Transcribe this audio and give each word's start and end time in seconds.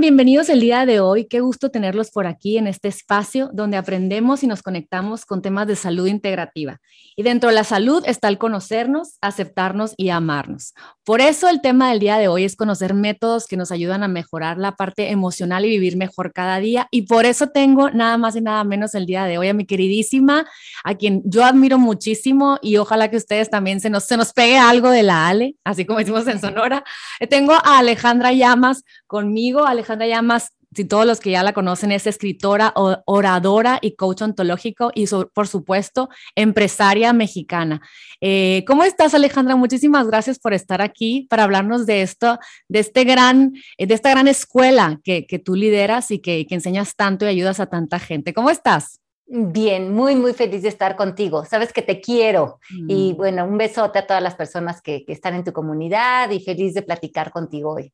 Bienvenidos 0.00 0.48
el 0.48 0.60
día 0.60 0.86
de 0.86 1.00
hoy. 1.00 1.26
Qué 1.26 1.40
gusto 1.40 1.70
tenerlos 1.70 2.10
por 2.10 2.26
aquí 2.26 2.56
en 2.56 2.66
este 2.66 2.88
espacio 2.88 3.50
donde 3.52 3.76
aprendemos 3.76 4.42
y 4.42 4.46
nos 4.46 4.62
conectamos 4.62 5.26
con 5.26 5.42
temas 5.42 5.66
de 5.66 5.76
salud 5.76 6.06
integrativa. 6.06 6.80
Y 7.14 7.22
dentro 7.22 7.50
de 7.50 7.54
la 7.54 7.62
salud 7.62 8.02
está 8.06 8.28
el 8.28 8.38
conocernos, 8.38 9.18
aceptarnos 9.20 9.92
y 9.96 10.08
amarnos. 10.08 10.74
Por 11.04 11.20
eso 11.20 11.48
el 11.48 11.60
tema 11.60 11.90
del 11.90 12.00
día 12.00 12.16
de 12.16 12.28
hoy 12.28 12.44
es 12.44 12.56
conocer 12.56 12.94
métodos 12.94 13.46
que 13.46 13.56
nos 13.56 13.70
ayudan 13.70 14.02
a 14.02 14.08
mejorar 14.08 14.56
la 14.56 14.76
parte 14.76 15.10
emocional 15.10 15.66
y 15.66 15.68
vivir 15.68 15.96
mejor 15.96 16.32
cada 16.32 16.58
día. 16.58 16.88
Y 16.90 17.02
por 17.02 17.26
eso 17.26 17.48
tengo 17.48 17.90
nada 17.90 18.16
más 18.16 18.34
y 18.34 18.40
nada 18.40 18.64
menos 18.64 18.94
el 18.94 19.04
día 19.04 19.24
de 19.24 19.36
hoy 19.36 19.48
a 19.48 19.54
mi 19.54 19.66
queridísima, 19.66 20.46
a 20.84 20.94
quien 20.94 21.22
yo 21.26 21.44
admiro 21.44 21.78
muchísimo 21.78 22.58
y 22.62 22.78
ojalá 22.78 23.10
que 23.10 23.18
ustedes 23.18 23.50
también 23.50 23.80
se 23.80 23.90
nos, 23.90 24.04
se 24.04 24.16
nos 24.16 24.32
pegue 24.32 24.58
algo 24.58 24.90
de 24.90 25.02
la 25.02 25.28
Ale, 25.28 25.56
así 25.64 25.84
como 25.84 25.98
decimos 25.98 26.26
en 26.26 26.40
Sonora. 26.40 26.82
Tengo 27.28 27.52
a 27.52 27.78
Alejandra 27.78 28.32
Llamas 28.32 28.84
conmigo. 29.06 29.66
Alejandra 29.66 29.81
Llamas 29.82 30.52
si 30.74 30.84
todos 30.86 31.04
los 31.04 31.20
que 31.20 31.30
ya 31.30 31.42
la 31.42 31.52
conocen, 31.52 31.92
es 31.92 32.06
escritora, 32.06 32.72
oradora 32.74 33.78
y 33.82 33.94
coach 33.94 34.22
ontológico 34.22 34.90
y, 34.94 35.06
por 35.34 35.46
supuesto, 35.46 36.08
empresaria 36.34 37.12
mexicana. 37.12 37.82
Eh, 38.20 38.64
¿Cómo 38.66 38.84
estás, 38.84 39.12
Alejandra? 39.14 39.56
Muchísimas 39.56 40.06
gracias 40.06 40.38
por 40.38 40.54
estar 40.54 40.80
aquí 40.80 41.26
para 41.28 41.44
hablarnos 41.44 41.84
de 41.84 42.02
esto, 42.02 42.38
de, 42.68 42.78
este 42.78 43.04
gran, 43.04 43.52
eh, 43.76 43.86
de 43.86 43.94
esta 43.94 44.10
gran 44.10 44.28
escuela 44.28 44.98
que, 45.04 45.26
que 45.26 45.38
tú 45.38 45.54
lideras 45.54 46.10
y 46.10 46.20
que, 46.20 46.46
que, 46.46 46.54
enseñas 46.54 46.96
tanto 46.96 47.26
y 47.26 47.28
ayudas 47.28 47.60
a 47.60 47.66
tanta 47.66 47.98
gente. 47.98 48.32
¿Cómo 48.32 48.48
estás? 48.48 49.00
Bien, 49.26 49.92
muy, 49.92 50.14
muy 50.14 50.32
feliz 50.32 50.62
de 50.62 50.68
estar 50.68 50.96
contigo. 50.96 51.44
Sabes 51.44 51.72
que 51.72 51.82
te 51.82 52.00
quiero. 52.00 52.60
Y 52.88 53.12
mm. 53.12 53.16
bueno, 53.16 53.44
un 53.44 53.58
besote 53.58 53.98
a 53.98 54.06
todas 54.06 54.22
las 54.22 54.34
personas 54.34 54.80
que, 54.80 55.04
que 55.04 55.12
están 55.12 55.34
en 55.34 55.44
tu 55.44 55.52
comunidad 55.52 56.30
y 56.30 56.40
feliz 56.40 56.74
de 56.74 56.82
platicar 56.82 57.30
contigo 57.30 57.74
hoy. 57.74 57.92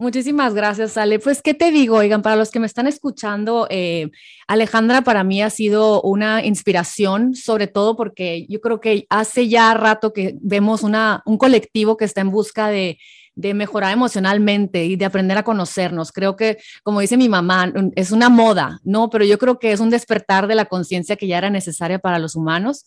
Muchísimas 0.00 0.54
gracias, 0.54 0.96
Ale. 0.96 1.18
Pues, 1.18 1.42
¿qué 1.42 1.52
te 1.52 1.70
digo? 1.70 1.98
Oigan, 1.98 2.22
para 2.22 2.34
los 2.34 2.50
que 2.50 2.58
me 2.58 2.64
están 2.64 2.86
escuchando, 2.86 3.66
eh, 3.68 4.08
Alejandra 4.48 5.02
para 5.02 5.24
mí 5.24 5.42
ha 5.42 5.50
sido 5.50 6.00
una 6.00 6.42
inspiración, 6.42 7.34
sobre 7.34 7.66
todo 7.66 7.96
porque 7.96 8.46
yo 8.48 8.62
creo 8.62 8.80
que 8.80 9.06
hace 9.10 9.48
ya 9.48 9.74
rato 9.74 10.14
que 10.14 10.36
vemos 10.40 10.84
una, 10.84 11.22
un 11.26 11.36
colectivo 11.36 11.98
que 11.98 12.06
está 12.06 12.22
en 12.22 12.30
busca 12.30 12.68
de, 12.68 12.98
de 13.34 13.52
mejorar 13.52 13.92
emocionalmente 13.92 14.86
y 14.86 14.96
de 14.96 15.04
aprender 15.04 15.36
a 15.36 15.42
conocernos. 15.42 16.12
Creo 16.12 16.34
que, 16.34 16.56
como 16.82 17.00
dice 17.00 17.18
mi 17.18 17.28
mamá, 17.28 17.70
es 17.94 18.10
una 18.10 18.30
moda, 18.30 18.80
¿no? 18.84 19.10
Pero 19.10 19.26
yo 19.26 19.38
creo 19.38 19.58
que 19.58 19.72
es 19.72 19.80
un 19.80 19.90
despertar 19.90 20.46
de 20.46 20.54
la 20.54 20.64
conciencia 20.64 21.16
que 21.16 21.26
ya 21.26 21.36
era 21.36 21.50
necesaria 21.50 21.98
para 21.98 22.18
los 22.18 22.36
humanos. 22.36 22.86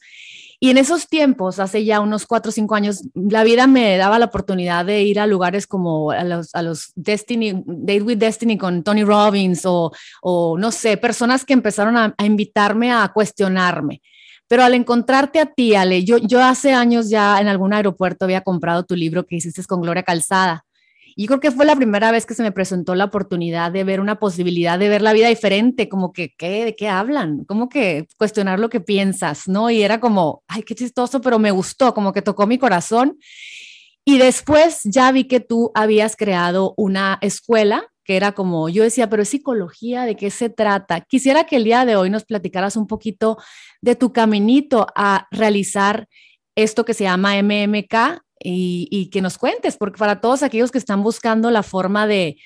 Y 0.59 0.70
en 0.70 0.78
esos 0.78 1.08
tiempos, 1.08 1.59
hace 1.59 1.84
ya 1.84 2.00
unos 2.00 2.26
cuatro 2.26 2.50
o 2.50 2.52
cinco 2.52 2.76
años, 2.76 3.04
la 3.14 3.44
vida 3.44 3.68
me 3.68 3.98
daba 3.98 4.20
la 4.20 4.26
oportunidad 4.26 4.86
de 4.86 5.02
ir 5.04 5.20
a 5.20 5.28
lugares 5.28 5.68
como 5.68 6.12
a 6.12 6.23
los, 6.23 6.54
a 6.56 6.62
los 6.62 6.92
Destiny, 6.96 7.64
Date 7.66 8.02
with 8.02 8.18
Destiny 8.18 8.58
con 8.58 8.84
Tony 8.84 9.04
Robbins 9.04 9.66
o, 9.66 9.92
o 10.22 10.58
no 10.58 10.72
sé, 10.72 10.98
personas 10.98 11.46
que 11.46 11.54
empezaron 11.54 11.98
a, 11.98 12.16
invitarme 12.24 12.92
a 12.92 13.09
cuestionarme. 13.14 14.02
Pero 14.48 14.64
al 14.64 14.74
encontrarte 14.74 15.40
a 15.40 15.48
ti, 15.48 15.76
Ale, 15.76 16.04
yo, 16.04 16.18
yo 16.18 16.44
hace 16.44 16.74
años 16.74 17.09
ya 17.09 17.40
en 17.42 17.48
algún 17.48 17.74
aeropuerto 17.74 18.26
había 18.26 18.42
comprado 18.42 18.84
tu 18.84 18.96
libro 18.96 19.26
que 19.26 19.38
hiciste 19.38 19.64
con 19.64 19.81
Gloria 19.81 20.04
Calzada 20.04 20.66
y 21.16 21.28
creo 21.28 21.39
que 21.39 21.52
fue 21.52 21.66
la 21.66 21.75
primera 21.75 22.11
vez 22.11 22.25
que 22.25 22.33
se 22.33 22.44
me 22.44 22.52
presentó 22.52 22.95
la 22.95 23.06
oportunidad 23.06 23.72
de 23.72 23.83
ver 23.83 24.00
una 24.00 24.19
posibilidad 24.19 24.80
de 24.80 24.89
ver 24.89 25.02
la 25.02 25.14
vida 25.14 25.28
diferente, 25.28 25.89
como 25.89 26.14
que, 26.14 26.33
¿qué? 26.38 26.66
¿De 26.66 26.75
qué 26.75 26.88
hablan? 26.88 27.45
Como 27.45 27.69
que 27.69 28.08
cuestionar 28.17 28.59
lo 28.59 28.69
que 28.69 28.80
piensas, 28.80 29.47
¿no? 29.47 29.69
Y 29.69 29.84
era 29.84 30.00
como, 30.00 30.44
ay, 30.47 30.64
qué 30.64 30.75
chistoso, 30.75 31.22
pero 31.22 31.39
me 31.39 31.52
gustó, 31.52 31.94
como 31.94 32.13
que 32.13 32.22
tocó 32.22 32.47
mi 32.47 32.57
corazón. 32.57 33.18
Y 34.06 34.18
después 34.18 34.81
ya 34.84 35.12
vi 35.12 35.25
que 35.25 35.40
tú 35.40 35.72
habías 35.75 36.16
creado 36.16 36.73
una 36.78 37.18
escuela 37.22 37.85
que 38.03 38.18
era 38.18 38.34
como, 38.34 38.69
yo 38.69 38.84
decía, 38.84 39.09
pero 39.09 39.23
es 39.23 39.29
psicología, 39.29 40.03
¿de 40.03 40.16
qué 40.16 40.29
se 40.29 40.50
trata? 40.50 41.02
Quisiera 41.02 41.46
que 41.46 41.56
el 41.56 41.63
día 41.63 41.85
de 41.85 41.96
hoy 41.96 42.09
nos 42.09 42.25
platicaras 42.25 42.75
un 42.75 42.85
poquito 42.85 43.38
de 43.81 43.96
tu 43.96 44.12
caminito 44.12 44.88
a 44.96 45.28
realizar 45.31 46.07
esto 46.56 46.85
que 46.85 46.94
se 46.94 47.06
llama 47.06 47.41
MMK 47.41 48.22
y, 48.44 49.09
que 49.12 49.22
nos 49.22 49.38
cuentes, 49.38 49.78
porque 49.78 49.98
para 49.98 50.22
todos 50.22 50.44
aquellos 50.44 50.72
que 50.72 50.78
están 50.78 51.04
buscando 51.04 51.52
la 51.52 51.64
forma 51.64 52.08
de, 52.08 52.38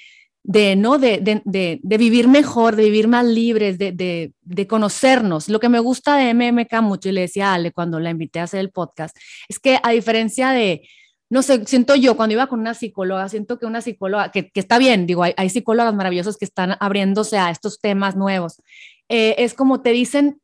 ¿no? 0.77 0.97
De, 0.97 1.19
de, 1.21 1.97
vivir 1.97 2.27
mejor, 2.27 2.75
de 2.75 2.83
vivir 2.83 3.07
más 3.07 3.25
libres, 3.25 3.77
de, 3.77 4.67
conocernos. 4.67 5.49
Lo 5.49 5.59
que 5.59 5.69
me 5.69 5.79
gusta 5.79 6.17
de 6.17 6.33
MMK 6.33 6.81
mucho, 6.81 7.09
y 7.09 7.13
le 7.13 7.21
decía 7.21 7.51
a 7.51 7.53
Ale 7.55 7.71
cuando 7.71 7.99
la 7.99 8.09
invité 8.09 8.39
a 8.39 8.43
hacer 8.43 8.59
el 8.59 8.71
podcast, 8.71 9.15
es 9.49 9.59
que 9.59 9.79
a 9.81 9.91
diferencia 9.91 10.51
de, 10.51 10.87
no 11.29 11.41
sé, 11.41 11.65
siento 11.65 11.95
yo 11.95 12.15
cuando 12.15 12.33
iba 12.33 12.47
con 12.47 12.59
una 12.59 12.73
psicóloga, 12.73 13.27
siento 13.29 13.59
que 13.59 13.65
una 13.65 13.81
psicóloga, 13.81 14.31
que, 14.31 14.49
que 14.49 14.59
está 14.59 14.77
bien, 14.77 15.07
digo, 15.07 15.23
hay, 15.23 15.33
hay, 15.37 15.49
psicólogas 15.49 15.93
maravillosas 15.93 16.37
que 16.37 16.45
están 16.45 16.77
abriéndose 16.79 17.37
a 17.37 17.49
estos 17.49 17.79
temas 17.79 18.15
nuevos, 18.15 18.61
eh, 19.09 19.35
es 19.39 19.53
como 19.53 19.81
te 19.81 19.91
dicen 19.91 20.41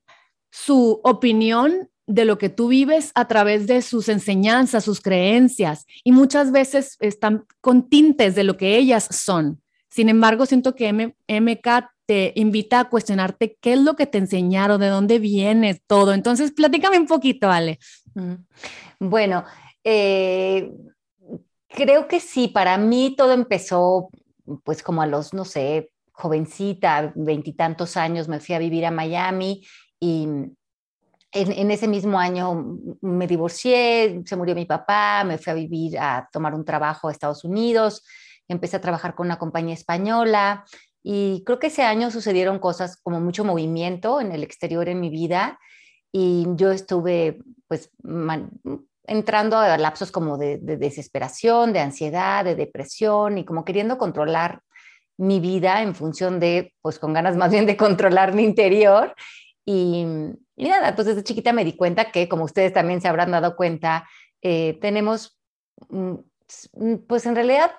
su 0.52 1.02
opinión 1.04 1.90
de 2.06 2.26
lo 2.26 2.38
que 2.38 2.50
tú 2.50 2.68
vives 2.68 3.12
a 3.16 3.28
través 3.28 3.68
de 3.68 3.82
sus 3.82 4.10
enseñanzas, 4.10 4.84
sus 4.84 5.02
creencias, 5.02 5.86
y 6.04 6.12
muchas 6.12 6.52
veces 6.52 6.98
están 7.00 7.46
con 7.62 7.90
tintes 7.90 8.36
de 8.36 8.44
lo 8.44 8.58
que 8.58 8.78
ellas 8.78 9.08
son. 9.12 9.62
Sin 9.90 10.10
embargo, 10.10 10.46
siento 10.46 10.76
que 10.76 10.92
MK 11.28 11.68
te 12.06 12.34
invita 12.36 12.82
a 12.82 12.90
cuestionarte 12.90 13.58
qué 13.62 13.74
es 13.74 13.80
lo 13.80 13.96
que 13.96 14.08
te 14.08 14.18
enseñaron, 14.18 14.82
de 14.82 14.88
dónde 14.88 15.20
viene 15.20 15.82
todo. 15.88 16.14
Entonces, 16.14 16.52
platícame 16.52 17.00
un 17.00 17.08
poquito, 17.08 17.50
Ale. 17.50 17.80
Bueno, 19.00 19.46
eh, 19.84 20.72
creo 21.70 22.08
que 22.08 22.20
sí, 22.20 22.48
para 22.48 22.78
mí 22.78 23.16
todo 23.16 23.34
empezó 23.34 24.10
pues 24.64 24.84
como 24.84 25.02
a 25.02 25.08
los, 25.08 25.34
no 25.34 25.46
sé, 25.46 25.92
jovencita, 26.12 27.14
veintitantos 27.16 27.98
años, 27.98 28.28
me 28.28 28.40
fui 28.40 28.56
a 28.56 28.60
vivir 28.60 28.86
a 28.86 28.92
Miami 28.92 29.66
y 30.00 30.28
en, 31.34 31.72
ese 31.72 31.88
mismo 31.88 32.20
año 32.20 32.78
me 33.02 33.28
divorcié, 33.28 34.22
se 34.26 34.36
murió 34.36 34.56
mi 34.56 34.66
papá, 34.66 35.24
me 35.24 35.38
fui 35.38 35.52
a 35.52 35.56
vivir 35.56 35.98
a 36.00 36.30
tomar 36.32 36.54
un 36.54 36.64
trabajo 36.64 37.08
a 37.08 37.12
Estados 37.12 37.44
Unidos, 37.44 38.04
empecé 38.48 38.78
a 38.78 38.82
trabajar 38.82 39.16
con 39.16 39.28
una 39.28 39.40
compañía 39.40 39.74
española 39.74 40.66
y 41.02 41.44
creo 41.46 41.60
que 41.60 41.68
ese 41.68 41.84
año 41.84 42.12
sucedieron 42.12 42.60
cosas 42.60 42.98
como 42.98 43.20
mucho 43.20 43.44
movimiento 43.44 44.22
en 44.22 44.32
el 44.32 44.44
exterior 44.44 44.88
en 44.88 45.00
mi 45.00 45.10
vida 45.10 45.60
y 46.12 46.46
yo 46.56 46.72
estuve 46.72 47.40
pues 47.68 47.90
entrando 49.06 49.58
a 49.58 49.78
lapsos 49.78 50.12
como 50.12 50.38
de, 50.38 50.60
de 50.60 50.78
desesperación, 50.78 51.74
de 51.74 51.80
ansiedad, 51.80 52.46
de 52.46 52.56
depresión 52.56 53.38
y 53.38 53.46
como 53.46 53.66
queriendo 53.66 53.98
controlar 53.98 54.62
mi 55.18 55.40
vida 55.40 55.82
en 55.82 55.96
función 55.96 56.40
de, 56.40 56.74
pues 56.82 57.00
con 57.00 57.14
ganas 57.14 57.36
más 57.36 57.52
bien 57.52 57.66
de 57.66 57.78
controlar 57.78 58.34
mi 58.34 58.44
interior 58.44 59.16
y, 59.66 60.06
nada, 60.56 60.96
pues 60.96 61.08
desde 61.08 61.24
chiquita 61.24 61.54
me 61.54 61.66
di 61.66 61.76
cuenta 61.76 62.12
que, 62.12 62.30
como 62.30 62.44
ustedes 62.44 62.74
también 62.74 63.02
se 63.02 63.08
habrán 63.08 63.32
dado 63.32 63.56
cuenta, 63.56 64.08
eh, 64.42 64.78
tenemos, 64.82 65.40
mm, 65.90 66.14
mm, 66.74 66.96
pues 67.08 67.26
en 67.26 67.36
realidad, 67.36 67.72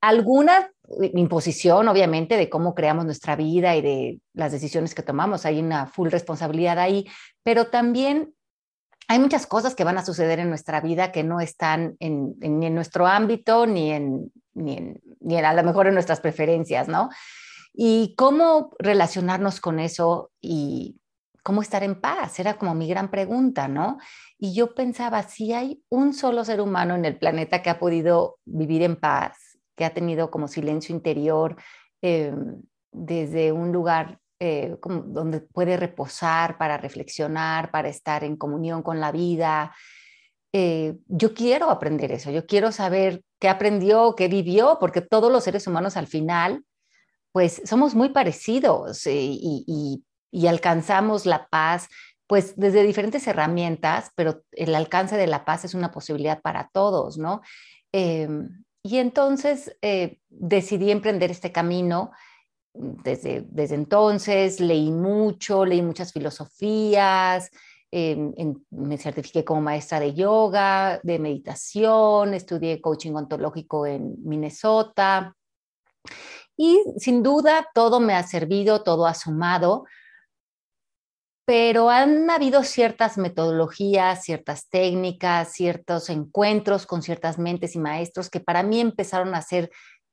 alguna 0.00 0.70
imposición, 1.14 1.88
obviamente, 1.88 2.36
de 2.36 2.48
cómo 2.48 2.74
creamos 2.74 3.04
nuestra 3.04 3.36
vida 3.36 3.76
y 3.76 3.82
de 3.82 4.20
las 4.34 4.52
decisiones 4.52 4.94
que 4.94 5.02
tomamos. 5.02 5.44
Hay 5.44 5.58
una 5.58 5.86
full 5.86 6.10
responsabilidad 6.10 6.78
ahí, 6.78 7.06
pero 7.42 7.66
también 7.66 8.34
hay 9.08 9.18
muchas 9.18 9.46
cosas 9.46 9.74
que 9.74 9.84
van 9.84 9.98
a 9.98 10.04
suceder 10.04 10.38
en 10.38 10.48
nuestra 10.48 10.80
vida 10.80 11.12
que 11.12 11.22
no 11.22 11.40
están 11.40 11.96
en, 12.00 12.34
ni 12.40 12.66
en 12.66 12.74
nuestro 12.74 13.06
ámbito, 13.06 13.66
ni 13.66 13.92
en, 13.92 14.32
ni 14.54 14.76
en, 14.76 15.00
ni 15.20 15.38
a 15.38 15.54
lo 15.54 15.62
mejor 15.62 15.86
en 15.86 15.94
nuestras 15.94 16.20
preferencias, 16.20 16.88
¿no? 16.88 17.08
Y 17.72 18.14
cómo 18.16 18.74
relacionarnos 18.78 19.60
con 19.60 19.78
eso 19.78 20.30
y 20.40 20.96
cómo 21.46 21.62
estar 21.62 21.84
en 21.84 22.00
paz, 22.00 22.40
era 22.40 22.58
como 22.58 22.74
mi 22.74 22.88
gran 22.88 23.08
pregunta, 23.08 23.68
¿no? 23.68 23.98
Y 24.36 24.52
yo 24.52 24.74
pensaba, 24.74 25.22
si 25.22 25.52
hay 25.52 25.80
un 25.88 26.12
solo 26.12 26.44
ser 26.44 26.60
humano 26.60 26.96
en 26.96 27.04
el 27.04 27.20
planeta 27.20 27.62
que 27.62 27.70
ha 27.70 27.78
podido 27.78 28.40
vivir 28.44 28.82
en 28.82 28.96
paz, 28.96 29.56
que 29.76 29.84
ha 29.84 29.94
tenido 29.94 30.28
como 30.28 30.48
silencio 30.48 30.92
interior 30.92 31.54
eh, 32.02 32.34
desde 32.90 33.52
un 33.52 33.70
lugar 33.70 34.18
eh, 34.40 34.74
donde 34.82 35.40
puede 35.40 35.76
reposar 35.76 36.58
para 36.58 36.78
reflexionar, 36.78 37.70
para 37.70 37.90
estar 37.90 38.24
en 38.24 38.36
comunión 38.36 38.82
con 38.82 38.98
la 38.98 39.12
vida, 39.12 39.72
eh, 40.52 40.96
yo 41.06 41.32
quiero 41.32 41.70
aprender 41.70 42.10
eso, 42.10 42.32
yo 42.32 42.44
quiero 42.44 42.72
saber 42.72 43.22
qué 43.38 43.48
aprendió, 43.48 44.16
qué 44.16 44.26
vivió, 44.26 44.78
porque 44.80 45.00
todos 45.00 45.30
los 45.30 45.44
seres 45.44 45.64
humanos 45.68 45.96
al 45.96 46.08
final 46.08 46.64
pues 47.36 47.60
somos 47.66 47.94
muy 47.94 48.08
parecidos 48.08 49.06
y, 49.06 50.02
alcanzamos 50.46 51.26
la 51.26 51.48
paz, 51.48 51.88
pues 52.26 52.54
desde 52.56 52.82
diferentes 52.82 53.26
herramientas, 53.26 54.10
pero 54.16 54.42
el 54.52 54.74
alcance 54.74 55.16
de 55.16 55.26
la 55.26 55.44
paz 55.44 55.64
es 55.64 55.74
una 55.74 55.90
posibilidad 55.92 56.40
para 56.42 56.70
todos, 56.72 57.18
¿no? 57.18 57.42
Em, 57.92 58.64
y 58.82 58.98
entonces 58.98 59.76
eh, 59.82 60.18
decidí 60.28 60.90
emprender 60.90 61.30
este 61.30 61.52
camino. 61.52 62.12
Desde, 62.74 63.46
desde 63.48 63.74
entonces 63.74 64.60
leí 64.60 64.90
mucho, 64.90 65.64
leí 65.64 65.82
muchas 65.82 66.12
filosofías, 66.12 67.50
em, 67.90 68.32
me 68.70 68.98
certifiqué 68.98 69.44
como 69.44 69.62
maestra 69.62 69.98
de 69.98 70.12
yoga, 70.12 71.00
de 71.02 71.18
meditación, 71.18 72.34
estudié 72.34 72.80
coaching 72.80 73.14
ontológico 73.14 73.86
en 73.86 74.16
Minnesota 74.24 75.34
Y 76.56 76.82
sin 76.98 77.22
duda 77.22 77.66
todo 77.74 78.00
me 78.00 78.14
ha 78.14 78.22
servido, 78.24 78.82
todo 78.82 79.06
ha 79.06 79.14
sumado, 79.14 79.84
pero 81.46 81.90
han 81.90 82.28
habido 82.28 82.64
ciertas 82.64 83.16
metodologías, 83.16 84.24
ciertas 84.24 84.68
técnicas, 84.68 85.52
ciertos 85.52 86.10
encuentros 86.10 86.86
con 86.86 87.02
ciertas 87.02 87.38
mentes 87.38 87.76
y 87.76 87.78
maestros 87.78 88.28
que 88.28 88.40
para 88.40 88.64
mí 88.64 88.80
empezaron 88.80 89.32
a 89.34 89.42
ser 89.42 89.70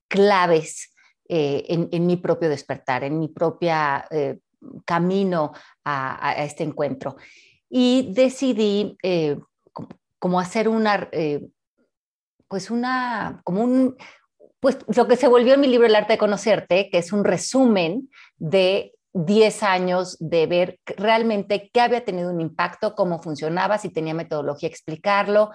claves 0.08 0.94
eh, 1.28 1.66
en, 1.92 2.06
mi 2.06 2.18
propio 2.18 2.50
despertar, 2.50 3.04
en 3.04 3.18
mi 3.18 3.30
propio 3.30 3.74
eh, 4.12 4.38
camino 4.86 5.54
a, 5.84 6.36
este 6.38 6.64
encuentro. 6.64 7.16
Y 7.68 8.14
decidí 8.14 8.96
eh, 9.02 9.40
como, 10.20 10.40
hacer 10.40 10.70
una, 10.70 11.10
pues 12.48 12.70
una, 12.70 13.42
como 13.44 13.64
un, 13.64 13.98
pues 14.60 14.78
lo 14.96 15.08
que 15.08 15.16
se 15.16 15.28
volvió 15.28 15.56
en 15.56 15.62
mi 15.62 15.68
libro 15.68 15.88
El 15.88 15.96
arte 15.96 16.14
de 16.14 16.20
conocerte, 16.20 16.90
que 16.92 17.00
es 17.00 17.12
un 17.12 17.24
resumen 17.24 18.12
de 18.38 18.94
10 19.14 19.64
años 19.64 20.18
de 20.20 20.48
ver 20.48 20.80
realmente 20.86 21.70
qué 21.72 21.82
había 21.82 22.04
tenido 22.04 22.32
un 22.32 22.42
impacto, 22.42 22.96
cómo 22.96 23.22
funcionaba, 23.22 23.78
si 23.78 23.90
tenía 23.90 24.14
metodología 24.14 24.70
explicarlo 24.70 25.52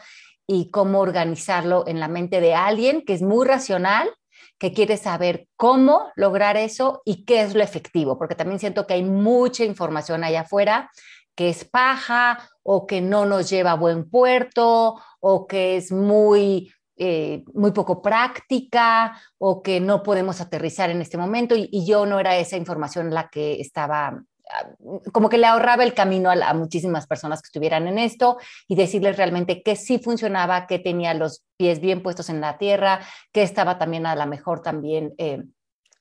y 0.47 0.71
cómo 0.71 1.01
organizarlo 1.01 1.85
en 1.87 2.01
la 2.01 2.09
mente 2.09 2.41
de 2.41 2.55
alguien 2.55 3.05
que 3.05 3.15
es 3.15 3.23
muy 3.23 3.47
racional, 3.47 4.11
que 4.59 4.73
quiere 4.73 4.97
saber 4.97 5.49
cómo 5.57 6.11
lograr 6.17 6.57
eso 6.57 7.03
y 7.05 7.25
qué 7.25 7.43
es 7.43 7.55
lo 7.55 7.63
efectivo, 7.63 8.19
porque 8.19 8.35
también 8.35 8.59
siento 8.59 8.87
que 8.87 8.95
hay 8.95 9.05
mucha 9.05 9.65
información 9.65 10.25
allá 10.25 10.43
afuera 10.43 10.91
que 11.39 11.51
es 11.51 11.65
paja 11.65 12.51
o 12.65 12.85
que 12.85 13.01
no 13.01 13.25
nos 13.25 13.49
lleva 13.49 13.71
a 13.71 13.77
buen 13.77 14.11
puerto 14.11 14.97
o 15.21 15.47
que 15.47 15.77
es 15.77 15.93
muy 15.93 16.73
eh, 17.01 17.45
muy 17.55 17.71
poco 17.71 18.03
práctica 18.03 19.17
o 19.39 19.63
que 19.63 19.79
no 19.79 20.03
podemos 20.03 20.41
aterrizar 20.41 20.91
en 20.91 21.01
este 21.01 21.17
momento 21.17 21.55
y, 21.57 21.87
yo 21.87 22.07
no 22.07 22.19
era 22.19 22.37
esa 22.37 22.57
información 22.57 23.15
la 23.15 23.29
que 23.29 23.61
estaba 23.61 24.09
ah, 24.09 24.69
como 25.13 25.29
que 25.29 25.39
le 25.39 25.47
ahorraba 25.47 25.85
el 25.85 25.95
camino 25.95 26.29
a, 26.29 26.55
muchísimas 26.55 27.07
personas 27.07 27.41
que 27.41 27.47
estuvieran 27.47 27.87
en 27.87 27.99
esto 27.99 28.39
y 28.67 28.75
decirles 28.75 29.17
realmente 29.17 29.63
que 29.63 29.77
sí 29.77 30.01
funcionaba, 30.01 30.67
que 30.67 30.81
tenía 30.81 31.15
los 31.15 31.45
pies 31.57 31.81
bien 31.81 32.03
puestos 32.03 32.31
en 32.31 32.41
la 32.41 32.59
tierra, 32.59 32.99
que 33.33 33.43
estaba 33.43 33.79
también 33.79 34.05
a 34.05 34.17
lo 34.17 34.27
mejor 34.27 34.61
también 34.61 35.15
eh, 35.19 35.45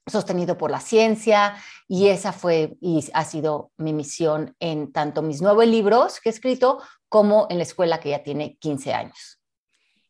sostenido 0.07 0.57
por 0.57 0.71
la 0.71 0.79
ciencia 0.79 1.55
y 1.88 2.07
esa 2.07 2.33
fue 2.33 2.75
y 2.81 3.05
ha 3.13 3.23
sido 3.23 3.71
mi 3.77 3.93
misión 3.93 4.55
en 4.59 4.91
tanto 4.91 5.21
mis 5.21 5.43
nuevos 5.43 5.67
libros 5.67 6.19
que 6.19 6.29
he 6.29 6.31
escrito 6.31 6.81
como 7.07 7.45
en 7.51 7.57
la 7.57 7.63
escuela 7.63 8.00
que 8.00 8.09
ya 8.09 8.23
tiene 8.23 8.57
15 8.57 8.93
años. 8.93 9.37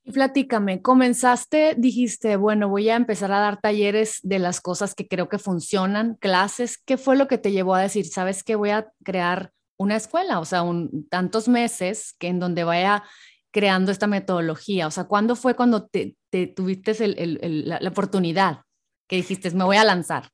Y 0.08 0.14
platícame, 0.14 0.82
comenzaste, 0.82 1.76
dijiste, 1.78 2.38
bueno, 2.38 2.70
voy 2.70 2.88
a 2.88 2.96
empezar 2.96 3.30
a 3.34 3.42
dar 3.42 3.60
talleres 3.60 4.20
de 4.24 4.40
las 4.40 4.62
cosas 4.62 4.96
que 4.96 5.06
creo 5.06 5.28
que 5.28 5.38
funcionan, 5.38 6.16
clases. 6.16 6.78
¿Qué 6.78 6.96
fue 6.96 7.18
lo 7.18 7.28
que 7.28 7.38
te 7.38 7.52
llevó 7.52 7.76
a 7.76 7.82
decir, 7.82 8.08
sabes 8.08 8.42
que 8.42 8.56
voy 8.56 8.70
a 8.70 8.90
crear 9.04 9.52
una 9.76 9.98
escuela? 9.98 10.40
O 10.40 10.46
sea, 10.46 10.62
un, 10.62 11.10
tantos 11.10 11.50
meses 11.50 12.16
que 12.20 12.30
en 12.30 12.40
donde 12.40 12.64
vaya 12.64 13.04
creando 13.52 13.92
esta 13.92 14.08
metodología. 14.08 14.88
O 14.88 14.92
sea, 14.92 15.10
¿cuándo 15.10 15.36
fue 15.36 15.58
cuando 15.58 15.88
te, 15.88 16.16
tuviste 16.56 16.96
la, 17.06 17.90
oportunidad 17.90 18.62
que 19.10 19.18
dijiste, 19.18 19.52
me 19.52 19.66
voy 19.66 19.76
a 19.76 19.84
lanzar? 19.84 20.30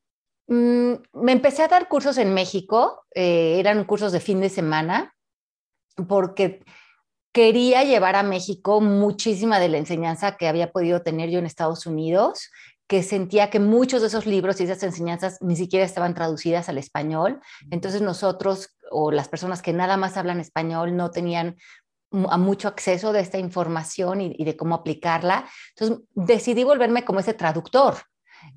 Mm, 0.49 0.93
me 1.13 1.31
empecé 1.31 1.63
a 1.63 1.67
dar 1.67 1.87
cursos 1.87 2.19
en 2.19 2.31
México, 2.35 3.07
eh, 3.15 3.55
eran 3.57 3.85
cursos 3.85 4.11
de 4.11 4.19
fin 4.19 4.39
de 4.39 4.49
semana, 4.49 5.15
porque 6.07 6.63
quería 7.33 7.83
llevar 7.83 8.15
a 8.15 8.24
México 8.24 8.80
muchísima 8.80 9.59
de 9.59 9.68
la 9.68 9.80
enseñanza 9.80 10.38
que 10.38 10.47
había 10.47 10.71
podido 10.71 11.01
tener 11.01 11.30
yo 11.30 11.39
en 11.39 11.47
Estados 11.47 11.85
Unidos, 11.88 12.51
que 12.88 13.01
sentía 13.01 13.50
que 13.50 13.59
muchos 13.59 14.01
de 14.01 14.07
esos 14.07 14.27
libros 14.27 14.62
y 14.62 14.65
esas 14.65 14.83
enseñanzas 14.83 15.39
ni 15.41 15.56
siquiera 15.56 15.85
estaban 15.85 16.13
traducidas 16.13 16.69
al 16.69 16.77
español. 16.77 17.41
Entonces 17.71 18.01
nosotros 18.01 18.69
o 18.91 19.12
las 19.12 19.30
personas 19.30 19.63
que 19.63 19.74
nada 19.74 19.97
más 19.97 20.15
hablan 20.15 20.39
español 20.39 20.95
no 20.95 21.09
tenían 21.09 21.57
mucho 22.12 22.68
acceso 22.68 23.12
de 23.12 23.21
esta 23.21 23.39
información 23.39 24.21
y, 24.21 24.45
de 24.45 24.56
cómo 24.56 24.75
aplicarla. 24.75 25.50
Entonces 25.75 26.06
decidí 26.13 26.63
volverme 26.63 27.03
como 27.03 27.19
ese 27.19 27.33
traductor. 27.33 27.95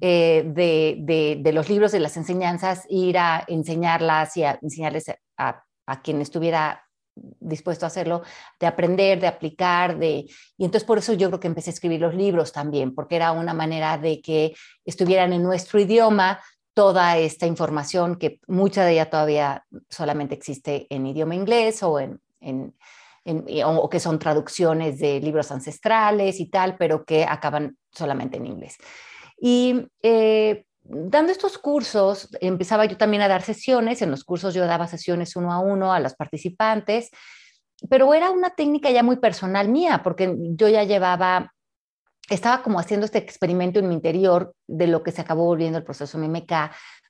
Eh, 0.00 0.42
de, 0.44 1.52
los 1.52 1.70
libros, 1.70 1.92
de 1.92 2.00
las 2.00 2.16
enseñanzas, 2.16 2.84
ir 2.90 3.16
a 3.16 3.44
enseñarlas 3.46 4.36
y 4.36 4.42
a 4.42 4.58
enseñarles 4.60 5.06
a, 5.38 5.64
a 5.86 6.02
quien 6.02 6.20
estuviera 6.20 6.85
dispuesto 7.16 7.86
a 7.86 7.88
hacerlo, 7.88 8.22
de 8.60 8.66
aprender, 8.66 9.20
de 9.20 9.26
aplicar, 9.26 9.98
de... 9.98 10.26
Y 10.58 10.64
entonces 10.64 10.84
por 10.84 10.98
eso 10.98 11.14
yo 11.14 11.28
creo 11.28 11.40
que 11.40 11.46
empecé 11.46 11.70
a 11.70 11.72
escribir 11.72 12.00
los 12.00 12.14
libros 12.14 12.52
también, 12.52 12.94
porque 12.94 13.16
era 13.16 13.32
una 13.32 13.54
manera 13.54 13.98
de 13.98 14.20
que 14.20 14.54
estuvieran 14.84 15.32
en 15.32 15.42
nuestro 15.42 15.80
idioma 15.80 16.40
toda 16.74 17.16
esta 17.16 17.46
información 17.46 18.16
que 18.16 18.38
mucha 18.46 18.84
de 18.84 18.92
ella 18.92 19.08
todavía 19.08 19.64
solamente 19.88 20.34
existe 20.34 20.86
en 20.90 21.06
idioma 21.06 21.34
inglés 21.34 21.82
o 21.82 21.98
en, 21.98 22.20
o 23.64 23.88
que 23.88 23.98
son 23.98 24.18
traducciones 24.18 24.98
de 24.98 25.18
libros 25.20 25.50
ancestrales 25.50 26.38
y 26.38 26.50
tal, 26.50 26.76
pero 26.76 27.04
que 27.06 27.24
acaban 27.24 27.78
solamente 27.90 28.36
en 28.36 28.46
inglés. 28.46 28.76
Y 29.38 29.86
eh, 30.02 30.65
dando 30.88 31.32
estos 31.32 31.58
cursos, 31.58 32.28
empezaba 32.40 32.84
yo 32.84 32.96
también 32.96 33.22
a 33.22 33.28
dar 33.28 33.42
sesiones, 33.42 34.02
en 34.02 34.10
los 34.10 34.24
cursos 34.24 34.54
yo 34.54 34.66
daba 34.66 34.86
sesiones 34.86 35.36
uno 35.36 35.52
a 35.52 35.58
uno 35.58 35.92
a 35.92 36.00
los 36.00 36.14
participantes, 36.14 37.10
pero 37.88 38.14
era 38.14 38.30
una 38.30 38.50
técnica 38.50 38.90
ya 38.90 39.02
muy 39.02 39.16
personal 39.16 39.68
mía, 39.68 40.00
porque 40.02 40.34
yo 40.38 40.68
ya 40.68 40.84
llevaba, 40.84 41.52
estaba 42.28 42.62
como 42.62 42.78
haciendo 42.78 43.06
este 43.06 43.18
experimento 43.18 43.78
en 43.78 43.88
mi 43.88 43.94
interior 43.94 44.54
de 44.66 44.86
lo 44.86 45.02
que 45.02 45.12
se 45.12 45.20
acabó 45.20 45.44
volviendo 45.44 45.78
el 45.78 45.84
proceso 45.84 46.18
MMK, 46.18 46.52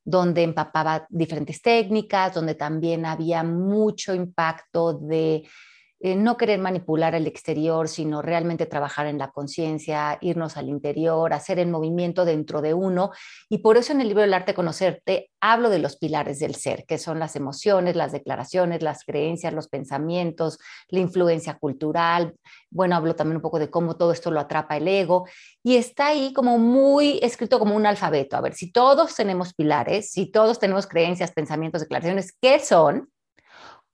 donde 0.05 0.43
empapaba 0.43 1.07
diferentes 1.09 1.61
técnicas, 1.61 2.35
donde 2.35 2.55
también 2.55 3.07
había 3.07 3.43
mucho 3.43 4.15
impacto 4.15 4.95
de 4.95 5.49
eh, 5.99 6.15
no 6.15 6.37
querer 6.37 6.59
manipular 6.59 7.15
el 7.15 7.27
exterior, 7.27 7.89
sino 7.89 8.21
realmente 8.21 8.67
trabajar 8.67 9.07
en 9.07 9.17
la 9.17 9.31
conciencia, 9.31 10.19
irnos 10.21 10.59
al 10.59 10.69
interior, 10.69 11.33
hacer 11.33 11.59
el 11.59 11.69
movimiento 11.69 12.27
dentro 12.27 12.61
de 12.61 12.75
uno. 12.75 13.13
Y 13.49 13.59
por 13.59 13.79
eso 13.79 13.93
en 13.93 14.03
el 14.03 14.09
libro 14.09 14.21
del 14.21 14.35
arte 14.35 14.53
conocerte 14.53 15.31
hablo 15.41 15.71
de 15.71 15.79
los 15.79 15.97
pilares 15.97 16.39
del 16.39 16.55
ser, 16.55 16.85
que 16.85 16.99
son 16.99 17.19
las 17.19 17.35
emociones, 17.35 17.97
las 17.97 18.13
declaraciones, 18.13 18.83
las 18.83 19.05
creencias, 19.05 19.55
los 19.55 19.69
pensamientos, 19.69 20.59
la 20.89 21.01
influencia 21.01 21.55
cultural. 21.55 22.35
Bueno, 22.71 22.97
hablo 22.97 23.17
también 23.17 23.37
un 23.37 23.43
poco 23.43 23.59
de 23.59 23.71
cómo 23.71 23.97
todo 23.97 24.13
esto 24.13 24.31
lo 24.31 24.41
atrapa 24.41 24.77
el 24.77 24.89
ego. 24.89 25.27
Y 25.63 25.77
está 25.77 26.09
ahí 26.09 26.35
como 26.35 26.59
muy 26.59 27.21
escrito 27.23 27.59
como 27.59 27.75
un 27.75 27.87
alfabeto. 27.87 28.37
A 28.37 28.43
ver, 28.43 28.53
si 28.53 28.71
todos 28.71 29.15
tenemos 29.15 29.55
pilares, 29.55 30.11
si 30.11 30.31
todos 30.31 30.59
tenemos 30.59 30.87
creencias, 30.87 31.33
pensamientos, 31.33 31.81
declaraciones, 31.81 32.37
¿qué 32.39 32.59
son? 32.59 33.09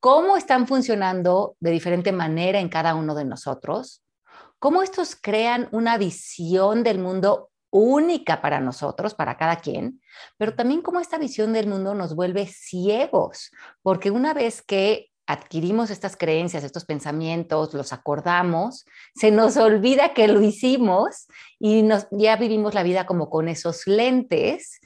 Cómo 0.03 0.37
están 0.37 0.67
funcionando 0.67 1.55
de 1.61 1.71
diferente 1.71 2.11
manera 2.11 2.59
en 2.59 2.69
cada 2.69 2.97
uno 2.97 3.15
de 3.15 3.25
nosotros, 3.25 4.03
cómo 4.59 4.83
estos 4.83 5.15
crean 5.15 5.69
una 5.71 5.97
visión 5.97 6.83
del 6.83 6.99
mundo 6.99 7.51
única 7.71 8.43
para 8.43 8.59
nosotros, 8.59 9.15
para 9.15 9.37
cada 9.37 9.61
quien, 9.61 10.01
pero 10.39 10.57
también 10.57 10.83
cómo 10.83 10.99
esta 10.99 11.19
visión 11.19 11.53
del 11.53 11.69
mundo 11.69 11.95
nos 11.95 12.17
vuelve 12.17 12.49
ciegos, 12.49 13.53
porque 13.81 14.11
una 14.11 14.35
vez 14.35 14.61
que 14.61 15.13
adquirimos 15.29 15.89
estas 15.91 16.17
creencias, 16.17 16.65
estos 16.65 16.85
pensamientos, 16.85 17.73
los 17.73 17.93
acordamos, 17.93 18.85
se 19.15 19.31
nos 19.31 19.57
olvida 19.57 20.15
que 20.15 20.27
lo 20.27 20.43
hicimos 20.43 21.29
y 21.61 21.83
nos, 21.83 22.09
ya 22.11 22.35
vivimos 22.35 22.75
la 22.75 22.83
vida 22.83 23.07
como 23.07 23.31
con 23.31 23.49
esos 23.49 23.87
lentes 23.87 24.81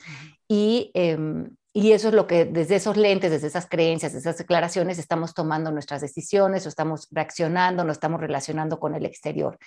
y 0.46 0.90
em, 0.92 1.56
y 1.78 1.92
eso 1.92 2.09
es 2.09 2.14
lo 2.14 2.26
que 2.26 2.47
desde 2.47 2.76
esos 2.76 2.97
lentes, 2.97 3.30
desde 3.30 3.49
esas 3.49 3.68
creencias, 3.68 4.14
desde 4.14 4.30
esas 4.30 4.38
declaraciones, 4.38 4.99
estamos 4.99 5.35
tomando 5.35 5.71
nuestras 5.71 6.00
decisiones 6.00 6.64
o 6.64 6.71
estamos 6.71 7.06
reaccionando, 7.11 7.85
nos 7.85 7.97
estamos 7.97 8.18
relacionando 8.18 8.80
con 8.80 8.95
el 8.95 9.04
exterior. 9.04 9.59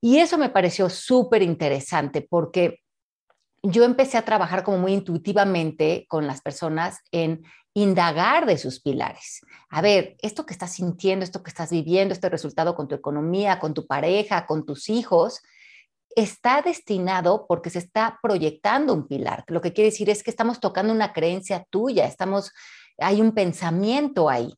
Y 0.00 0.18
eso 0.18 0.38
me 0.38 0.50
pareció 0.50 0.88
súper 0.88 1.42
interesante 1.42 2.22
porque 2.22 2.82
yo 3.64 3.82
empecé 3.82 4.16
a 4.16 4.24
trabajar 4.24 4.62
como 4.62 4.78
muy 4.78 4.92
intuitivamente 4.92 6.06
con 6.08 6.28
las 6.28 6.40
personas 6.40 7.00
en 7.10 7.42
indagar 7.74 8.46
de 8.46 8.56
sus 8.56 8.80
pilares. 8.80 9.40
A 9.70 9.82
ver, 9.82 10.14
esto 10.22 10.46
que 10.46 10.52
estás 10.52 10.74
sintiendo, 10.74 11.24
esto 11.24 11.42
que 11.42 11.50
estás 11.50 11.70
viviendo, 11.72 12.14
este 12.14 12.28
resultado 12.28 12.76
con 12.76 12.86
tu 12.86 12.94
economía, 12.94 13.58
con 13.58 13.74
tu 13.74 13.88
pareja, 13.88 14.46
con 14.46 14.64
tus 14.64 14.88
hijos, 14.88 15.42
está 16.16 16.62
destinado 16.62 17.46
porque 17.48 17.70
se 17.70 17.78
está 17.78 18.18
proyectando 18.22 18.92
un 18.92 19.06
pilar. 19.06 19.44
Lo 19.48 19.60
que 19.60 19.72
quiere 19.72 19.90
decir 19.90 20.10
es 20.10 20.22
que 20.22 20.30
estamos 20.30 20.60
tocando 20.60 20.92
una 20.92 21.12
creencia 21.12 21.66
tuya, 21.70 22.06
estamos, 22.06 22.52
hay 22.98 23.20
un 23.20 23.32
pensamiento 23.32 24.28
ahí. 24.28 24.54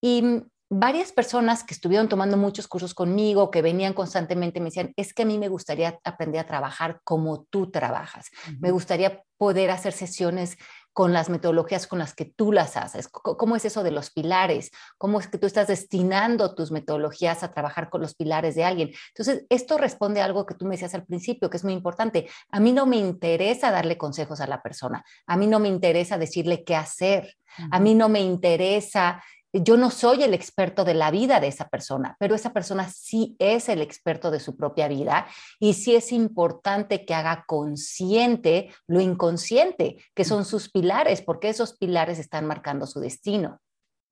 Y 0.00 0.42
varias 0.70 1.12
personas 1.12 1.62
que 1.62 1.74
estuvieron 1.74 2.08
tomando 2.08 2.36
muchos 2.36 2.66
cursos 2.66 2.94
conmigo, 2.94 3.50
que 3.50 3.62
venían 3.62 3.92
constantemente, 3.92 4.60
me 4.60 4.66
decían, 4.66 4.92
es 4.96 5.14
que 5.14 5.22
a 5.22 5.26
mí 5.26 5.38
me 5.38 5.48
gustaría 5.48 5.98
aprender 6.04 6.40
a 6.40 6.46
trabajar 6.46 7.00
como 7.04 7.44
tú 7.44 7.70
trabajas. 7.70 8.30
Me 8.60 8.70
gustaría 8.70 9.22
poder 9.36 9.70
hacer 9.70 9.92
sesiones 9.92 10.56
con 10.94 11.12
las 11.12 11.28
metodologías 11.28 11.88
con 11.88 11.98
las 11.98 12.14
que 12.14 12.24
tú 12.24 12.52
las 12.52 12.76
haces. 12.76 13.08
¿Cómo 13.08 13.56
es 13.56 13.64
eso 13.64 13.82
de 13.82 13.90
los 13.90 14.10
pilares? 14.10 14.70
¿Cómo 14.96 15.18
es 15.18 15.26
que 15.26 15.38
tú 15.38 15.46
estás 15.46 15.66
destinando 15.66 16.54
tus 16.54 16.70
metodologías 16.70 17.42
a 17.42 17.50
trabajar 17.50 17.90
con 17.90 18.00
los 18.00 18.14
pilares 18.14 18.54
de 18.54 18.64
alguien? 18.64 18.92
Entonces, 19.08 19.44
esto 19.50 19.76
responde 19.76 20.20
a 20.20 20.24
algo 20.24 20.46
que 20.46 20.54
tú 20.54 20.64
me 20.66 20.76
decías 20.76 20.94
al 20.94 21.04
principio, 21.04 21.50
que 21.50 21.56
es 21.56 21.64
muy 21.64 21.72
importante. 21.72 22.30
A 22.52 22.60
mí 22.60 22.72
no 22.72 22.86
me 22.86 22.96
interesa 22.96 23.72
darle 23.72 23.98
consejos 23.98 24.40
a 24.40 24.46
la 24.46 24.62
persona. 24.62 25.04
A 25.26 25.36
mí 25.36 25.48
no 25.48 25.58
me 25.58 25.68
interesa 25.68 26.16
decirle 26.16 26.62
qué 26.62 26.76
hacer. 26.76 27.34
A 27.72 27.80
mí 27.80 27.96
no 27.96 28.08
me 28.08 28.20
interesa 28.20 29.20
yo 29.62 29.76
no 29.76 29.90
soy 29.90 30.22
el 30.22 30.34
experto 30.34 30.84
de 30.84 30.94
la 30.94 31.10
vida 31.10 31.40
de 31.40 31.46
esa 31.46 31.68
persona, 31.68 32.16
pero 32.18 32.34
esa 32.34 32.52
persona 32.52 32.90
sí 32.90 33.36
es 33.38 33.68
el 33.68 33.80
experto 33.80 34.30
de 34.30 34.40
su 34.40 34.56
propia 34.56 34.88
vida 34.88 35.26
y 35.60 35.74
sí 35.74 35.94
es 35.94 36.12
importante 36.12 37.04
que 37.04 37.14
haga 37.14 37.44
consciente 37.46 38.70
lo 38.86 39.00
inconsciente, 39.00 40.02
que 40.14 40.24
son 40.24 40.44
sus 40.44 40.70
pilares, 40.70 41.22
porque 41.22 41.48
esos 41.48 41.76
pilares 41.76 42.18
están 42.18 42.46
marcando 42.46 42.86
su 42.86 43.00
destino. 43.00 43.60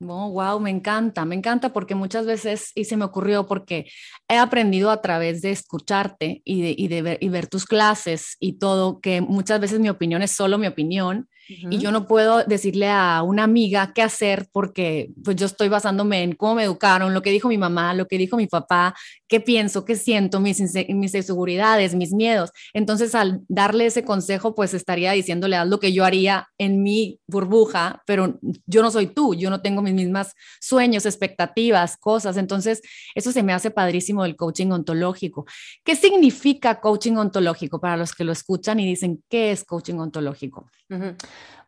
Oh, 0.08 0.30
wow, 0.30 0.58
me 0.58 0.70
encanta, 0.70 1.24
me 1.24 1.36
encanta 1.36 1.72
porque 1.72 1.94
muchas 1.94 2.26
veces, 2.26 2.72
y 2.74 2.84
se 2.84 2.96
me 2.96 3.04
ocurrió 3.04 3.46
porque 3.46 3.86
he 4.28 4.36
aprendido 4.36 4.90
a 4.90 5.00
través 5.00 5.42
de 5.42 5.52
escucharte 5.52 6.42
y 6.44 6.88
de, 6.88 7.02
ver, 7.02 7.18
y 7.20 7.28
ver 7.28 7.46
tus 7.46 7.66
clases 7.66 8.36
y 8.40 8.54
todo, 8.54 9.00
que 9.00 9.20
muchas 9.20 9.60
veces 9.60 9.78
mi 9.78 9.88
opinión 9.88 10.22
es 10.22 10.32
solo 10.32 10.58
mi 10.58 10.66
opinión 10.66 11.28
y 11.48 11.78
yo 11.78 11.90
no 11.90 12.06
puedo 12.06 12.44
decirle 12.44 12.88
a 12.88 13.22
una 13.22 13.44
amiga 13.44 13.92
qué 13.94 14.02
hacer 14.02 14.48
porque 14.52 15.10
pues 15.24 15.36
yo 15.36 15.46
estoy 15.46 15.68
basándome 15.68 16.22
en 16.22 16.34
cómo 16.34 16.54
me 16.54 16.64
educaron, 16.64 17.14
lo 17.14 17.22
que 17.22 17.30
dijo 17.30 17.48
mi 17.48 17.58
mamá, 17.58 17.94
lo 17.94 18.06
que 18.06 18.18
dijo 18.18 18.36
mi 18.36 18.46
papá, 18.46 18.94
qué 19.28 19.40
pienso, 19.40 19.84
qué 19.84 19.96
siento, 19.96 20.40
mis, 20.40 20.60
mis 20.60 21.14
inseguridades, 21.14 21.94
mis 21.94 22.12
miedos. 22.12 22.50
Entonces 22.72 23.14
al 23.14 23.40
darle 23.48 23.86
ese 23.86 24.04
consejo 24.04 24.54
pues 24.54 24.74
estaría 24.74 25.12
diciéndole 25.12 25.56
haz 25.56 25.68
lo 25.68 25.80
que 25.80 25.92
yo 25.92 26.04
haría 26.04 26.48
en 26.58 26.82
mi 26.82 27.18
burbuja, 27.26 28.02
pero 28.06 28.38
yo 28.66 28.82
no 28.82 28.90
soy 28.90 29.06
tú, 29.06 29.34
yo 29.34 29.50
no 29.50 29.60
tengo 29.60 29.82
mis 29.82 29.94
mismas 29.94 30.34
sueños, 30.60 31.06
expectativas, 31.06 31.96
cosas. 31.96 32.36
Entonces 32.36 32.82
eso 33.14 33.32
se 33.32 33.42
me 33.42 33.52
hace 33.52 33.70
padrísimo 33.70 34.22
del 34.22 34.36
coaching 34.36 34.70
ontológico. 34.70 35.46
¿Qué 35.84 35.96
significa 35.96 36.80
coaching 36.80 37.16
ontológico 37.16 37.80
para 37.80 37.96
los 37.96 38.14
que 38.14 38.24
lo 38.24 38.32
escuchan 38.32 38.80
y 38.80 38.86
dicen 38.86 39.22
qué 39.28 39.52
es 39.52 39.64
coaching 39.64 39.96
ontológico? 39.96 40.70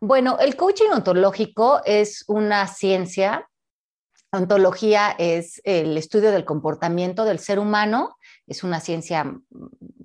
Bueno, 0.01 0.39
el 0.39 0.57
coaching 0.57 0.91
ontológico 0.93 1.81
es 1.85 2.25
una 2.27 2.67
ciencia. 2.67 3.49
Ontología 4.33 5.15
es 5.19 5.61
el 5.65 5.97
estudio 5.97 6.31
del 6.31 6.45
comportamiento 6.45 7.25
del 7.25 7.39
ser 7.39 7.59
humano. 7.59 8.17
Es 8.47 8.65
una 8.65 8.81
ciencia 8.81 9.25
mm, 9.25 9.41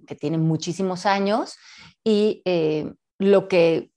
que 0.07 0.15
tiene 0.15 0.37
muchísimos 0.37 1.05
años 1.05 1.55
y 2.03 2.41
eh, 2.45 2.93
lo 3.17 3.47
que, 3.47 3.91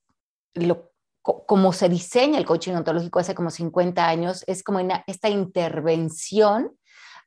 como 1.23 1.73
se 1.73 1.89
diseña 1.89 2.39
el 2.39 2.45
coaching 2.47 2.75
ontológico 2.75 3.21
hace 3.21 3.35
como 3.35 3.51
50 3.51 4.07
años, 4.07 4.45
es 4.47 4.63
como 4.63 4.81
esta 5.07 5.29
intervención 5.29 6.77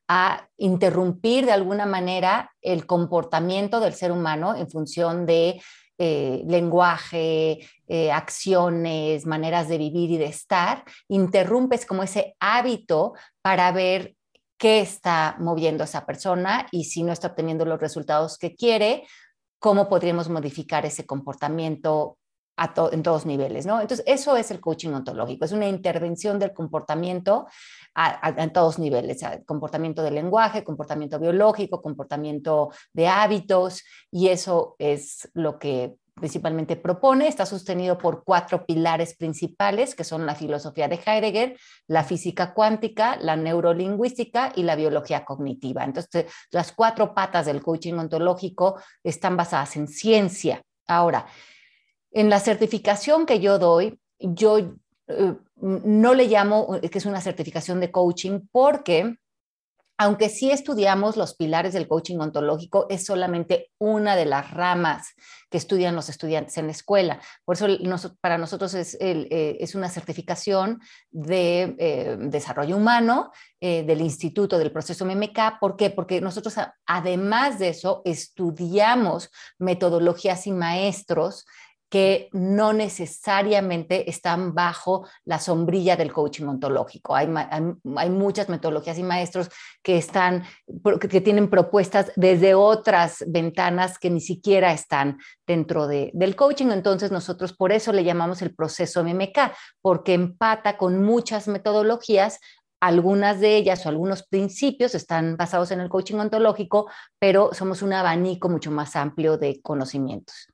a 0.08 0.48
interrumpir 0.56 1.46
de 1.46 1.52
alguna 1.52 1.86
manera 1.86 2.52
el 2.60 2.86
comportamiento 2.86 3.80
del 3.80 3.94
ser 3.94 4.12
humano 4.12 4.54
en 4.54 4.70
función 4.70 5.26
de 5.26 5.60
eh, 5.98 6.42
lenguaje, 6.46 7.66
eh, 7.88 8.12
acciones, 8.12 9.26
maneras 9.26 9.68
de 9.68 9.78
vivir 9.78 10.10
y 10.10 10.18
de 10.18 10.26
estar, 10.26 10.84
interrumpes 11.08 11.86
como 11.86 12.02
ese 12.02 12.36
hábito 12.38 13.14
para 13.42 13.72
ver 13.72 14.14
qué 14.58 14.80
está 14.80 15.36
moviendo 15.38 15.84
esa 15.84 16.06
persona 16.06 16.66
y 16.70 16.84
si 16.84 17.02
no 17.02 17.12
está 17.12 17.28
obteniendo 17.28 17.64
los 17.64 17.80
resultados 17.80 18.38
que 18.38 18.54
quiere, 18.54 19.06
cómo 19.58 19.88
podríamos 19.88 20.28
modificar 20.28 20.86
ese 20.86 21.06
comportamiento 21.06 22.18
en 22.92 23.02
todos 23.02 23.26
niveles, 23.26 23.66
¿no? 23.66 23.80
Entonces, 23.80 24.04
eso 24.08 24.36
es 24.36 24.50
el 24.50 24.60
coaching 24.60 24.90
ontológico, 24.90 25.44
es 25.44 25.52
una 25.52 25.68
intervención 25.68 26.38
del 26.38 26.54
comportamiento 26.54 27.46
en 28.36 28.52
todos 28.52 28.78
niveles, 28.78 29.20
comportamiento 29.46 30.02
del 30.02 30.14
lenguaje, 30.14 30.64
comportamiento 30.64 31.18
biológico, 31.18 31.82
comportamiento 31.82 32.70
de 32.92 33.08
hábitos, 33.08 33.84
y 34.10 34.28
eso 34.28 34.74
es 34.78 35.28
lo 35.34 35.58
que 35.58 35.96
principalmente 36.14 36.76
propone, 36.76 37.28
está 37.28 37.44
sostenido 37.44 37.98
por 37.98 38.24
cuatro 38.24 38.64
pilares 38.64 39.14
principales, 39.16 39.94
que 39.94 40.02
son 40.02 40.24
la 40.24 40.34
filosofía 40.34 40.88
de 40.88 40.98
Heidegger, 41.04 41.58
la 41.88 42.04
física 42.04 42.54
cuántica, 42.54 43.18
la 43.20 43.36
neurolingüística 43.36 44.50
y 44.56 44.62
la 44.62 44.76
biología 44.76 45.26
cognitiva. 45.26 45.84
Entonces, 45.84 46.24
las 46.50 46.72
cuatro 46.72 47.14
patas 47.14 47.44
del 47.44 47.62
coaching 47.62 47.94
ontológico 47.94 48.80
están 49.04 49.36
basadas 49.36 49.76
en 49.76 49.88
ciencia. 49.88 50.62
Ahora, 50.88 51.26
en 52.16 52.30
la 52.30 52.40
certificación 52.40 53.26
que 53.26 53.40
yo 53.40 53.58
doy, 53.58 54.00
yo 54.18 54.58
eh, 54.58 55.34
no 55.60 56.14
le 56.14 56.28
llamo 56.28 56.80
que 56.80 56.98
es 56.98 57.04
una 57.04 57.20
certificación 57.20 57.78
de 57.78 57.90
coaching 57.90 58.40
porque 58.50 59.18
aunque 59.98 60.30
sí 60.30 60.50
estudiamos 60.50 61.16
los 61.16 61.36
pilares 61.36 61.72
del 61.74 61.88
coaching 61.88 62.18
ontológico, 62.18 62.86
es 62.90 63.04
solamente 63.04 63.70
una 63.78 64.14
de 64.14 64.26
las 64.26 64.50
ramas 64.50 65.14
que 65.50 65.56
estudian 65.56 65.94
los 65.94 66.10
estudiantes 66.10 66.56
en 66.58 66.66
la 66.66 66.72
escuela. 66.72 67.20
Por 67.46 67.56
eso 67.56 67.66
para 68.20 68.36
nosotros 68.36 68.74
es, 68.74 68.96
eh, 69.00 69.56
es, 69.58 69.74
una 69.74 69.88
certificación 69.88 70.80
de 71.10 71.76
eh, 71.78 72.16
desarrollo 72.18 72.76
humano 72.76 73.30
del 73.58 74.00
Instituto 74.00 74.58
del 74.58 74.70
Proceso 74.70 75.04
MMK. 75.04 75.58
¿Por 75.58 75.76
qué? 75.76 75.90
Porque 75.90 76.20
nosotros, 76.20 76.54
además 76.86 77.58
de 77.58 77.70
eso, 77.70 78.02
estudiamos 78.04 79.30
metodologías 79.58 80.46
y 80.46 80.52
maestros 80.52 81.46
que 81.96 82.28
no 82.32 82.74
necesariamente 82.74 84.10
están 84.10 84.54
bajo 84.54 85.08
la 85.24 85.38
sombrilla 85.38 85.96
del 85.96 86.12
coaching 86.12 86.44
ontológico. 86.44 87.16
Hay, 87.16 87.26
hay, 87.96 88.10
muchas 88.10 88.50
metodologías 88.50 88.98
y 88.98 89.02
maestros 89.02 89.48
que, 89.82 89.96
están, 89.96 90.44
que 91.00 91.22
tienen 91.22 91.48
propuestas 91.48 92.12
desde 92.14 92.54
otras 92.54 93.24
ventanas 93.26 93.98
que 93.98 94.10
ni 94.10 94.20
siquiera 94.20 94.74
están 94.74 95.16
dentro 95.46 95.86
de, 95.86 96.10
del 96.12 96.36
coaching. 96.36 96.66
Entonces 96.66 97.10
nosotros 97.10 97.54
por 97.54 97.72
eso 97.72 97.94
le 97.94 98.04
llamamos 98.04 98.42
el 98.42 98.54
proceso 98.54 99.02
MMK, 99.02 99.52
porque 99.80 100.12
empata 100.12 100.76
con 100.76 101.02
muchas 101.02 101.48
metodologías 101.48 102.40
algunas 102.78 103.40
de 103.40 103.56
ellas 103.56 103.86
o 103.86 103.88
algunos 103.88 104.22
principios 104.22 104.94
están 104.94 105.38
basados 105.38 105.70
en 105.70 105.80
el 105.80 105.88
coaching 105.88 106.16
ontológico, 106.16 106.90
pero 107.18 107.54
somos 107.54 107.80
un 107.80 107.94
abanico 107.94 108.50
mucho 108.50 108.70
más 108.70 108.96
amplio 108.96 109.38
de 109.38 109.62
conocimientos. 109.62 110.48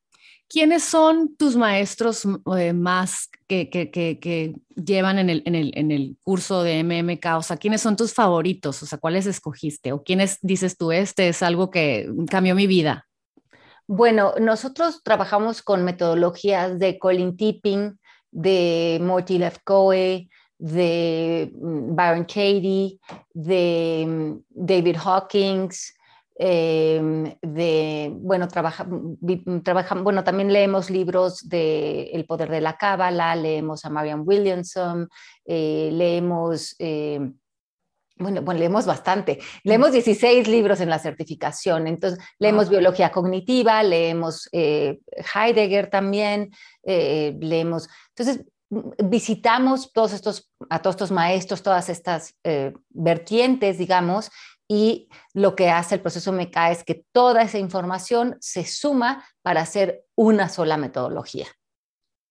¿Quiénes 0.52 0.85
son 0.85 1.35
tus 1.37 1.56
maestros 1.56 2.26
más 2.75 3.30
que, 3.49 4.54
llevan 4.76 5.18
en 5.18 5.30
el, 5.30 6.16
curso 6.23 6.62
de 6.62 6.85
MMK? 6.85 7.38
O 7.38 7.42
sea, 7.42 7.56
¿quiénes 7.56 7.80
son 7.80 7.97
tus 7.97 8.12
favoritos? 8.12 8.82
O 8.82 8.87
sea, 8.87 8.99
¿cuáles 8.99 9.25
escogiste? 9.25 9.92
¿O 9.92 10.02
quiénes 10.02 10.37
dices 10.42 10.76
tú, 10.76 10.92
este 10.92 11.28
es 11.28 11.42
algo 11.42 11.71
que 11.71 12.06
cambió 12.28 12.54
mi 12.54 12.66
vida? 12.66 13.06
Bueno, 13.87 14.35
nosotros 14.38 15.02
trabajamos 15.02 15.62
con 15.62 15.85
metodologías 15.85 16.78
de 16.78 16.99
Colin 16.99 17.35
Tipping, 17.35 17.99
de 18.30 18.99
Morty 19.00 19.38
Lefkoe, 19.38 20.28
de 20.59 21.50
mm, 21.54 21.97
Byron 21.97 22.25
Katie, 22.25 22.99
de 23.32 24.04
mm, 24.06 24.32
David 24.50 24.97
Hawkins, 25.02 25.94
Em, 26.44 27.37
de, 27.40 28.11
bueno, 28.16 28.49
trabaja, 28.49 28.84
trabaja, 29.62 29.94
bueno, 29.94 30.25
también 30.25 30.52
leemos 30.52 30.90
libros 30.90 31.49
de 31.49 32.11
El 32.12 32.25
poder 32.25 32.50
de 32.50 32.61
la 32.61 32.76
cábala, 32.76 33.37
leemos 33.37 33.84
a 33.84 33.90
Marian 33.90 34.25
Williamson, 34.26 35.08
eh, 35.44 35.90
leemos, 35.92 36.75
em, 36.80 37.38
bueno, 38.16 38.42
bueno, 38.42 38.58
leemos 38.58 38.87
bastante, 38.87 39.38
leemos 39.62 39.92
16 39.92 40.49
libros 40.49 40.80
en 40.80 40.90
la 40.90 40.99
certificación, 40.99 41.87
entonces 41.87 42.18
leemos 42.40 42.68
biología 42.68 43.12
cognitiva, 43.12 43.80
leemos 43.84 44.49
eh, 44.50 44.99
Heidegger 45.37 45.90
también, 45.90 46.50
eh, 46.82 47.37
leemos, 47.40 47.88
entonces 48.16 48.44
visitamos 49.04 49.92
todos 49.92 50.12
estos, 50.12 50.50
a 50.70 50.80
todos 50.80 50.94
estos 50.94 51.12
maestros, 51.12 51.62
todas 51.62 51.88
estas 51.88 52.34
vertientes, 52.88 53.76
digamos, 53.76 54.30
y 54.69 55.09
lo 55.35 55.54
que 55.57 55.71
hace 55.71 55.97
el 55.97 56.00
proceso 56.00 56.33
MECA 56.33 56.71
es 56.71 56.85
que 56.85 57.04
toda 57.12 57.42
esa 57.42 57.59
información 57.59 58.37
se 58.40 58.64
suma 58.64 59.25
para 59.42 59.61
hacer 59.61 60.04
una 60.14 60.49
sola 60.49 60.76
metodología. 60.76 61.47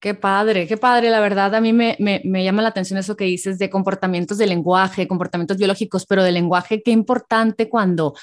Qué 0.02 0.16
padre, 0.16 0.68
qué 0.68 0.78
padre. 0.78 1.12
La 1.12 1.20
verdad, 1.20 1.54
a 1.54 1.62
mí 1.62 1.74
me, 1.74 1.96
me, 2.00 2.22
me, 2.26 2.44
llama 2.44 2.64
la 2.64 2.70
atención 2.70 2.98
eso 2.98 3.16
que 3.16 3.26
dices 3.26 3.60
de 3.60 3.70
comportamientos 3.70 4.40
de 4.40 4.48
lenguaje, 4.48 5.08
comportamientos 5.08 5.58
biológicos, 5.58 6.08
pero 6.08 6.24
de 6.24 6.32
lenguaje, 6.32 6.82
qué 6.82 6.90
importante 6.90 7.70
cuando 7.70 8.16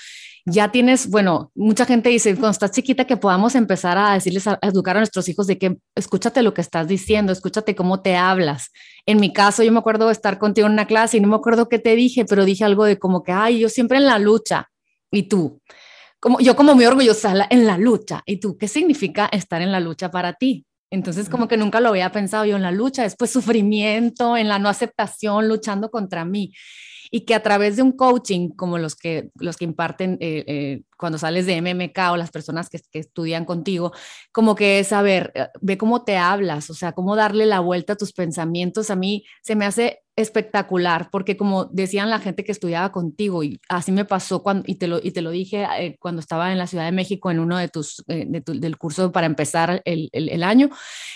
ya 0.44 0.72
tienes, 0.72 1.08
bueno, 1.08 1.52
mucha 1.54 1.84
gente 1.84 2.08
dice, 2.08 2.32
cuando 2.32 2.50
estás 2.50 2.72
chiquita, 2.72 3.04
que 3.04 3.16
podamos 3.16 3.54
empezar 3.54 3.96
a 3.96 4.14
decirles, 4.14 4.48
a, 4.48 4.58
educar 4.62 4.96
a 4.96 5.00
nuestros 5.00 5.28
hijos 5.28 5.46
de 5.46 5.56
que 5.56 5.76
escúchate 5.94 6.42
lo 6.42 6.52
que 6.52 6.62
estás 6.62 6.88
diciendo, 6.88 7.32
escúchate 7.32 7.76
cómo 7.76 8.00
te 8.02 8.16
hablas. 8.16 8.72
En 9.06 9.20
mi 9.20 9.32
caso, 9.32 9.62
yo 9.62 9.70
me 9.70 9.78
acuerdo 9.78 10.10
estar 10.10 10.38
contigo 10.38 10.66
en 10.66 10.72
una 10.72 10.88
clase 10.88 11.18
y 11.18 11.20
no 11.20 11.28
me 11.28 11.36
acuerdo 11.36 11.68
qué 11.68 11.78
te 11.78 11.94
dije, 11.94 12.24
pero 12.24 12.44
dije 12.44 12.64
algo 12.64 12.86
de 12.86 12.98
como 12.98 13.22
que, 13.22 13.30
ay, 13.30 13.60
yo 13.60 13.68
siempre 13.68 13.98
en 13.98 14.06
la 14.06 14.18
lucha. 14.18 14.68
Y 15.12 15.24
tú, 15.24 15.60
como 16.18 16.40
yo 16.40 16.56
como 16.56 16.74
muy 16.74 16.86
orgullosa 16.86 17.46
en 17.50 17.66
la 17.66 17.78
lucha. 17.78 18.22
¿Y 18.26 18.38
tú 18.38 18.58
qué 18.58 18.66
significa 18.66 19.26
estar 19.30 19.62
en 19.62 19.70
la 19.70 19.78
lucha 19.78 20.10
para 20.10 20.32
ti? 20.32 20.66
Entonces, 20.90 21.28
como 21.28 21.48
que 21.48 21.56
nunca 21.56 21.80
lo 21.80 21.90
había 21.90 22.10
pensado 22.12 22.44
yo 22.44 22.56
en 22.56 22.62
la 22.62 22.70
lucha, 22.70 23.02
después 23.02 23.30
sufrimiento, 23.30 24.36
en 24.36 24.48
la 24.48 24.58
no 24.58 24.68
aceptación, 24.68 25.48
luchando 25.48 25.90
contra 25.90 26.24
mí. 26.24 26.52
Y 27.10 27.22
que 27.22 27.34
a 27.34 27.42
través 27.42 27.76
de 27.76 27.82
un 27.82 27.92
coaching 27.92 28.50
como 28.50 28.76
los 28.78 28.94
que, 28.94 29.30
los 29.36 29.56
que 29.56 29.64
imparten 29.64 30.18
eh, 30.20 30.44
eh, 30.46 30.82
cuando 30.98 31.16
sales 31.16 31.46
de 31.46 31.60
MMK 31.62 31.98
o 32.12 32.16
las 32.18 32.30
personas 32.30 32.68
que, 32.68 32.80
que, 32.90 32.98
estudian 32.98 33.46
contigo, 33.46 33.92
como 34.30 34.54
que 34.54 34.78
es, 34.78 34.92
a 34.92 35.00
ver, 35.00 35.32
eh, 35.34 35.46
ve 35.62 35.78
cómo 35.78 36.04
te 36.04 36.18
hablas, 36.18 36.68
o 36.68 36.74
sea, 36.74 36.92
cómo 36.92 37.16
darle 37.16 37.46
la 37.46 37.60
vuelta 37.60 37.94
a 37.94 37.96
tus 37.96 38.12
pensamientos. 38.12 38.90
A 38.90 38.96
mí 38.96 39.24
se 39.42 39.56
me 39.56 39.64
hace 39.64 40.02
espectacular, 40.18 41.10
porque 41.12 41.36
como 41.36 41.66
decían 41.66 42.10
la 42.10 42.18
gente 42.18 42.42
que 42.42 42.50
estudiaba 42.50 42.90
contigo, 42.90 43.44
y 43.44 43.60
así 43.68 43.92
me 43.92 44.04
pasó 44.04 44.42
cuando, 44.42 44.64
y 44.66 44.74
te 44.74 44.88
lo, 44.88 44.98
y 45.00 45.12
te 45.12 45.22
lo 45.22 45.30
dije 45.30 45.64
eh, 45.78 45.96
cuando 46.00 46.20
estaba 46.20 46.50
en 46.50 46.58
la 46.58 46.66
Ciudad 46.66 46.84
de 46.84 46.92
México 46.92 47.30
en 47.30 47.38
uno 47.38 47.56
de 47.56 47.68
tus, 47.68 48.02
eh, 48.08 48.26
del 48.28 48.78
curso 48.78 49.12
para 49.12 49.26
empezar 49.26 49.80
el, 49.84 50.10
el, 50.12 50.42
año, 50.42 50.70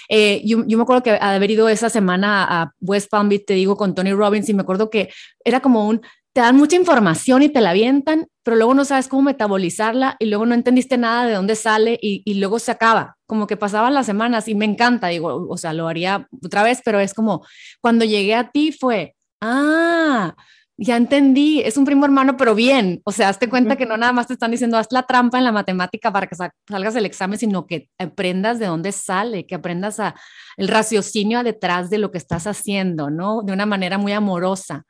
eh, 0.08 0.40
yo, 0.44 0.58
me 0.58 0.82
acuerdo 0.82 1.02
que 1.02 1.18
haber 1.20 1.50
ido 1.50 1.68
esa 1.68 1.90
semana 1.90 2.44
a 2.44 2.72
West 2.80 3.10
Palm 3.10 3.28
Beach, 3.28 3.44
te 3.44 3.54
digo, 3.54 3.76
con 3.76 3.94
Tony 3.96 4.12
Robbins, 4.12 4.48
y 4.48 4.54
me 4.54 4.62
acuerdo 4.62 4.88
que 4.88 5.10
era 5.44 5.58
como 5.58 5.88
un, 5.88 6.00
te 6.32 6.40
dan 6.40 6.56
mucha 6.56 6.76
información 6.76 7.42
y 7.42 7.48
te 7.48 7.60
la 7.60 7.70
avientan, 7.70 8.28
pero 8.44 8.56
luego 8.56 8.72
no 8.74 8.84
sabes 8.84 9.08
cómo 9.08 9.22
metabolizarla 9.22 10.16
y 10.20 10.26
luego 10.26 10.46
no 10.46 10.54
entendiste 10.54 10.96
nada 10.96 11.26
de 11.26 11.34
dónde 11.34 11.56
sale 11.56 11.98
y, 12.00 12.22
y, 12.24 12.34
luego 12.34 12.60
se 12.60 12.70
acaba, 12.70 13.16
como 13.32 13.46
que 13.46 13.56
pasaban 13.56 13.94
las 13.94 14.04
semanas 14.04 14.46
y 14.46 14.54
me 14.54 14.66
encanta, 14.66 15.06
digo, 15.06 15.46
o 15.48 15.56
sea, 15.56 15.72
lo 15.72 15.88
haría 15.88 16.28
otra 16.44 16.62
vez, 16.62 16.82
pero 16.84 17.00
es 17.00 17.14
como 17.14 17.46
cuando 17.80 18.04
llegué 18.04 18.34
a 18.34 18.50
ti 18.50 18.72
fue, 18.72 19.14
ah, 19.40 20.36
ya 20.76 20.98
entendí, 20.98 21.62
es 21.62 21.78
un 21.78 21.86
primo 21.86 22.04
hermano, 22.04 22.36
pero 22.36 22.54
bien, 22.54 23.00
o 23.04 23.10
sea, 23.10 23.30
hazte 23.30 23.48
cuenta 23.48 23.76
que 23.76 23.86
no 23.86 23.96
nada 23.96 24.12
más 24.12 24.26
te 24.26 24.34
están 24.34 24.50
diciendo, 24.50 24.76
haz 24.76 24.88
la 24.90 25.04
trampa 25.04 25.38
en 25.38 25.44
la 25.44 25.52
matemática 25.52 26.12
para 26.12 26.26
que 26.26 26.36
salgas 26.36 26.92
del 26.92 27.06
examen, 27.06 27.38
sino 27.38 27.66
que 27.66 27.88
aprendas 27.98 28.58
de 28.58 28.66
dónde 28.66 28.92
sale, 28.92 29.46
que 29.46 29.54
aprendas 29.54 29.98
a, 29.98 30.14
el 30.58 30.68
raciocinio 30.68 31.42
detrás 31.42 31.88
de 31.88 31.96
lo 31.96 32.10
que 32.10 32.18
estás 32.18 32.46
haciendo, 32.46 33.08
¿no? 33.08 33.40
De 33.40 33.54
una 33.54 33.64
manera 33.64 33.96
muy 33.96 34.12
amorosa. 34.12 34.84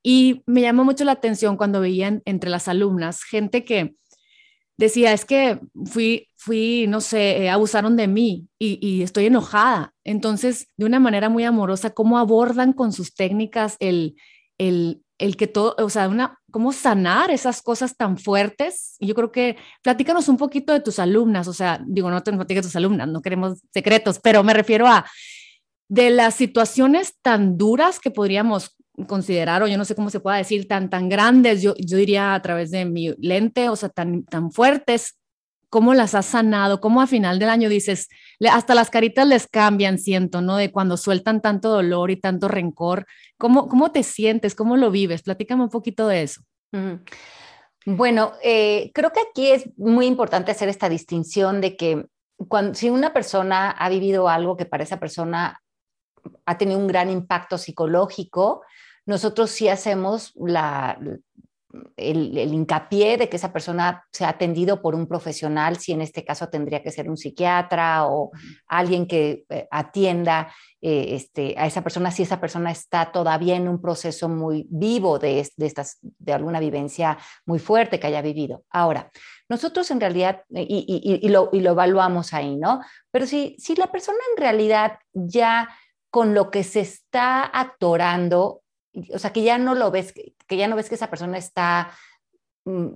Y 0.00 0.44
me 0.46 0.60
llamó 0.60 0.84
mucho 0.84 1.02
la 1.02 1.10
atención 1.10 1.56
cuando 1.56 1.80
veían 1.80 2.22
entre 2.24 2.50
las 2.50 2.68
alumnas 2.68 3.24
gente 3.24 3.64
que 3.64 3.96
decía, 4.80 5.12
es 5.12 5.24
que 5.24 5.60
fui, 5.84 6.28
fui, 6.36 6.86
no 6.88 7.00
sé, 7.00 7.42
eh, 7.42 7.50
abusaron 7.50 7.96
de 7.96 8.08
mí 8.08 8.48
y, 8.58 9.02
estoy 9.02 9.26
enojada. 9.26 9.92
Entonces, 10.04 10.68
de 10.76 10.86
una 10.86 10.98
manera 10.98 11.28
muy 11.28 11.44
amorosa, 11.44 11.90
cómo 11.90 12.18
abordan 12.18 12.72
con 12.72 12.92
sus 12.92 13.14
técnicas 13.14 13.76
el, 13.78 14.16
el, 14.58 15.02
el 15.18 15.36
que 15.36 15.46
todo, 15.46 15.76
o 15.78 15.90
sea, 15.90 16.08
una, 16.08 16.38
cómo 16.50 16.72
sanar 16.72 17.30
esas 17.30 17.60
cosas 17.60 17.96
tan 17.96 18.16
fuertes. 18.16 18.96
Y 18.98 19.06
yo 19.06 19.14
creo 19.14 19.30
que 19.30 19.56
platícanos 19.82 20.28
un 20.28 20.38
poquito 20.38 20.72
de 20.72 20.80
tus 20.80 20.98
alumnas, 20.98 21.46
o 21.46 21.52
sea, 21.52 21.80
digo, 21.86 22.10
no 22.10 22.22
te 22.22 22.32
platiques 22.32 22.64
tus 22.64 22.76
alumnas, 22.76 23.06
no 23.06 23.20
queremos 23.20 23.60
secretos, 23.72 24.18
pero 24.18 24.42
me 24.42 24.54
refiero 24.54 24.86
a 24.86 25.04
de 25.88 26.08
las 26.10 26.36
situaciones 26.36 27.16
tan 27.20 27.58
duras 27.58 28.00
que 28.00 28.10
podríamos 28.10 28.76
considerar, 29.06 29.62
o 29.62 29.66
yo 29.66 29.78
no 29.78 29.84
sé 29.84 29.94
cómo 29.94 30.10
se 30.10 30.20
pueda 30.20 30.36
decir, 30.36 30.68
tan, 30.68 30.90
tan 30.90 31.08
grandes, 31.08 31.62
yo, 31.62 31.74
yo 31.78 31.96
diría 31.96 32.34
a 32.34 32.42
través 32.42 32.70
de 32.70 32.84
mi 32.84 33.14
lente, 33.18 33.68
o 33.68 33.76
sea, 33.76 33.88
tan, 33.88 34.24
tan 34.24 34.50
fuertes, 34.50 35.18
cómo 35.70 35.94
las 35.94 36.14
has 36.14 36.26
sanado, 36.26 36.80
cómo 36.80 37.00
a 37.00 37.06
final 37.06 37.38
del 37.38 37.48
año 37.48 37.68
dices, 37.68 38.08
hasta 38.50 38.74
las 38.74 38.90
caritas 38.90 39.26
les 39.26 39.46
cambian, 39.46 39.98
siento, 39.98 40.42
¿no? 40.42 40.56
De 40.56 40.72
cuando 40.72 40.96
sueltan 40.96 41.40
tanto 41.40 41.70
dolor 41.70 42.10
y 42.10 42.16
tanto 42.16 42.48
rencor, 42.48 43.06
¿cómo, 43.38 43.68
cómo 43.68 43.92
te 43.92 44.02
sientes? 44.02 44.56
¿Cómo 44.56 44.76
lo 44.76 44.90
vives? 44.90 45.22
Platícame 45.22 45.62
un 45.62 45.70
poquito 45.70 46.08
de 46.08 46.22
eso. 46.24 46.42
Bueno, 47.86 48.32
eh, 48.42 48.90
creo 48.92 49.12
que 49.12 49.20
aquí 49.30 49.50
es 49.52 49.70
muy 49.76 50.06
importante 50.06 50.50
hacer 50.50 50.68
esta 50.68 50.88
distinción 50.88 51.60
de 51.60 51.76
que 51.76 52.04
cuando, 52.48 52.74
si 52.74 52.90
una 52.90 53.12
persona 53.12 53.70
ha 53.70 53.88
vivido 53.88 54.28
algo 54.28 54.56
que 54.56 54.66
para 54.66 54.82
esa 54.82 54.98
persona 54.98 55.60
ha 56.46 56.58
tenido 56.58 56.78
un 56.78 56.88
gran 56.88 57.10
impacto 57.10 57.58
psicológico, 57.58 58.62
nosotros 59.10 59.50
sí 59.50 59.68
hacemos 59.68 60.32
la, 60.36 60.96
el, 61.96 62.54
hincapié 62.54 63.16
de 63.16 63.28
que 63.28 63.36
esa 63.36 63.52
persona 63.52 64.04
sea 64.12 64.28
atendido 64.28 64.80
por 64.80 64.94
un 64.94 65.08
profesional, 65.08 65.78
si 65.78 65.90
en 65.90 66.00
este 66.00 66.24
caso 66.24 66.48
tendría 66.48 66.80
que 66.80 66.92
ser 66.92 67.10
un 67.10 67.16
psiquiatra 67.16 68.06
o 68.06 68.30
alguien 68.68 69.06
que 69.08 69.44
eh, 69.48 69.66
atienda 69.72 70.54
eh, 70.80 71.16
este, 71.16 71.56
a 71.58 71.66
esa 71.66 71.82
persona, 71.82 72.12
si 72.12 72.22
esa 72.22 72.40
persona 72.40 72.70
está 72.70 73.10
todavía 73.10 73.56
en 73.56 73.66
un 73.66 73.82
proceso 73.82 74.28
muy 74.28 74.68
vivo 74.70 75.18
de, 75.18 75.44
de, 75.56 75.66
estas, 75.66 75.98
de 76.00 76.32
alguna 76.32 76.60
vivencia 76.60 77.18
muy 77.46 77.58
fuerte 77.58 77.98
que 77.98 78.06
haya 78.06 78.22
vivido. 78.22 78.62
Ahora, 78.70 79.10
nosotros 79.48 79.90
en 79.90 80.00
realidad, 80.00 80.44
eh, 80.54 80.64
y, 80.68 81.18
y, 81.20 81.28
lo, 81.30 81.50
y 81.52 81.62
lo 81.62 81.72
evaluamos 81.72 82.32
ahí, 82.32 82.56
¿no? 82.56 82.80
Pero 83.10 83.26
si, 83.26 83.56
si 83.58 83.74
la 83.74 83.88
persona 83.88 84.18
en 84.36 84.40
realidad 84.40 85.00
ya 85.12 85.68
con 86.10 86.32
lo 86.34 86.50
que 86.50 86.64
se 86.64 86.80
está 86.80 87.50
atorando 87.52 88.62
o 89.12 89.18
sea, 89.18 89.32
que 89.32 89.42
ya 89.42 89.58
no 89.58 89.74
lo 89.74 89.90
ves, 89.90 90.12
que 90.12 90.56
ya 90.56 90.68
no 90.68 90.76
ves 90.76 90.88
que 90.88 90.94
esa 90.94 91.10
persona 91.10 91.38
está 91.38 91.92
mm, 92.64 92.88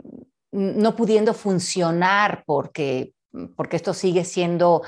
no 0.52 0.96
pudiendo 0.96 1.34
funcionar 1.34 2.44
porque, 2.46 3.14
porque 3.56 3.76
esto 3.76 3.92
sigue 3.92 4.24
siendo 4.24 4.82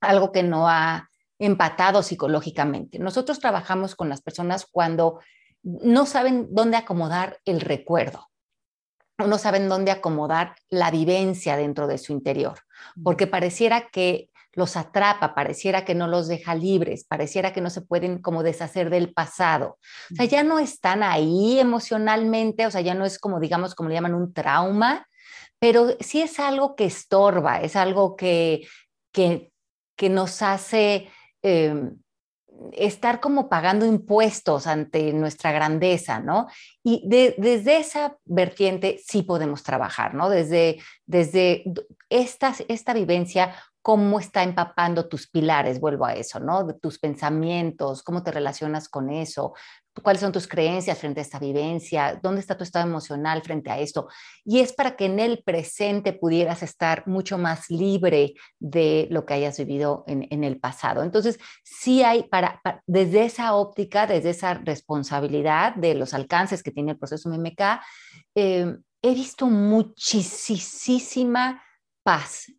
algo 0.00 0.32
que 0.32 0.42
no 0.42 0.68
ha 0.68 1.08
empatado 1.38 2.02
psicológicamente. 2.02 2.98
Nosotros 2.98 3.38
trabajamos 3.38 3.94
con 3.94 4.08
las 4.08 4.20
personas 4.20 4.66
cuando 4.70 5.20
no 5.62 6.06
saben 6.06 6.48
dónde 6.50 6.76
acomodar 6.76 7.38
el 7.44 7.60
recuerdo, 7.60 8.28
no 9.18 9.38
saben 9.38 9.68
dónde 9.68 9.90
acomodar 9.90 10.56
la 10.68 10.90
vivencia 10.90 11.56
dentro 11.56 11.86
de 11.86 11.98
su 11.98 12.12
interior, 12.12 12.58
porque 13.02 13.26
pareciera 13.26 13.88
que 13.88 14.30
los 14.58 14.76
atrapa, 14.76 15.34
pareciera 15.34 15.84
que 15.84 15.94
no 15.94 16.08
los 16.08 16.28
deja 16.28 16.54
libres, 16.54 17.04
pareciera 17.04 17.52
que 17.52 17.60
no 17.60 17.70
se 17.70 17.80
pueden 17.80 18.20
como 18.20 18.42
deshacer 18.42 18.90
del 18.90 19.14
pasado. 19.14 19.78
O 20.12 20.16
sea, 20.16 20.26
ya 20.26 20.42
no 20.42 20.58
están 20.58 21.02
ahí 21.02 21.60
emocionalmente, 21.60 22.66
o 22.66 22.70
sea, 22.70 22.80
ya 22.80 22.94
no 22.94 23.06
es 23.06 23.18
como, 23.18 23.40
digamos, 23.40 23.74
como 23.74 23.88
le 23.88 23.94
llaman 23.94 24.14
un 24.14 24.34
trauma, 24.34 25.06
pero 25.60 25.96
sí 26.00 26.20
es 26.20 26.40
algo 26.40 26.74
que 26.74 26.86
estorba, 26.86 27.60
es 27.60 27.76
algo 27.76 28.16
que, 28.16 28.66
que, 29.12 29.52
que 29.96 30.10
nos 30.10 30.42
hace... 30.42 31.08
Em, 31.42 31.96
estar 32.72 33.20
como 33.20 33.48
pagando 33.48 33.86
impuestos 33.86 34.66
ante 34.66 35.12
nuestra 35.12 35.52
grandeza, 35.52 36.20
¿no? 36.20 36.48
Y 36.82 37.04
desde 37.06 37.78
esa 37.78 38.16
vertiente 38.24 39.00
sí 39.04 39.22
podemos 39.22 39.62
trabajar, 39.62 40.14
¿no? 40.14 40.28
Desde, 40.28 40.80
desde 41.06 41.64
esta, 42.10 42.54
esta 42.68 42.94
vivencia, 42.94 43.54
cómo 43.88 44.20
está 44.20 44.42
empapando 44.42 45.08
tus 45.08 45.26
pilares, 45.28 45.80
vuelvo 45.80 46.04
a 46.04 46.12
eso, 46.12 46.38
¿no? 46.38 46.66
Tus 46.74 46.98
pensamientos, 46.98 48.02
cómo 48.02 48.22
te 48.22 48.30
relacionas 48.30 48.86
con 48.86 49.08
eso, 49.08 49.54
cuáles 50.02 50.20
son 50.20 50.30
tus 50.30 50.46
creencias 50.46 50.98
frente 50.98 51.20
a 51.20 51.22
esta 51.22 51.38
vivencia, 51.38 52.20
dónde 52.22 52.42
está 52.42 52.54
tu 52.54 52.64
estado 52.64 52.86
emocional 52.86 53.40
frente 53.40 53.70
a 53.70 53.78
esto. 53.78 54.08
Y 54.44 54.60
es 54.60 54.74
para 54.74 54.94
que 54.94 55.06
en 55.06 55.20
el 55.20 55.42
presente 55.42 56.12
pudieras 56.12 56.62
estar 56.62 57.06
mucho 57.06 57.38
más 57.38 57.70
libre 57.70 58.34
de 58.58 59.08
lo 59.10 59.24
que 59.24 59.32
hayas 59.32 59.56
vivido 59.56 60.04
en, 60.06 60.44
el 60.44 60.60
pasado. 60.60 61.02
Entonces, 61.02 61.38
sí 61.64 62.02
hay, 62.02 62.24
para, 62.24 62.60
desde 62.86 63.24
esa 63.24 63.54
óptica, 63.54 64.06
desde 64.06 64.28
esa 64.28 64.52
responsabilidad 64.52 65.74
de 65.76 65.94
los 65.94 66.12
alcances 66.12 66.62
que 66.62 66.72
tiene 66.72 66.90
el 66.90 66.98
proceso 66.98 67.30
MMK, 67.30 67.80
eh, 68.34 68.76
he 69.00 69.14
visto 69.14 69.46
muchísima 69.46 70.02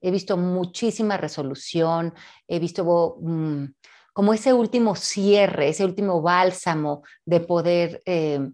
he 0.01 0.11
visto 0.11 0.37
muchísima 0.37 1.17
resolución, 1.17 2.13
he 2.47 2.59
visto 2.59 3.17
mm, 3.21 3.65
como 4.13 4.33
ese 4.33 4.53
último 4.53 4.95
cierre, 4.95 5.69
ese 5.69 5.85
último 5.85 6.21
bálsamo 6.21 7.03
de 7.25 7.39
poder 7.39 8.01
eh, 8.05 8.51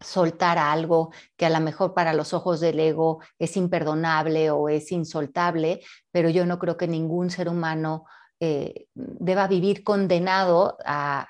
soltar 0.00 0.58
algo 0.58 1.12
que 1.36 1.46
a 1.46 1.50
lo 1.50 1.60
mejor 1.60 1.94
para 1.94 2.12
los 2.12 2.32
ojos 2.32 2.60
del 2.60 2.80
ego 2.80 3.20
es 3.38 3.56
imperdonable 3.56 4.50
o 4.50 4.68
es 4.68 4.92
insoltable, 4.92 5.80
pero 6.10 6.28
yo 6.28 6.46
no 6.46 6.58
creo 6.58 6.76
que 6.76 6.88
ningún 6.88 7.30
ser 7.30 7.48
humano 7.48 8.06
eh, 8.40 8.86
deba 8.94 9.46
vivir 9.46 9.84
condenado 9.84 10.78
a, 10.84 11.28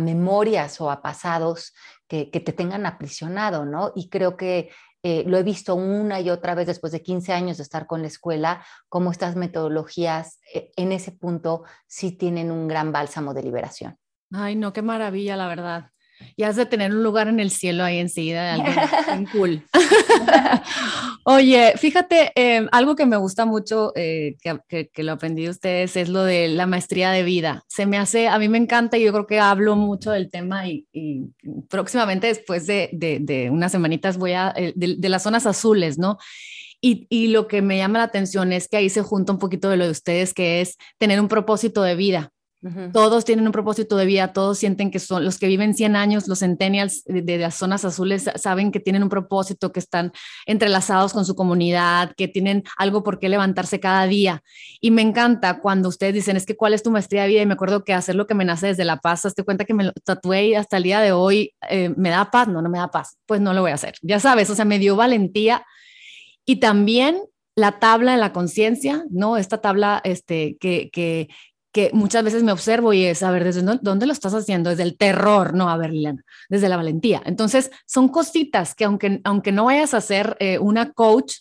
memorias 0.00 0.80
o 0.80 0.90
a 0.90 1.02
pasados 1.02 1.74
que, 2.06 2.30
que, 2.30 2.40
te 2.40 2.52
tengan 2.54 2.86
aprisionado, 2.86 3.66
¿no? 3.66 3.92
Y 3.94 4.08
creo 4.08 4.36
que 4.36 4.70
eh, 5.02 5.24
lo 5.26 5.38
he 5.38 5.42
visto 5.42 5.74
una 5.74 6.20
y 6.20 6.30
otra 6.30 6.54
vez 6.54 6.66
después 6.66 6.92
de 6.92 7.02
15 7.02 7.32
años 7.32 7.56
de 7.56 7.62
estar 7.62 7.86
con 7.86 8.02
la 8.02 8.08
escuela, 8.08 8.64
cómo 8.88 9.10
estas 9.10 9.36
metodologías 9.36 10.40
eh, 10.52 10.72
en 10.76 10.92
ese 10.92 11.12
punto 11.12 11.64
sí 11.86 12.12
tienen 12.12 12.50
un 12.50 12.66
gran 12.68 12.92
bálsamo 12.92 13.34
de 13.34 13.42
liberación. 13.42 13.96
Ay, 14.32 14.56
no, 14.56 14.72
qué 14.72 14.82
maravilla, 14.82 15.36
la 15.36 15.46
verdad. 15.46 15.90
Y 16.36 16.44
has 16.44 16.56
de 16.56 16.66
tener 16.66 16.92
un 16.92 17.02
lugar 17.02 17.28
en 17.28 17.40
el 17.40 17.50
cielo 17.50 17.84
ahí 17.84 17.98
enseguida, 17.98 18.54
algo 18.54 18.64
cool. 19.32 19.62
Oye, 21.24 21.74
fíjate, 21.76 22.32
em, 22.34 22.68
algo 22.72 22.96
que 22.96 23.04
me 23.04 23.16
gusta 23.16 23.44
mucho, 23.44 23.92
eh, 23.94 24.36
que, 24.40 25.02
lo 25.02 25.12
aprendí 25.12 25.44
de 25.44 25.50
ustedes, 25.50 25.96
es 25.96 26.08
lo 26.08 26.22
de 26.22 26.48
la 26.48 26.66
maestría 26.66 27.10
de 27.10 27.22
vida. 27.22 27.64
Se 27.68 27.86
me 27.86 27.98
hace, 27.98 28.28
a 28.28 28.38
mí 28.38 28.48
me 28.48 28.58
encanta 28.58 28.96
y 28.96 29.04
yo 29.04 29.12
creo 29.12 29.26
que 29.26 29.38
hablo 29.38 29.76
mucho 29.76 30.10
del 30.10 30.30
tema 30.30 30.68
y, 30.68 30.86
próximamente 31.68 32.28
después 32.28 32.66
de, 32.66 32.90
de, 32.92 33.50
unas 33.50 33.72
semanitas 33.72 34.16
voy 34.16 34.32
a, 34.32 34.52
eh, 34.56 34.72
de, 34.74 35.08
las 35.08 35.22
zonas 35.22 35.46
azules, 35.46 35.98
¿no? 35.98 36.18
Y, 36.80 37.06
y, 37.10 37.28
lo 37.28 37.48
que 37.48 37.60
me 37.60 37.76
llama 37.76 37.98
la 37.98 38.04
atención 38.04 38.52
es 38.52 38.68
que 38.68 38.76
ahí 38.76 38.88
se 38.88 39.02
junta 39.02 39.32
un 39.32 39.38
poquito 39.38 39.68
de 39.68 39.76
lo 39.76 39.84
de 39.84 39.90
ustedes, 39.90 40.32
que 40.32 40.60
es 40.60 40.76
tener 40.98 41.20
un 41.20 41.28
propósito 41.28 41.82
de 41.82 41.96
vida. 41.96 42.32
Todos 42.92 43.24
tienen 43.24 43.46
un 43.46 43.52
propósito 43.52 43.96
de 43.96 44.04
vida, 44.04 44.32
todos 44.32 44.58
sienten 44.58 44.90
que 44.90 44.98
son 44.98 45.24
los 45.24 45.38
que 45.38 45.46
viven 45.46 45.74
100 45.74 45.94
años, 45.94 46.26
los 46.26 46.40
centennials 46.40 47.04
de, 47.04 47.38
las 47.38 47.54
zonas 47.54 47.84
azules 47.84 48.28
saben 48.34 48.72
que 48.72 48.80
tienen 48.80 49.04
un 49.04 49.08
propósito, 49.08 49.70
que 49.70 49.78
están 49.78 50.12
entrelazados 50.44 51.12
con 51.12 51.24
su 51.24 51.36
comunidad, 51.36 52.14
que 52.16 52.26
tienen 52.26 52.64
algo 52.76 53.04
por 53.04 53.20
qué 53.20 53.28
levantarse 53.28 53.78
cada 53.78 54.06
día. 54.08 54.42
Y 54.80 54.90
me 54.90 55.02
encanta 55.02 55.60
cuando 55.60 55.88
ustedes 55.88 56.14
dicen, 56.14 56.36
es 56.36 56.46
que 56.46 56.56
cuál 56.56 56.74
es 56.74 56.82
tu 56.82 56.90
maestría 56.90 57.22
de 57.22 57.28
vida 57.28 57.42
y 57.42 57.46
me 57.46 57.54
acuerdo 57.54 57.84
que 57.84 57.94
hacer 57.94 58.16
lo 58.16 58.26
que 58.26 58.34
me 58.34 58.44
nace 58.44 58.66
desde 58.66 58.84
la 58.84 58.96
paz, 58.96 59.22
te 59.34 59.44
cuenta 59.44 59.64
que 59.64 59.74
me 59.74 59.84
lo 59.84 59.92
tatué 60.04 60.56
hasta 60.56 60.78
el 60.78 60.82
día 60.82 61.00
de 61.00 61.12
hoy 61.12 61.54
eh, 61.68 61.92
me 61.96 62.10
da 62.10 62.30
paz, 62.30 62.48
no, 62.48 62.60
no 62.60 62.68
me 62.68 62.78
da 62.78 62.90
paz, 62.90 63.18
pues 63.26 63.40
no 63.40 63.52
lo 63.52 63.60
voy 63.60 63.70
a 63.70 63.74
hacer. 63.74 63.94
Ya 64.02 64.18
sabes, 64.18 64.50
o 64.50 64.54
sea, 64.54 64.64
me 64.64 64.78
dio 64.78 64.96
valentía 64.96 65.64
y 66.44 66.56
también 66.56 67.20
la 67.58 67.80
tabla 67.80 68.12
de 68.12 68.18
la 68.18 68.32
conciencia, 68.32 69.04
¿no? 69.10 69.36
Esta 69.36 69.60
tabla 69.60 70.00
este, 70.04 70.56
que, 70.58 71.28
que 71.72 71.90
muchas 71.92 72.24
veces 72.24 72.42
me 72.42 72.52
observo 72.52 72.92
y 72.92 73.04
es, 73.04 73.22
a 73.22 73.30
ver, 73.30 73.44
¿desde 73.44 73.62
dónde 73.62 74.06
lo 74.06 74.12
estás 74.12 74.34
haciendo? 74.34 74.70
Desde 74.70 74.84
el 74.84 74.96
terror, 74.96 75.54
no, 75.54 75.68
a 75.68 75.76
ver, 75.76 75.90
Liliana, 75.90 76.24
desde 76.48 76.68
la 76.68 76.76
valentía. 76.76 77.22
Entonces, 77.26 77.70
son 77.86 78.08
cositas 78.08 78.74
que 78.74 78.84
aunque, 78.84 79.20
aunque 79.24 79.52
no 79.52 79.66
vayas 79.66 79.94
a 79.94 80.00
ser 80.00 80.36
eh, 80.40 80.58
una 80.58 80.92
coach, 80.92 81.34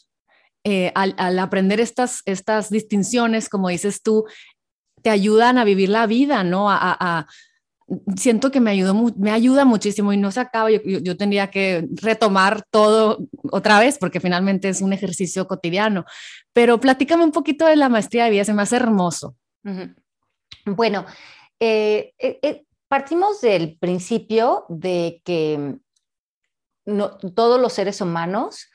eh, 0.70 0.92
al, 0.96 1.40
aprender 1.40 1.80
estas, 1.80 2.22
estas 2.26 2.70
distinciones, 2.70 3.48
como 3.48 3.70
dices 3.70 4.02
tú, 4.02 4.26
te 5.02 5.10
ayudan 5.10 5.58
a 5.58 5.64
vivir 5.64 5.88
la 5.88 6.08
vida, 6.08 6.44
¿no? 6.44 6.70
A, 6.70 7.26
siento 8.18 8.52
que 8.52 8.60
me, 8.60 8.72
ayudó, 8.72 8.94
me 9.16 9.32
ayuda 9.32 9.64
muchísimo 9.64 10.12
y 10.12 10.18
no 10.18 10.30
se 10.30 10.42
acaba. 10.42 10.70
Yo, 10.70 10.82
yo, 10.84 11.16
tendría 11.16 11.50
que 11.50 11.88
retomar 11.92 12.64
todo 12.70 13.20
otra 13.50 13.80
vez 13.80 13.98
porque 13.98 14.20
finalmente 14.20 14.68
es 14.68 14.82
un 14.82 14.92
ejercicio 14.92 15.48
cotidiano. 15.48 16.04
Pero 16.52 16.82
platícame 16.82 17.24
un 17.24 17.32
poquito 17.32 17.66
de 17.66 17.78
la 17.78 17.88
maestría 17.88 18.26
de 18.26 18.32
vida, 18.32 18.44
se 18.44 18.54
me 18.54 18.64
hace 18.64 18.76
hermoso. 18.76 19.38
Bueno, 20.66 21.06
eh, 21.60 22.14
eh, 22.18 22.40
eh, 22.42 22.66
partimos 22.88 23.42
del 23.42 23.78
principio 23.78 24.66
de 24.70 25.22
que 25.24 25.78
todos 27.36 27.60
los 27.60 27.74
seres 27.74 28.00
humanos 28.02 28.70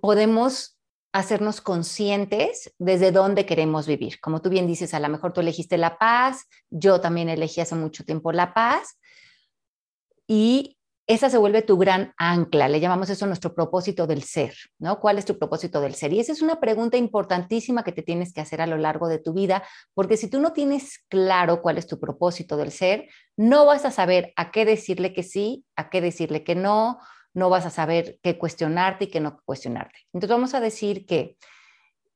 podemos 0.00 0.78
hacernos 1.12 1.60
conscientes 1.60 2.72
desde 2.78 3.10
dónde 3.10 3.46
queremos 3.46 3.86
vivir. 3.86 4.20
Como 4.20 4.40
tú 4.40 4.50
bien 4.50 4.66
dices, 4.66 4.94
a 4.94 5.00
lo 5.00 5.08
mejor 5.08 5.32
tú 5.32 5.40
elegiste 5.40 5.78
la 5.78 5.98
paz, 5.98 6.46
yo 6.70 7.00
también 7.00 7.28
elegí 7.28 7.60
hace 7.60 7.74
mucho 7.74 8.04
tiempo 8.04 8.30
la 8.32 8.54
paz, 8.54 8.98
y 10.26 10.77
esa 11.08 11.30
se 11.30 11.38
vuelve 11.38 11.62
tu 11.62 11.78
gran 11.78 12.12
ancla, 12.18 12.68
le 12.68 12.80
llamamos 12.80 13.08
eso 13.08 13.26
nuestro 13.26 13.54
propósito 13.54 14.06
del 14.06 14.22
ser, 14.22 14.54
¿no? 14.78 15.00
¿Cuál 15.00 15.16
es 15.16 15.24
tu 15.24 15.38
propósito 15.38 15.80
del 15.80 15.94
ser? 15.94 16.12
Y 16.12 16.20
esa 16.20 16.32
es 16.32 16.42
una 16.42 16.60
pregunta 16.60 16.98
importantísima 16.98 17.82
que 17.82 17.92
te 17.92 18.02
tienes 18.02 18.34
que 18.34 18.42
hacer 18.42 18.60
a 18.60 18.66
lo 18.66 18.76
largo 18.76 19.08
de 19.08 19.18
tu 19.18 19.32
vida, 19.32 19.64
porque 19.94 20.18
si 20.18 20.28
tú 20.28 20.38
no 20.38 20.52
tienes 20.52 20.98
claro 21.08 21.62
cuál 21.62 21.78
es 21.78 21.86
tu 21.86 21.98
propósito 21.98 22.58
del 22.58 22.70
ser, 22.72 23.08
no 23.38 23.64
vas 23.64 23.86
a 23.86 23.90
saber 23.90 24.34
a 24.36 24.50
qué 24.50 24.66
decirle 24.66 25.14
que 25.14 25.22
sí, 25.22 25.64
a 25.76 25.88
qué 25.88 26.02
decirle 26.02 26.44
que 26.44 26.54
no, 26.54 26.98
no 27.32 27.48
vas 27.48 27.64
a 27.64 27.70
saber 27.70 28.18
qué 28.22 28.36
cuestionarte 28.36 29.06
y 29.06 29.08
qué 29.08 29.20
no 29.20 29.40
cuestionarte. 29.46 30.00
Entonces 30.12 30.36
vamos 30.36 30.52
a 30.52 30.60
decir 30.60 31.06
que 31.06 31.38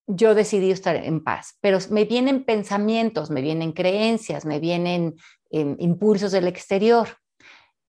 yo 0.07 0.35
decidí 0.35 0.71
estar 0.71 0.97
en 0.97 1.25
paz, 1.25 1.57
pero 1.63 1.79
me 1.89 2.05
vienen 2.05 2.45
pensamientos, 2.45 3.31
me 3.31 3.41
vienen 3.41 3.73
creencias, 3.73 4.45
me 4.45 4.61
vienen 4.61 5.15
em, 5.51 5.77
impulsos 5.79 6.33
del 6.33 6.47
exterior 6.47 7.22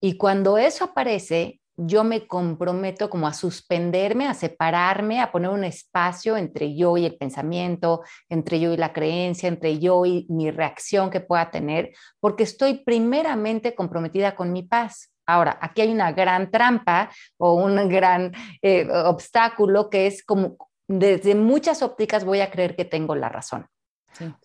y 0.05 0.17
cuando 0.17 0.57
eso 0.57 0.83
aparece, 0.83 1.61
yo 1.77 2.03
me 2.03 2.27
comprometo 2.27 3.09
como 3.09 3.25
a 3.25 3.31
suspenderme, 3.31 4.27
a 4.27 4.33
separarme, 4.33 5.21
a 5.21 5.31
poner 5.31 5.49
un 5.49 5.63
espacio 5.63 6.35
entre 6.35 6.75
yo 6.75 6.97
y 6.97 7.05
el 7.05 7.15
pensamiento, 7.15 8.01
entre 8.27 8.59
yo 8.59 8.73
y 8.73 8.75
la 8.75 8.91
creencia, 8.91 9.47
entre 9.47 9.79
yo 9.79 10.05
y 10.05 10.27
mi 10.27 10.51
reacción 10.51 11.09
que 11.09 11.21
pueda 11.21 11.49
tener, 11.51 11.93
porque 12.19 12.43
estoy 12.43 12.83
primeramente 12.83 13.75
comprometida 13.75 14.35
con 14.35 14.51
mi 14.51 14.63
paz. 14.63 15.09
Ahora, 15.25 15.57
aquí 15.61 15.79
hay 15.79 15.93
una 15.93 16.11
gran 16.11 16.51
trampa 16.51 17.09
o 17.37 17.53
un 17.53 17.75
gran 17.87 18.33
eh, 18.61 18.85
obstáculo 18.91 19.89
que 19.89 20.07
es 20.07 20.21
como 20.25 20.57
desde 20.89 21.33
muchas 21.33 21.81
ópticas 21.81 22.25
voy 22.25 22.41
a 22.41 22.51
creer 22.51 22.75
que 22.75 22.83
tengo 22.83 23.15
la 23.15 23.29
razón. 23.29 23.67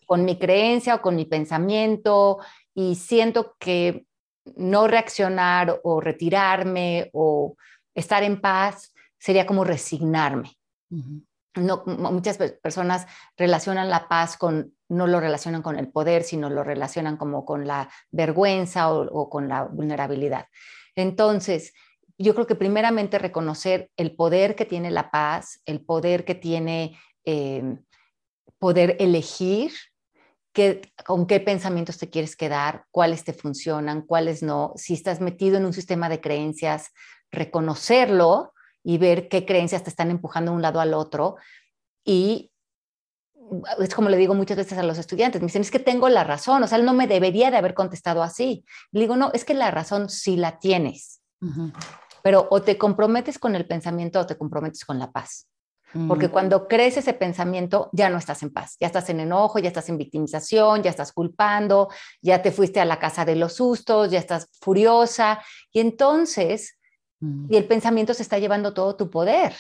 Con 0.06 0.24
mi 0.24 0.38
creencia 0.38 0.94
o 0.94 1.02
con 1.02 1.16
mi 1.16 1.24
pensamiento 1.24 2.38
y 2.74 2.94
siento 2.94 3.56
que 3.58 4.06
no 4.56 4.86
reaccionar 4.88 5.80
o 5.82 6.00
retirarme 6.00 7.10
o 7.12 7.56
estar 7.94 8.22
en 8.22 8.40
paz 8.40 8.92
sería 9.18 9.46
como 9.46 9.64
resignarme. 9.64 10.52
no, 10.90 11.82
muchas 11.86 12.38
personas 12.62 13.06
relacionan 13.36 13.90
la 13.90 14.08
paz 14.08 14.36
con, 14.36 14.74
no 14.88 15.06
lo 15.06 15.20
relacionan 15.20 15.62
con 15.62 15.78
el 15.78 15.88
poder, 15.88 16.22
sino 16.22 16.48
lo 16.48 16.62
relacionan 16.62 17.16
como 17.16 17.44
con 17.44 17.66
la 17.66 17.90
vergüenza 18.10 18.92
o, 18.92 19.28
con 19.28 19.48
la 19.48 19.64
vulnerabilidad. 19.64 20.46
Entonces, 20.94 21.72
yo 22.16 22.34
creo 22.34 22.46
que 22.46 22.54
primeramente 22.54 23.18
reconocer 23.18 23.90
el 23.96 24.14
poder 24.14 24.54
que 24.56 24.64
tiene 24.64 24.90
la 24.90 25.10
paz, 25.10 25.60
el 25.66 25.80
poder 25.80 26.24
que 26.24 26.34
tiene 26.34 26.98
eh, 27.24 27.76
poder 28.58 28.96
elegir 28.98 29.72
con 31.04 31.26
qué 31.26 31.40
pensamientos 31.40 31.98
te 31.98 32.10
quieres 32.10 32.36
quedar, 32.36 32.84
cuáles 32.90 33.24
te 33.24 33.32
funcionan, 33.32 34.02
cuáles 34.02 34.42
no. 34.42 34.72
Si 34.76 34.94
estás 34.94 35.20
metido 35.20 35.56
en 35.56 35.64
un 35.64 35.72
sistema 35.72 36.08
de 36.08 36.20
creencias, 36.20 36.92
reconocerlo 37.30 38.52
y 38.82 38.98
ver 38.98 39.28
qué 39.28 39.44
creencias 39.44 39.82
te 39.82 39.90
están 39.90 40.10
empujando 40.10 40.50
de 40.50 40.56
un 40.56 40.62
lado 40.62 40.80
al 40.80 40.94
otro. 40.94 41.36
Y 42.04 42.52
es 43.78 43.94
como 43.94 44.08
le 44.08 44.16
digo 44.16 44.34
muchas 44.34 44.56
veces 44.56 44.78
a 44.78 44.82
los 44.82 44.98
estudiantes, 44.98 45.40
me 45.40 45.46
dicen, 45.46 45.62
es 45.62 45.70
que 45.70 45.78
tengo 45.78 46.08
la 46.08 46.24
razón, 46.24 46.62
o 46.62 46.66
sea, 46.66 46.78
él 46.78 46.84
no 46.84 46.92
me 46.92 47.06
debería 47.06 47.50
de 47.50 47.56
haber 47.56 47.74
contestado 47.74 48.22
así. 48.22 48.64
Le 48.92 49.00
digo, 49.00 49.16
no, 49.16 49.30
es 49.32 49.44
que 49.44 49.54
la 49.54 49.70
razón 49.70 50.08
sí 50.08 50.36
la 50.36 50.58
tienes, 50.58 51.20
pero 52.22 52.46
o 52.50 52.62
te 52.62 52.76
comprometes 52.76 53.38
con 53.38 53.54
el 53.54 53.66
pensamiento 53.66 54.20
o 54.20 54.26
te 54.26 54.36
comprometes 54.36 54.84
con 54.84 54.98
la 54.98 55.10
paz. 55.12 55.48
Porque 56.06 56.28
cuando 56.28 56.68
crece 56.68 57.00
ese 57.00 57.14
pensamiento, 57.14 57.88
ya 57.92 58.10
no 58.10 58.18
estás 58.18 58.42
en 58.42 58.52
paz, 58.52 58.76
ya 58.78 58.86
estás 58.86 59.08
en 59.08 59.20
enojo, 59.20 59.58
ya 59.58 59.68
estás 59.68 59.88
en 59.88 59.96
victimización, 59.96 60.82
ya 60.82 60.90
estás 60.90 61.12
culpando, 61.12 61.88
ya 62.20 62.42
te 62.42 62.52
fuiste 62.52 62.78
a 62.78 62.84
la 62.84 62.98
casa 62.98 63.24
de 63.24 63.36
los 63.36 63.54
sustos, 63.54 64.10
ya 64.10 64.18
estás 64.18 64.50
furiosa. 64.60 65.42
Y 65.72 65.80
entonces, 65.80 66.78
y 67.48 67.56
el 67.56 67.64
pensamiento 67.64 68.12
se 68.12 68.22
está 68.22 68.38
llevando 68.38 68.74
todo 68.74 68.96
tu 68.96 69.10
poder. 69.10 69.56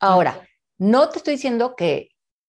Ahora, 0.00 0.40
no 0.78 1.10
te 1.10 1.18
estoy 1.18 1.34
diciendo 1.34 1.76
que 1.76 2.08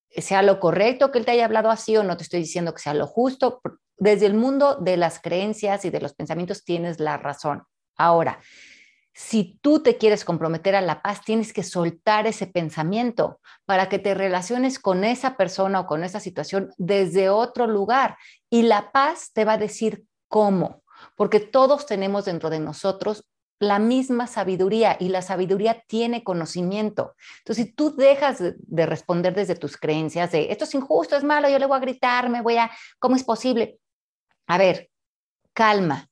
sea 0.10 0.42
lo 0.42 0.60
correcto 0.60 1.12
que 1.12 1.20
él 1.20 1.26
te 1.26 1.32
haya 1.32 1.46
hablado 1.46 1.70
así 1.70 1.98
o 1.98 2.04
no 2.04 2.18
te 2.18 2.24
estoy 2.24 2.40
diciendo 2.40 2.74
que 2.74 2.82
sea 2.82 2.94
lo 2.94 3.08
justo. 3.08 3.62
Desde 3.98 4.26
el 4.26 4.34
mundo 4.34 4.76
de 4.76 4.98
las 4.98 5.20
creencias 5.20 5.86
y 5.86 5.90
de 5.90 6.02
los 6.02 6.14
pensamientos 6.14 6.64
tienes 6.64 7.00
la 7.00 7.18
razón. 7.18 7.64
Ahora, 7.96 8.40
si 9.14 9.60
tú 9.62 9.82
te 9.82 9.98
quieres 9.98 10.26
comprometer 10.26 10.76
a 10.76 10.82
la 10.82 11.02
paz, 11.02 11.22
tienes 11.24 11.54
que 11.54 11.64
soltar 11.64 12.26
ese 12.26 12.48
pensamiento 12.48 13.40
para 13.66 13.88
que 13.88 14.00
te 14.00 14.14
relaciones 14.14 14.80
con 14.80 15.04
esa 15.04 15.38
persona 15.38 15.82
o 15.82 15.88
con 15.88 16.04
esa 16.04 16.20
situación 16.20 16.74
desde 16.78 17.30
otro 17.30 17.68
lugar. 17.68 18.18
Y 18.50 18.64
la 18.64 18.92
paz 18.92 19.32
te 19.34 19.46
va 19.46 19.54
a 19.54 19.58
decir 19.58 20.06
cómo, 20.28 20.84
porque 21.16 21.40
todos 21.40 21.86
tenemos 21.86 22.26
dentro 22.26 22.50
de 22.50 22.60
nosotros 22.60 23.26
la 23.60 23.80
misma 23.80 24.28
sabiduría 24.28 24.98
y 25.00 25.10
la 25.10 25.22
sabiduría 25.22 25.84
tiene 25.88 26.24
conocimiento. 26.24 27.16
Entonces, 27.40 27.66
si 27.66 27.72
tú 27.72 27.96
dejas 27.96 28.40
de, 28.40 28.86
responder 28.86 29.34
desde 29.34 29.56
tus 29.56 29.78
creencias 29.78 30.32
de 30.32 30.52
esto 30.52 30.66
es 30.66 30.74
injusto, 30.74 31.16
es 31.16 31.24
malo, 31.24 31.50
yo 31.50 31.60
le 31.60 31.66
voy 31.66 31.78
a 31.78 31.82
gritar, 31.82 32.30
me 32.30 32.42
voy 32.42 32.58
a, 32.58 32.72
¿cómo 33.00 33.16
es 33.16 33.24
posible? 33.24 33.80
A 34.48 34.58
ver, 34.58 34.90
calma, 35.54 36.10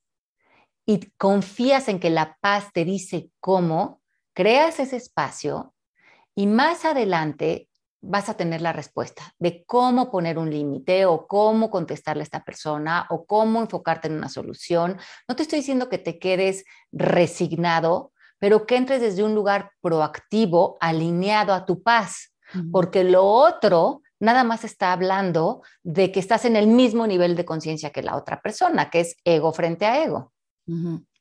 y 0.91 1.09
confías 1.17 1.87
en 1.87 2.01
que 2.01 2.09
la 2.09 2.37
paz 2.41 2.73
te 2.73 2.83
dice 2.83 3.29
cómo, 3.39 4.01
creas 4.33 4.77
ese 4.81 4.97
espacio 4.97 5.73
y 6.35 6.47
más 6.47 6.83
adelante 6.83 7.69
vas 8.01 8.27
a 8.27 8.33
tener 8.33 8.61
la 8.61 8.73
respuesta 8.73 9.33
de 9.39 9.63
cómo 9.65 10.11
poner 10.11 10.37
un 10.37 10.49
límite 10.49 11.05
o 11.05 11.27
cómo 11.27 11.69
contestarle 11.69 12.23
a 12.23 12.23
esta 12.23 12.43
persona 12.43 13.05
o 13.09 13.25
cómo 13.25 13.61
enfocarte 13.61 14.09
en 14.09 14.15
una 14.15 14.27
solución. 14.27 14.97
No 15.29 15.35
te 15.37 15.43
estoy 15.43 15.59
diciendo 15.59 15.87
que 15.87 15.97
te 15.97 16.19
quedes 16.19 16.65
resignado, 16.91 18.11
pero 18.37 18.65
que 18.65 18.75
entres 18.75 18.99
desde 18.99 19.23
un 19.23 19.33
lugar 19.33 19.71
proactivo, 19.79 20.77
alineado 20.81 21.53
a 21.53 21.65
tu 21.65 21.83
paz, 21.83 22.33
porque 22.69 23.05
lo 23.05 23.23
otro 23.23 24.01
nada 24.19 24.43
más 24.43 24.65
está 24.65 24.91
hablando 24.91 25.61
de 25.83 26.11
que 26.11 26.19
estás 26.19 26.43
en 26.43 26.57
el 26.57 26.67
mismo 26.67 27.07
nivel 27.07 27.37
de 27.37 27.45
conciencia 27.45 27.91
que 27.91 28.03
la 28.03 28.17
otra 28.17 28.41
persona, 28.41 28.89
que 28.89 28.99
es 28.99 29.15
ego 29.23 29.53
frente 29.53 29.85
a 29.85 30.03
ego. 30.03 30.33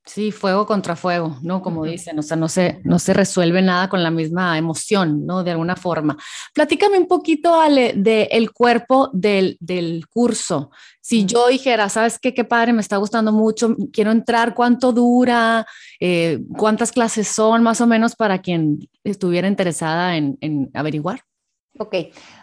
Sí, 0.07 0.33
fuego 0.33 0.67
contra 0.67 0.97
fuego, 0.97 1.37
¿no? 1.43 1.63
Como 1.63 1.85
dicen, 1.85 2.19
o 2.19 2.23
sea, 2.23 2.37
no 2.37 2.49
se, 2.49 2.81
no 2.85 2.99
se 2.99 3.13
resuelve 3.13 3.63
nada 3.63 3.89
con 3.89 4.03
la 4.03 4.11
misma 4.11 4.57
emoción, 4.59 5.25
¿no? 5.27 5.45
De 5.45 5.53
alguna 5.53 5.77
forma. 5.77 6.17
Platícame 6.55 6.99
un 6.99 7.07
poquito, 7.07 7.61
Ale, 7.61 7.93
del 7.95 8.51
cuerpo 8.51 9.11
del, 9.13 9.57
del 9.61 10.09
curso. 10.09 10.71
Si 11.01 11.27
yo 11.27 11.47
dijera, 11.49 11.89
¿sabes 11.89 12.19
qué? 12.19 12.35
Qué 12.35 12.45
padre, 12.45 12.73
me 12.73 12.81
está 12.81 12.97
gustando 12.97 13.31
mucho, 13.31 13.77
quiero 13.93 14.11
entrar, 14.11 14.55
¿cuánto 14.55 14.93
dura? 14.93 15.67
Eh, 16.01 16.41
¿Cuántas 16.57 16.93
clases 16.93 17.29
son, 17.29 17.63
más 17.63 17.81
o 17.81 17.87
menos, 17.87 18.17
para 18.17 18.41
quien 18.41 18.89
estuviera 19.05 19.49
interesada 19.49 20.17
en, 20.17 20.39
en 20.41 20.71
averiguar? 20.75 21.21
Ok, 21.79 21.95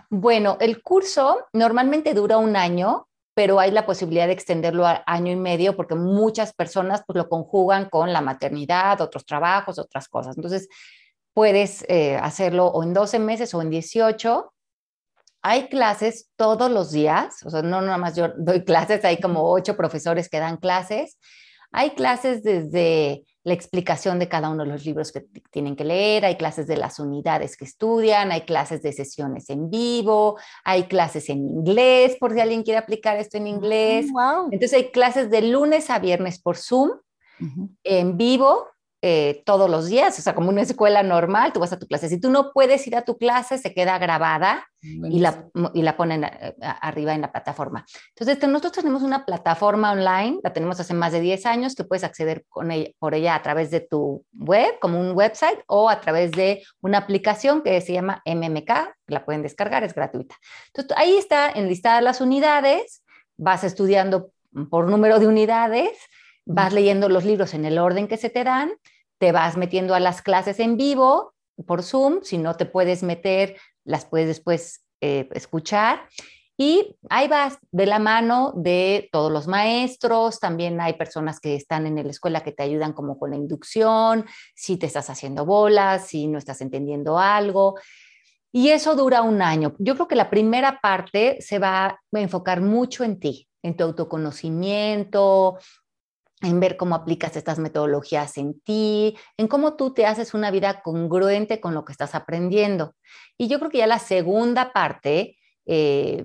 bueno, 0.10 0.58
el 0.62 0.82
curso 0.82 1.40
normalmente 1.52 2.14
dura 2.14 2.38
un 2.38 2.56
año, 2.56 3.08
pero 3.38 3.60
hay 3.60 3.70
la 3.70 3.86
posibilidad 3.86 4.26
de 4.26 4.34
extenderlo 4.34 4.88
a 4.88 5.04
año 5.06 5.32
y 5.32 5.36
medio 5.36 5.76
porque 5.76 5.94
muchas 5.94 6.54
personas 6.54 7.04
pues, 7.06 7.18
lo 7.18 7.30
conjugan 7.30 7.88
con 7.88 8.12
la 8.12 8.20
maternidad, 8.20 9.00
otros 9.00 9.28
trabajos, 9.28 9.78
otras 9.78 10.10
cosas. 10.10 10.36
Entonces, 10.38 10.68
puedes 11.36 11.86
eh, 11.88 12.16
hacerlo 12.16 12.66
o 12.66 12.82
en 12.82 12.96
12 12.96 13.20
meses 13.20 13.54
o 13.54 13.62
en 13.62 13.70
18. 13.70 14.52
Hay 15.44 15.70
clases 15.70 16.32
todos 16.36 16.72
los 16.72 16.92
días, 16.92 17.44
o 17.46 17.52
sea, 17.52 17.62
no 17.62 17.80
nada 17.80 18.00
más 18.00 18.16
yo 18.16 18.30
doy 18.40 18.66
clases, 18.66 19.06
hay 19.06 19.20
como 19.20 19.52
ocho 19.52 19.78
profesores 19.78 20.30
que 20.30 20.40
dan 20.40 20.58
clases. 20.58 21.20
Hay 21.72 21.92
clases 21.92 22.42
desde 22.42 23.24
la 23.48 23.54
explicación 23.54 24.20
de 24.20 24.28
cada 24.28 24.50
uno 24.50 24.66
de 24.66 24.70
los 24.70 24.84
libros 24.86 25.14
que 25.14 25.22
tienen 25.52 25.78
que 25.78 25.86
leer, 25.86 26.26
hay 26.26 26.36
clases 26.36 26.68
de 26.68 26.76
las 26.76 27.00
unidades 27.00 27.56
que 27.56 27.64
estudian, 27.64 28.30
hay 28.30 28.42
clases 28.42 28.82
de 28.82 28.92
sesiones 28.92 29.50
en 29.50 29.70
vivo, 29.70 30.38
hay 30.66 30.84
clases 30.84 31.30
en 31.30 31.48
inglés, 31.48 32.18
por 32.20 32.34
si 32.34 32.42
alguien 32.42 32.64
quiere 32.64 32.80
aplicar 32.80 33.16
esto 33.16 33.38
en 33.38 33.46
mm, 33.46 33.48
inglés. 33.48 34.08
Entonces 34.52 34.74
hay 34.74 34.92
clases 34.92 35.30
de 35.30 35.44
lunes 35.44 35.90
a 35.90 35.98
viernes 36.00 36.42
por 36.42 36.58
Zoom, 36.58 36.92
en 37.86 38.18
vivo, 38.18 38.68
eh, 39.04 39.44
todos 39.46 39.70
los 39.70 39.88
días, 39.88 40.18
o 40.18 40.22
sea, 40.24 40.34
como 40.34 40.50
una 40.50 40.64
escuela 40.64 41.04
normal, 41.04 41.54
tú 41.54 41.60
vas 41.60 41.72
a 41.72 41.78
tu 41.78 41.86
clase. 41.86 42.10
Si 42.10 42.20
tú 42.20 42.32
no 42.32 42.52
puedes 42.52 42.86
ir 42.88 42.96
a 42.96 43.04
tu 43.04 43.16
clase, 43.16 43.60
se 43.60 43.72
queda 43.72 44.00
grabada 44.00 44.68
y 44.82 45.20
la, 45.20 45.50
y 45.76 45.84
la 45.84 45.96
ponen 45.96 46.24
eh, 46.24 46.56
arriba 46.60 47.14
en 47.14 47.22
la 47.22 47.32
plataforma. 47.32 47.86
Entonces, 48.16 48.50
nosotros 48.50 48.84
tenemos 48.84 49.04
una 49.04 49.24
plataforma 49.24 49.92
online, 49.92 50.40
la 50.44 50.52
tenemos 50.52 50.80
hace 50.80 50.96
más 50.96 51.12
de 51.12 51.20
10 51.20 51.46
años, 51.46 51.76
que 51.76 51.84
puedes 51.84 52.04
acceder 52.04 52.44
con 52.50 52.72
por 52.98 53.14
ella 53.14 53.36
a 53.36 53.44
través 53.44 53.70
de 53.70 53.82
tu 53.82 54.26
web, 54.34 54.80
como 54.82 55.00
un 55.00 55.16
website, 55.16 55.60
o 55.68 55.90
a 55.90 56.02
través 56.02 56.32
de 56.32 56.64
una 56.82 56.98
aplicación 56.98 57.62
que 57.62 57.80
se 57.82 57.94
llama 57.94 58.24
MMK, 58.26 58.72
la 59.06 59.26
pueden 59.26 59.44
descargar, 59.44 59.84
es 59.84 59.94
gratuita. 59.94 60.36
Entonces, 60.74 60.98
ahí 60.98 61.18
está 61.18 61.52
enlistadas 61.52 62.02
las 62.02 62.20
unidades, 62.20 63.04
vas 63.38 63.64
estudiando 63.64 64.32
por 64.72 64.90
número 64.90 65.20
de 65.20 65.28
unidades, 65.28 65.92
vas 66.48 66.74
leyendo 66.74 67.10
los 67.10 67.26
libros 67.26 67.54
en 67.54 67.66
el 67.66 67.78
orden 67.78 68.08
que 68.08 68.18
se 68.18 68.30
te 68.30 68.44
dan 68.44 68.72
te 69.18 69.32
vas 69.32 69.58
metiendo 69.58 69.96
a 69.96 70.00
las 70.00 70.22
clases 70.22 70.60
en 70.60 70.78
vivo 70.78 71.34
por 71.66 71.84
Zoom, 71.84 72.20
si 72.22 72.38
no 72.38 72.56
te 72.56 72.66
puedes 72.66 73.04
meter, 73.04 73.58
las 73.84 74.06
puedes 74.06 74.28
después 74.28 74.84
eh, 75.02 75.28
escuchar. 75.34 76.08
Y 76.60 76.96
ahí 77.10 77.28
vas 77.28 77.58
de 77.72 77.86
la 77.86 78.00
mano 78.00 78.52
de 78.56 79.10
todos 79.12 79.32
los 79.32 79.48
maestros, 79.48 80.40
también 80.40 80.82
hay 80.82 80.94
personas 80.94 81.40
que 81.40 81.56
están 81.56 81.86
en 81.86 81.96
la 81.96 82.10
escuela 82.10 82.42
que 82.42 82.52
te 82.52 82.64
ayudan 82.64 82.94
como 82.94 83.20
con 83.20 83.30
la 83.30 83.36
inducción, 83.36 84.26
si 84.56 84.78
te 84.78 84.88
estás 84.88 85.10
haciendo 85.12 85.46
bolas, 85.46 86.08
si 86.08 86.28
no 86.28 86.40
estás 86.40 86.62
entendiendo 86.62 87.20
algo. 87.20 87.76
Y 88.52 88.70
eso 88.70 88.96
dura 88.96 89.22
un 89.22 89.42
año. 89.44 89.76
Yo 89.78 89.94
creo 89.94 90.08
que 90.08 90.16
la 90.16 90.32
primera 90.32 90.80
parte 90.82 91.38
se 91.42 91.60
va 91.60 91.86
a 91.86 92.00
enfocar 92.14 92.62
mucho 92.62 93.04
en 93.04 93.20
ti, 93.20 93.48
en 93.62 93.78
tu 93.78 93.84
autoconocimiento, 93.84 95.60
en 96.42 96.60
ver 96.60 96.78
cómo 96.78 96.96
aplicas 96.96 97.36
estas 97.36 97.60
metodologías 97.60 98.38
en 98.38 98.60
ti, 98.62 99.18
en 99.38 99.48
cómo 99.48 99.76
tú 99.76 99.94
te 99.94 100.06
haces 100.06 100.34
una 100.34 100.52
vida 100.52 100.82
congruente 100.82 101.60
con 101.60 101.74
lo 101.74 101.84
que 101.84 101.92
estás 101.92 102.14
aprendiendo. 102.16 102.96
Y 103.38 103.48
yo 103.48 103.60
creo 103.60 103.72
que 103.72 103.80
ya 103.80 103.88
la 103.88 104.00
segunda 104.00 104.72
parte 104.72 105.38
eh, 105.70 106.24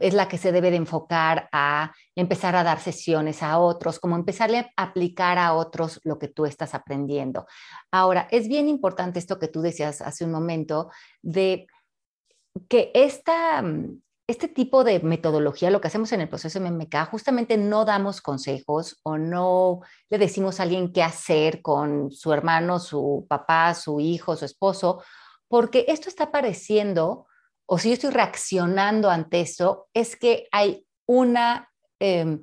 es 0.00 0.14
la 0.14 0.28
que 0.28 0.38
se 0.38 0.50
debe 0.50 0.70
de 0.70 0.78
enfocar 0.78 1.48
a 1.52 1.92
empezar 2.14 2.56
a 2.56 2.62
dar 2.62 2.80
sesiones 2.80 3.42
a 3.42 3.58
otros, 3.58 4.00
como 4.00 4.16
empezarle 4.16 4.58
a 4.58 4.82
aplicar 4.82 5.38
a 5.38 5.52
otros 5.52 6.00
lo 6.04 6.18
que 6.18 6.28
tú 6.28 6.46
estás 6.46 6.74
aprendiendo. 6.74 7.46
Ahora, 7.90 8.28
es 8.30 8.48
bien 8.48 8.68
importante 8.68 9.18
esto 9.18 9.38
que 9.38 9.48
tú 9.48 9.60
decías 9.60 10.00
hace 10.00 10.24
un 10.24 10.32
momento, 10.32 10.90
de 11.20 11.66
que 12.68 12.90
esta, 12.94 13.62
este 14.26 14.48
tipo 14.48 14.84
de 14.84 15.00
metodología, 15.00 15.70
lo 15.70 15.80
que 15.80 15.88
hacemos 15.88 16.12
en 16.12 16.20
el 16.20 16.28
proceso 16.28 16.60
MMK, 16.60 17.06
justamente 17.10 17.56
no 17.56 17.84
damos 17.84 18.20
consejos 18.20 19.00
o 19.02 19.18
no 19.18 19.80
le 20.10 20.18
decimos 20.18 20.60
a 20.60 20.62
alguien 20.62 20.92
qué 20.92 21.02
hacer 21.02 21.60
con 21.60 22.10
su 22.12 22.32
hermano, 22.32 22.78
su 22.78 23.26
papá, 23.28 23.74
su 23.74 24.00
hijo, 24.00 24.36
su 24.36 24.44
esposo, 24.44 25.02
porque 25.48 25.84
esto 25.88 26.08
está 26.08 26.30
pareciendo, 26.30 27.26
o 27.66 27.78
si 27.78 27.88
yo 27.88 27.94
estoy 27.94 28.10
reaccionando 28.10 29.10
ante 29.10 29.40
eso, 29.40 29.88
es 29.92 30.16
que 30.16 30.48
hay 30.52 30.86
una... 31.06 31.70
Em, 31.98 32.42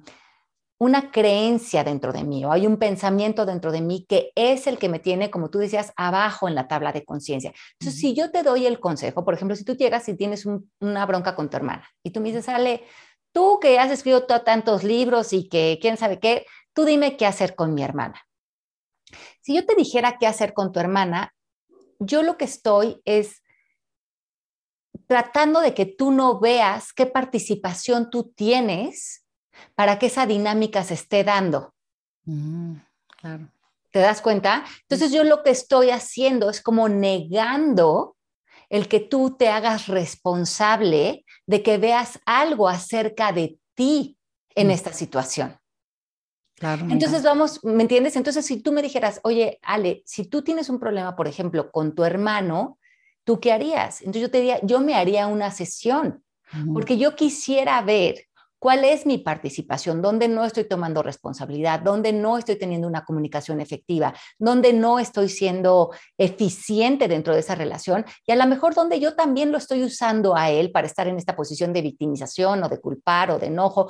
una 0.80 1.12
creencia 1.12 1.84
dentro 1.84 2.14
de 2.14 2.24
mí 2.24 2.46
o 2.46 2.52
hay 2.54 2.66
un 2.66 2.78
pensamiento 2.78 3.46
dentro 3.46 3.72
de 3.72 3.82
mí 3.82 4.06
que 4.08 4.32
es 4.36 4.66
el 4.66 4.78
que 4.78 4.88
me 4.88 5.00
tiene, 5.00 5.30
como 5.30 5.50
tú 5.50 5.60
decías, 5.60 5.92
abajo 5.98 6.48
en 6.48 6.56
la 6.56 6.70
tabla 6.70 6.94
de 6.94 7.04
conciencia. 7.04 7.54
Entonces, 7.74 8.00
si 8.00 8.16
yo 8.16 8.32
te 8.32 8.44
doy 8.44 8.66
el 8.66 8.80
consejo, 8.80 9.26
por 9.26 9.34
ejemplo, 9.34 9.58
si 9.58 9.66
tú 9.66 9.76
llegas 9.76 10.08
y 10.08 10.16
tienes 10.16 10.46
una 10.46 11.06
bronca 11.06 11.36
con 11.36 11.50
tu 11.50 11.58
hermana 11.58 11.88
y 12.02 12.12
tú 12.12 12.22
me 12.22 12.30
dices, 12.30 12.48
Ale, 12.48 12.84
tú 13.34 13.60
que 13.62 13.78
has 13.78 13.92
escrito 13.92 14.42
tantos 14.42 14.86
libros 14.86 15.34
y 15.34 15.50
que 15.50 15.80
quién 15.82 15.98
sabe 15.98 16.20
qué, 16.20 16.46
tú 16.74 16.86
dime 16.86 17.18
qué 17.18 17.26
hacer 17.26 17.56
con 17.56 17.74
mi 17.74 17.84
hermana. 17.84 18.26
Si 19.42 19.54
yo 19.54 19.66
te 19.66 19.76
dijera 19.76 20.18
qué 20.18 20.28
hacer 20.28 20.54
con 20.54 20.72
tu 20.72 20.80
hermana, 20.80 21.36
yo 22.00 22.24
lo 22.24 22.38
que 22.38 22.46
estoy 22.46 23.02
es 23.04 23.44
tratando 25.08 25.60
de 25.60 25.74
que 25.74 25.86
tú 25.86 26.12
no 26.12 26.40
veas 26.40 26.94
qué 26.94 27.06
participación 27.06 28.10
tú 28.10 28.32
tienes 28.34 29.26
para 29.76 30.00
que 30.00 30.08
esa 30.08 30.26
dinámica 30.26 30.84
se 30.84 30.94
esté 30.94 31.24
dando. 31.24 31.74
Mm, 32.26 32.76
claro. 33.20 33.50
¿Te 33.92 34.00
das 34.00 34.22
cuenta? 34.22 34.66
Entonces 34.82 35.12
yo 35.12 35.24
lo 35.24 35.42
que 35.44 35.50
estoy 35.50 35.90
haciendo 35.90 36.50
es 36.50 36.62
como 36.62 36.90
negando 36.90 38.16
el 38.70 38.88
que 38.88 39.00
tú 39.00 39.36
te 39.36 39.50
hagas 39.50 39.88
responsable 39.88 41.26
de 41.48 41.64
que 41.64 41.78
veas 41.78 42.20
algo 42.26 42.70
acerca 42.70 43.32
de 43.32 43.58
ti 43.74 44.18
en 44.56 44.68
mm. 44.68 44.72
esta 44.72 44.94
situación. 44.94 45.58
Claro, 46.56 46.86
Entonces 46.90 47.24
vamos, 47.24 47.64
¿me 47.64 47.84
entiendes? 47.84 48.18
Entonces 48.18 48.46
si 48.46 48.62
tú 48.62 48.74
me 48.74 48.82
dijeras, 48.82 49.22
oye, 49.24 49.60
Ale, 49.62 50.04
si 50.06 50.26
tú 50.26 50.42
tienes 50.42 50.70
un 50.70 50.78
problema, 50.78 51.16
por 51.16 51.28
ejemplo, 51.28 51.72
con 51.72 51.96
tu 51.96 52.04
hermano, 52.04 52.78
¿tú 53.24 53.40
qué 53.40 53.54
harías? 53.54 54.02
Entonces 54.02 54.24
yo 54.24 54.32
te 54.32 54.40
diría, 54.40 54.60
yo 54.64 54.82
me 54.82 54.96
haría 54.96 55.28
una 55.28 55.52
sesión, 55.52 56.24
porque 56.74 56.98
yo 56.98 57.16
quisiera 57.16 57.82
ver 57.82 58.26
¿Cuál 58.60 58.84
es 58.84 59.06
mi 59.06 59.18
participación? 59.18 60.02
¿Dónde 60.02 60.28
no 60.28 60.44
estoy 60.44 60.66
tomando 60.66 61.02
responsabilidad? 61.02 61.80
¿Dónde 61.80 62.12
no 62.12 62.38
estoy 62.38 62.58
teniendo 62.58 62.90
una 62.90 63.06
comunicación 63.06 63.62
efectiva? 63.62 64.14
¿Dónde 64.38 64.74
no 64.74 65.00
estoy 65.00 65.30
siendo 65.30 65.92
eficiente 66.18 67.08
dentro 67.08 67.34
de 67.34 67.40
esa 67.40 67.56
relación? 67.56 68.06
Y 68.28 68.34
a 68.34 68.36
lo 68.36 68.46
mejor 68.48 68.76
donde 68.76 69.00
yo 69.00 69.16
también 69.16 69.54
lo 69.54 69.58
estoy 69.58 69.84
usando 69.84 70.36
a 70.36 70.50
él 70.50 70.72
para 70.72 70.88
estar 70.88 71.08
en 71.08 71.16
esta 71.16 71.38
posición 71.38 71.72
de 71.72 71.82
victimización 71.82 72.62
o 72.62 72.70
de 72.70 72.82
culpar 72.82 73.32
o 73.32 73.40
de 73.40 73.48
enojo. 73.48 73.90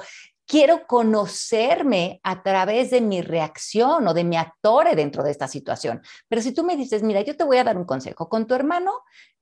Quiero 0.49 0.87
conocerme 0.87 2.19
a 2.23 2.41
través 2.41 2.89
de 2.89 3.01
mi 3.01 3.21
reacción 3.21 4.07
o 4.07 4.15
de 4.15 4.23
mi 4.23 4.35
actore 4.35 4.95
dentro 4.95 5.21
de 5.21 5.29
esta 5.29 5.47
situación. 5.47 6.01
Pero 6.27 6.41
si 6.41 6.55
tú 6.55 6.63
me 6.63 6.75
dices, 6.75 7.03
mira, 7.03 7.21
yo 7.21 7.37
te 7.37 7.43
voy 7.43 7.57
a 7.57 7.63
dar 7.63 7.77
un 7.77 7.85
consejo, 7.85 8.27
con 8.27 8.47
tu 8.47 8.55
hermano 8.55 8.93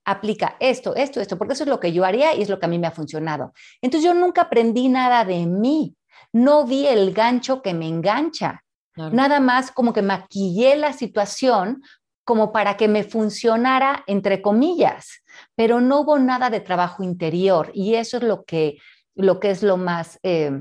aplica 0.04 0.58
esto, 0.60 0.98
esto, 0.98 1.22
esto, 1.22 1.38
porque 1.38 1.54
eso 1.54 1.63
es 1.63 1.70
lo 1.70 1.80
que 1.80 1.93
yo 1.93 2.04
haría 2.04 2.36
y 2.36 2.41
es 2.41 2.50
lo 2.50 2.60
que 2.60 2.65
a 2.65 2.70
mí 2.70 2.78
me 2.78 2.88
ha 2.88 2.91
funcionado. 2.91 3.54
Entonces 3.82 4.06
yo 4.06 4.13
nunca 4.13 4.41
aprendí 4.41 4.89
nada 4.89 5.24
de 5.24 5.46
mí, 5.46 5.96
no 6.34 6.65
vi 6.65 6.88
el 6.88 7.13
gancho 7.13 7.62
que 7.62 7.74
me 7.74 7.88
engancha, 7.88 8.65
nada 8.98 9.39
más 9.39 9.72
como 9.72 9.93
que 9.93 10.02
maquillé 10.02 10.76
la 10.76 10.91
situación 10.91 11.84
como 12.26 12.52
para 12.52 12.76
que 12.76 12.89
me 12.89 13.06
funcionara, 13.06 14.04
entre 14.08 14.41
comillas, 14.41 15.24
pero 15.56 15.80
no 15.80 16.02
hubo 16.02 16.20
nada 16.20 16.50
de 16.50 16.60
trabajo 16.60 17.02
interior 17.02 17.72
y 17.74 17.96
eso 17.96 18.17
es 18.17 18.24
lo 18.24 18.43
que, 18.43 18.78
lo 19.15 19.39
que 19.39 19.52
es 19.52 19.63
lo 19.63 19.78
más... 19.78 20.20
Eh, 20.24 20.52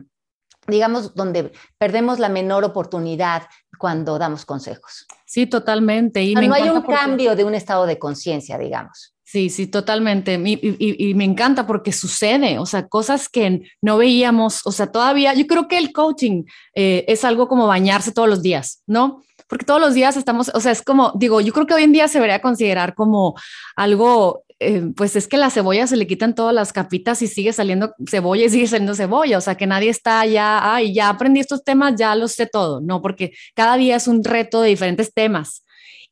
digamos, 0.68 1.14
donde 1.14 1.52
perdemos 1.78 2.18
la 2.18 2.28
menor 2.28 2.64
oportunidad 2.64 3.44
cuando 3.78 4.18
damos 4.18 4.44
consejos. 4.44 5.06
Sí, 5.26 5.46
totalmente. 5.46 6.22
Y 6.22 6.34
no 6.34 6.54
hay 6.54 6.68
un 6.68 6.82
cambio 6.82 7.36
de 7.36 7.44
un 7.44 7.54
estado 7.54 7.86
de 7.86 7.98
conciencia, 7.98 8.58
digamos. 8.58 9.16
Sí, 9.28 9.50
sí, 9.50 9.66
totalmente. 9.66 10.34
Y, 10.34 11.14
me 11.14 11.24
encanta 11.24 11.66
porque 11.66 11.92
sucede, 11.92 12.60
o 12.60 12.64
sea, 12.64 12.86
cosas 12.86 13.28
que 13.28 13.68
no 13.82 13.98
veíamos, 13.98 14.64
o 14.64 14.70
sea, 14.70 14.86
todavía, 14.92 15.34
yo 15.34 15.48
creo 15.48 15.66
que 15.66 15.78
el 15.78 15.92
coaching 15.92 16.44
eh, 16.76 17.04
es 17.08 17.24
algo 17.24 17.48
como 17.48 17.66
bañarse 17.66 18.12
todos 18.12 18.28
los 18.28 18.40
días, 18.40 18.84
¿no? 18.86 19.20
Porque 19.48 19.64
todos 19.64 19.80
los 19.80 19.94
días 19.94 20.16
estamos, 20.16 20.50
o 20.54 20.60
sea, 20.60 20.70
es 20.70 20.80
como, 20.80 21.12
digo, 21.16 21.40
yo 21.40 21.52
creo 21.52 21.66
que 21.66 21.74
hoy 21.74 21.82
en 21.82 21.92
día 21.92 22.06
se 22.06 22.18
debería 22.18 22.40
considerar 22.40 22.94
como 22.94 23.34
algo, 23.74 24.44
eh, 24.58 24.82
pues 24.96 25.16
es 25.16 25.28
que 25.28 25.36
la 25.36 25.50
cebolla 25.50 25.86
se 25.86 25.96
le 25.96 26.06
quitan 26.06 26.34
todas 26.34 26.54
las 26.54 26.72
capitas 26.72 27.20
y 27.22 27.26
sigue 27.26 27.52
saliendo 27.52 27.94
cebolla 28.08 28.46
y 28.46 28.50
sigue 28.50 28.66
saliendo 28.66 28.94
cebolla, 28.94 29.38
o 29.38 29.40
sea, 29.40 29.56
que 29.56 29.66
nadie 29.66 29.90
está 29.90 30.24
ya, 30.26 30.74
ay, 30.74 30.94
ya 30.94 31.10
aprendí 31.10 31.40
estos 31.40 31.62
temas, 31.64 31.94
ya 31.96 32.14
lo 32.14 32.28
sé 32.28 32.46
todo, 32.46 32.80
no, 32.80 33.02
porque 33.02 33.32
cada 33.54 33.76
día 33.76 33.96
es 33.96 34.08
un 34.08 34.24
reto 34.24 34.62
de 34.62 34.70
diferentes 34.70 35.12
temas 35.12 35.65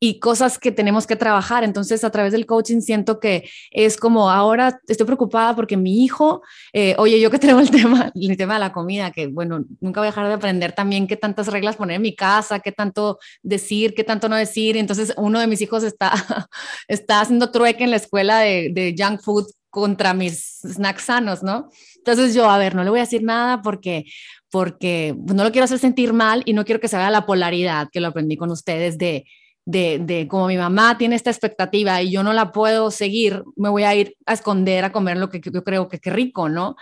y 0.06 0.18
cosas 0.18 0.58
que 0.58 0.70
tenemos 0.70 1.06
que 1.06 1.16
trabajar. 1.16 1.64
Entonces, 1.64 2.04
a 2.04 2.10
través 2.10 2.32
del 2.32 2.44
coaching 2.44 2.82
siento 2.82 3.20
que 3.20 3.48
es 3.70 3.96
como 3.96 4.30
ahora 4.30 4.78
estoy 4.86 5.06
preocupada 5.06 5.56
porque 5.56 5.78
mi 5.78 6.04
hijo, 6.04 6.42
eh, 6.74 6.94
oye, 6.98 7.18
yo 7.18 7.30
que 7.30 7.38
tengo 7.38 7.58
el 7.58 7.70
tema, 7.70 8.12
el 8.14 8.36
tema 8.36 8.54
de 8.54 8.60
la 8.60 8.70
comida, 8.70 9.12
que 9.12 9.28
bueno, 9.28 9.64
nunca 9.80 10.00
voy 10.00 10.08
a 10.08 10.10
dejar 10.10 10.28
de 10.28 10.34
aprender 10.34 10.72
también 10.72 11.06
qué 11.06 11.16
tantas 11.16 11.46
reglas 11.48 11.76
poner 11.76 11.96
en 11.96 12.02
mi 12.02 12.14
casa, 12.14 12.60
qué 12.60 12.70
tanto 12.70 13.18
decir, 13.42 13.94
qué 13.94 14.04
tanto 14.04 14.28
no 14.28 14.36
decir. 14.36 14.76
Entonces, 14.76 15.14
uno 15.16 15.40
de 15.40 15.46
mis 15.46 15.62
hijos 15.62 15.82
está, 15.82 16.12
está 16.86 17.22
haciendo 17.22 17.50
trueque 17.50 17.84
en 17.84 17.90
la 17.90 17.96
escuela 17.96 18.40
de, 18.40 18.72
de 18.74 18.94
junk 18.98 19.22
food 19.22 19.46
contra 19.70 20.12
mis 20.12 20.60
snacks 20.66 21.04
sanos, 21.04 21.42
¿no? 21.42 21.70
Entonces 21.96 22.34
yo, 22.34 22.50
a 22.50 22.58
ver, 22.58 22.74
no 22.74 22.84
le 22.84 22.90
voy 22.90 22.98
a 22.98 23.04
decir 23.04 23.22
nada 23.22 23.62
porque 23.62 24.04
porque 24.50 25.16
no 25.34 25.42
lo 25.42 25.50
quiero 25.50 25.64
hacer 25.64 25.80
sentir 25.80 26.12
mal 26.12 26.42
y 26.44 26.52
no 26.52 26.64
quiero 26.64 26.80
que 26.80 26.86
se 26.86 26.96
vea 26.96 27.10
la 27.10 27.26
polaridad 27.26 27.88
que 27.90 28.00
lo 28.00 28.08
aprendí 28.08 28.36
con 28.36 28.50
ustedes 28.52 28.98
de 28.98 29.24
de, 29.66 29.98
de, 29.98 30.28
como 30.28 30.46
mi 30.46 30.56
mamá 30.56 30.98
tiene 30.98 31.16
esta 31.16 31.30
expectativa 31.30 32.02
y 32.02 32.10
yo 32.10 32.22
no 32.22 32.32
la 32.32 32.52
puedo 32.52 32.90
seguir, 32.90 33.42
me 33.56 33.68
voy 33.68 33.84
a 33.84 33.94
ir 33.94 34.16
a 34.26 34.34
esconder 34.34 34.84
a 34.84 34.92
comer 34.92 35.16
lo 35.16 35.30
que 35.30 35.40
yo 35.40 35.64
creo 35.64 35.88
que 35.88 35.98
qué 35.98 36.10
rico, 36.10 36.48
¿no? 36.48 36.76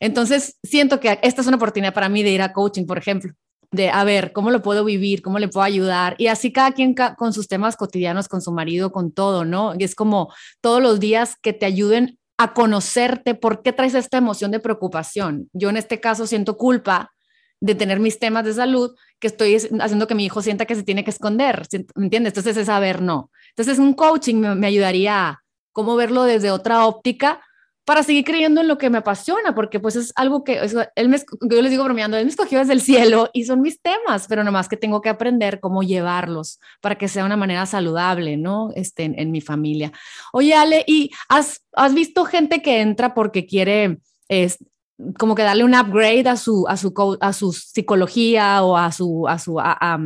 Entonces, 0.00 0.58
siento 0.62 1.00
que 1.00 1.18
esta 1.22 1.40
es 1.40 1.46
una 1.46 1.56
oportunidad 1.56 1.94
para 1.94 2.08
mí 2.08 2.22
de 2.22 2.30
ir 2.30 2.42
a 2.42 2.52
coaching, 2.52 2.86
por 2.86 2.98
ejemplo, 2.98 3.32
de 3.70 3.90
a 3.90 4.04
ver 4.04 4.32
cómo 4.32 4.50
lo 4.50 4.62
puedo 4.62 4.84
vivir, 4.84 5.20
cómo 5.20 5.38
le 5.38 5.48
puedo 5.48 5.64
ayudar 5.64 6.14
y 6.18 6.28
así 6.28 6.52
cada 6.52 6.72
quien 6.72 6.94
con 7.16 7.32
sus 7.32 7.48
temas 7.48 7.76
cotidianos, 7.76 8.28
con 8.28 8.40
su 8.40 8.52
marido, 8.52 8.92
con 8.92 9.12
todo, 9.12 9.44
¿no? 9.44 9.74
Y 9.78 9.84
es 9.84 9.94
como 9.94 10.32
todos 10.60 10.82
los 10.82 11.00
días 11.00 11.36
que 11.42 11.52
te 11.52 11.66
ayuden 11.66 12.18
a 12.38 12.54
conocerte 12.54 13.34
por 13.34 13.62
qué 13.62 13.72
traes 13.72 13.94
esta 13.94 14.16
emoción 14.16 14.52
de 14.52 14.60
preocupación. 14.60 15.50
Yo 15.52 15.70
en 15.70 15.76
este 15.76 16.00
caso 16.00 16.26
siento 16.26 16.56
culpa 16.56 17.10
de 17.60 17.74
tener 17.74 18.00
mis 18.00 18.18
temas 18.18 18.44
de 18.44 18.54
salud 18.54 18.94
que 19.18 19.26
estoy 19.26 19.56
haciendo 19.56 20.06
que 20.06 20.14
mi 20.14 20.24
hijo 20.24 20.42
sienta 20.42 20.66
que 20.66 20.74
se 20.74 20.82
tiene 20.82 21.04
que 21.04 21.10
esconder, 21.10 21.66
¿me 21.94 22.04
entiendes? 22.04 22.32
Entonces 22.32 22.56
es 22.56 22.66
saber 22.66 23.02
no. 23.02 23.30
Entonces 23.50 23.78
un 23.78 23.94
coaching 23.94 24.36
me, 24.36 24.66
ayudaría 24.66 25.28
a 25.28 25.42
cómo 25.72 25.96
verlo 25.96 26.24
desde 26.24 26.50
otra 26.50 26.86
óptica 26.86 27.40
para 27.84 28.02
seguir 28.02 28.24
creyendo 28.24 28.60
en 28.60 28.68
lo 28.68 28.76
que 28.76 28.90
me 28.90 28.98
apasiona, 28.98 29.54
porque 29.54 29.80
pues 29.80 29.96
es 29.96 30.12
algo 30.14 30.44
que 30.44 30.60
él 30.94 31.08
me, 31.08 31.18
yo 31.40 31.62
les 31.62 31.70
digo 31.70 31.84
bromeando, 31.84 32.18
él 32.18 32.26
me 32.26 32.30
escogió 32.30 32.58
desde 32.58 32.74
el 32.74 32.82
cielo 32.82 33.30
y 33.32 33.44
son 33.44 33.62
mis 33.62 33.80
temas, 33.80 34.26
pero 34.28 34.44
nomás 34.44 34.68
que 34.68 34.76
tengo 34.76 35.00
que 35.00 35.08
aprender 35.08 35.58
cómo 35.58 35.82
llevarlos 35.82 36.60
para 36.82 36.98
que 36.98 37.08
sea 37.08 37.24
una 37.24 37.38
manera 37.38 37.64
saludable, 37.64 38.36
¿no? 38.36 38.72
Este, 38.74 39.04
en, 39.04 39.30
mi 39.30 39.40
familia. 39.40 39.90
Oye, 40.34 40.52
Ale, 40.54 40.84
¿y 40.86 41.10
has, 41.30 41.64
has 41.72 41.94
visto 41.94 42.26
gente 42.26 42.60
que 42.60 42.82
entra 42.82 43.14
porque 43.14 43.46
quiere 43.46 43.98
es, 44.28 44.58
como 45.18 45.34
que 45.34 45.42
darle 45.42 45.64
un 45.64 45.74
upgrade 45.74 46.28
a 46.28 46.36
su, 46.36 46.66
a 46.68 46.76
su, 46.76 47.18
a 47.20 47.32
su 47.32 47.52
psicología 47.52 48.62
o 48.62 48.76
a 48.76 48.90
su, 48.90 49.28
a 49.28 49.38
su, 49.38 49.60
a, 49.60 49.98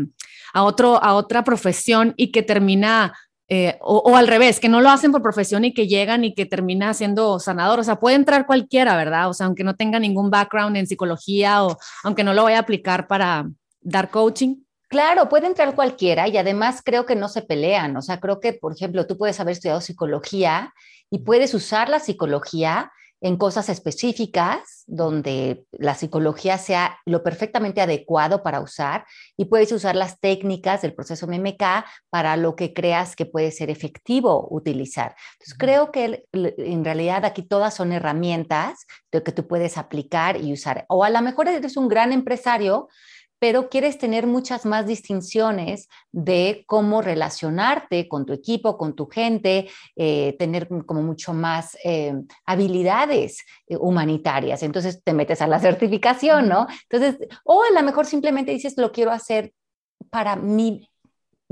otro, 0.55 1.02
a 1.02 1.14
otra 1.14 1.44
profesión 1.44 2.12
y 2.16 2.31
que 2.31 2.42
termina, 2.42 3.14
eh, 3.48 3.78
o, 3.81 4.16
al 4.16 4.28
revés, 4.28 4.61
que 4.61 4.68
no 4.68 4.81
lo 4.81 4.90
hacen 4.90 5.11
por 5.11 5.22
profesión 5.22 5.64
y 5.64 5.72
que 5.72 5.88
llegan 5.88 6.24
y 6.24 6.35
que 6.35 6.44
termina 6.44 6.92
siendo 6.92 7.38
sanador. 7.38 7.81
O 7.81 7.85
sea, 7.85 7.98
puede 8.00 8.16
entrar 8.16 8.46
cualquiera, 8.46 8.96
¿verdad? 8.96 9.31
O 9.31 9.35
sea, 9.35 9.46
aunque 9.46 9.64
no 9.64 9.76
tenga 9.76 9.98
ningún 9.98 10.31
background 10.31 10.76
en 10.76 10.87
psicología 10.87 11.64
o 11.64 11.78
aunque 12.05 12.24
no 12.24 12.35
lo 12.35 12.44
vaya 12.44 12.59
a 12.59 12.61
aplicar 12.61 13.07
para 13.09 13.48
dar 13.81 14.11
coaching. 14.11 14.57
Claro, 14.88 15.31
puede 15.31 15.46
entrar 15.46 15.74
cualquiera 15.74 16.28
y 16.28 16.37
además 16.37 16.83
creo 16.85 17.07
que 17.07 17.16
no 17.16 17.28
se 17.28 17.40
pelean. 17.40 17.96
O 17.96 18.02
sea, 18.02 18.20
creo 18.20 18.40
que, 18.40 18.52
por 18.52 18.74
ejemplo, 18.74 19.07
tú 19.07 19.16
puedes 19.16 19.40
haber 19.40 19.52
estudiado 19.52 19.81
psicología 19.81 20.74
y 21.09 21.20
puedes 21.20 21.55
usar 21.55 21.88
la 21.88 21.98
psicología 21.98 22.92
en 23.22 23.37
cosas 23.37 23.68
específicas 23.68 24.82
donde 24.88 25.64
la 25.70 25.94
psicología 25.94 26.58
sea 26.58 26.98
lo 27.06 27.22
perfectamente 27.22 27.80
adecuado 27.80 28.42
para 28.42 28.61
usar 28.61 29.06
y 29.37 29.44
puedes 29.44 29.70
usar 29.70 29.94
las 29.94 30.18
técnicas 30.18 30.82
del 30.82 30.92
proceso 30.92 31.28
MMK 31.28 31.62
para 32.11 32.37
lo 32.37 32.56
que 32.56 32.74
creas 32.74 33.14
que 33.14 33.24
puede 33.24 33.52
ser 33.52 33.70
efectivo 33.70 34.48
utilizar. 34.50 35.14
Entonces, 35.35 35.54
creo 35.56 35.92
que 35.92 36.24
en 36.32 36.85
realidad 36.85 37.24
aquí 37.24 37.42
todas 37.42 37.74
son 37.74 37.92
herramientas 37.92 38.87
de 39.12 39.22
que 39.22 39.30
tú 39.30 39.46
puedes 39.46 39.78
aplicar 39.78 40.40
y 40.40 40.52
usar. 40.52 40.85
O 40.88 41.04
a 41.04 41.11
lo 41.11 41.22
mejor 41.22 41.46
eres 41.46 41.76
un 41.76 41.87
gran 41.87 42.12
empresario 42.12 42.88
pero 43.42 43.68
quieres 43.68 43.98
tener 43.98 44.28
muchas 44.28 44.64
más 44.64 44.87
distinciones 44.87 45.88
de 46.12 46.62
cómo 46.68 47.02
relacionarte 47.02 48.07
con 48.07 48.24
tu 48.24 48.33
equipo, 48.33 48.78
con 48.78 48.94
tu 48.94 49.09
gente, 49.09 49.68
eh, 49.96 50.37
tener 50.38 50.68
como 50.87 51.02
mucho 51.02 51.35
más 51.35 51.76
eh, 51.83 52.14
habilidades 52.46 53.44
eh, 53.66 53.76
humanitarias. 53.76 54.62
Entonces 54.62 55.02
te 55.02 55.12
metes 55.12 55.42
a 55.42 55.48
la 55.48 55.59
certificación, 55.59 56.48
¿no? 56.48 56.68
Entonces, 56.88 57.18
o 57.42 57.64
a 57.64 57.72
lo 57.74 57.85
mejor 57.85 58.07
simplemente 58.07 58.52
dices, 58.52 58.74
lo 58.76 58.92
quiero 58.92 59.11
hacer 59.11 59.52
para 60.09 60.37
mi 60.37 60.88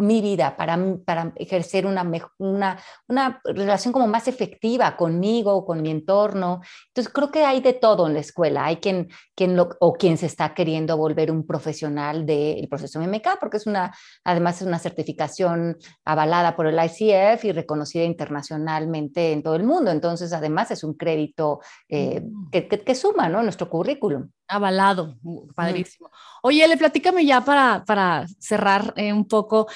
mi 0.00 0.20
vida, 0.20 0.56
para, 0.56 0.78
para 1.04 1.32
ejercer 1.36 1.86
una, 1.86 2.02
una, 2.38 2.78
una, 3.08 3.40
relación 3.44 3.92
como 3.92 4.06
más 4.06 4.28
efectiva 4.28 4.96
conmigo, 4.96 5.64
con 5.64 5.82
mi 5.82 5.90
entorno. 5.90 6.60
Entonces, 6.88 7.12
creo 7.12 7.30
que 7.30 7.44
hay 7.44 7.60
de 7.60 7.74
todo 7.74 8.06
en 8.06 8.14
la 8.14 8.20
escuela. 8.20 8.64
Hay 8.64 8.76
quien, 8.76 9.08
quien 9.34 9.56
lo, 9.56 9.68
o 9.80 9.92
quien 9.92 10.16
se 10.18 10.26
está 10.26 10.54
queriendo 10.54 10.96
volver 10.96 11.30
un 11.30 11.46
profesional 11.46 12.26
del 12.26 12.68
proceso 12.68 13.00
MMK, 13.00 13.38
porque 13.38 13.58
es 13.58 13.66
una, 13.66 13.94
además 14.24 14.60
es 14.60 14.66
una 14.66 14.78
certificación 14.78 15.76
avalada 16.04 16.56
por 16.56 16.66
el 16.66 16.78
ICF 16.78 17.44
y 17.44 17.52
reconocida 17.52 18.04
internacionalmente 18.04 19.32
en 19.32 19.42
todo 19.42 19.56
el 19.56 19.64
mundo. 19.64 19.90
Entonces, 19.90 20.32
además 20.32 20.70
es 20.70 20.84
un 20.84 20.94
crédito 20.94 21.60
eh, 21.88 22.20
mm. 22.20 22.50
que, 22.50 22.68
que, 22.68 22.94
suma 22.94 23.28
¿no? 23.28 23.42
nuestro 23.42 23.68
currículum. 23.68 24.28
Avalado, 24.50 25.16
padrísimo. 25.54 26.10
Oye, 26.42 26.66
le 26.66 26.76
platícame 26.76 27.24
ya 27.24 27.40
para, 27.44 27.84
para 27.86 28.26
cerrar 28.40 28.92
eh, 28.96 29.12
un 29.12 29.24
poco. 29.24 29.68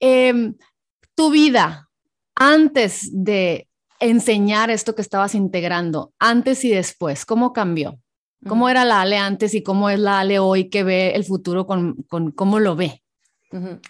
Em, 0.00 0.54
tu 1.14 1.30
vida 1.30 1.90
antes 2.34 3.10
de 3.12 3.68
enseñar 4.00 4.70
esto 4.70 4.94
que 4.94 5.02
estabas 5.02 5.34
integrando, 5.34 6.14
antes 6.18 6.64
y 6.64 6.70
después, 6.70 7.26
¿cómo 7.26 7.52
cambió? 7.52 7.98
¿Cómo 8.48 8.70
era 8.70 8.86
la 8.86 9.02
Ale 9.02 9.18
antes 9.18 9.52
y 9.54 9.62
cómo 9.62 9.90
es 9.90 10.00
la 10.00 10.20
Ale 10.20 10.38
hoy 10.38 10.70
que 10.70 10.82
ve 10.82 11.10
el 11.14 11.24
futuro 11.24 11.66
con, 11.66 12.02
con 12.08 12.32
cómo 12.32 12.58
lo 12.58 12.74
ve? 12.74 13.02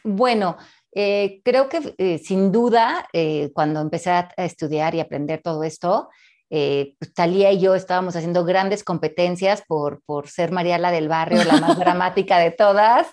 Bueno, 0.02 0.56
eh, 0.90 1.40
creo 1.44 1.68
que 1.68 1.94
eh, 1.96 2.18
sin 2.18 2.50
duda, 2.50 3.08
cuando 3.54 3.80
empecé 3.80 4.10
a 4.10 4.28
estudiar 4.38 4.94
y 4.96 5.00
aprender 5.00 5.40
todo 5.40 5.62
esto, 5.62 6.08
eh, 6.54 6.96
pues, 6.98 7.14
Talía 7.14 7.50
y 7.50 7.60
yo 7.60 7.74
estábamos 7.74 8.14
haciendo 8.14 8.44
grandes 8.44 8.84
competencias 8.84 9.62
por, 9.66 10.02
por 10.04 10.28
ser 10.28 10.52
Mariala 10.52 10.90
del 10.90 11.08
barrio, 11.08 11.42
la 11.44 11.58
más 11.58 11.78
dramática 11.78 12.38
de 12.38 12.50
todas, 12.50 13.06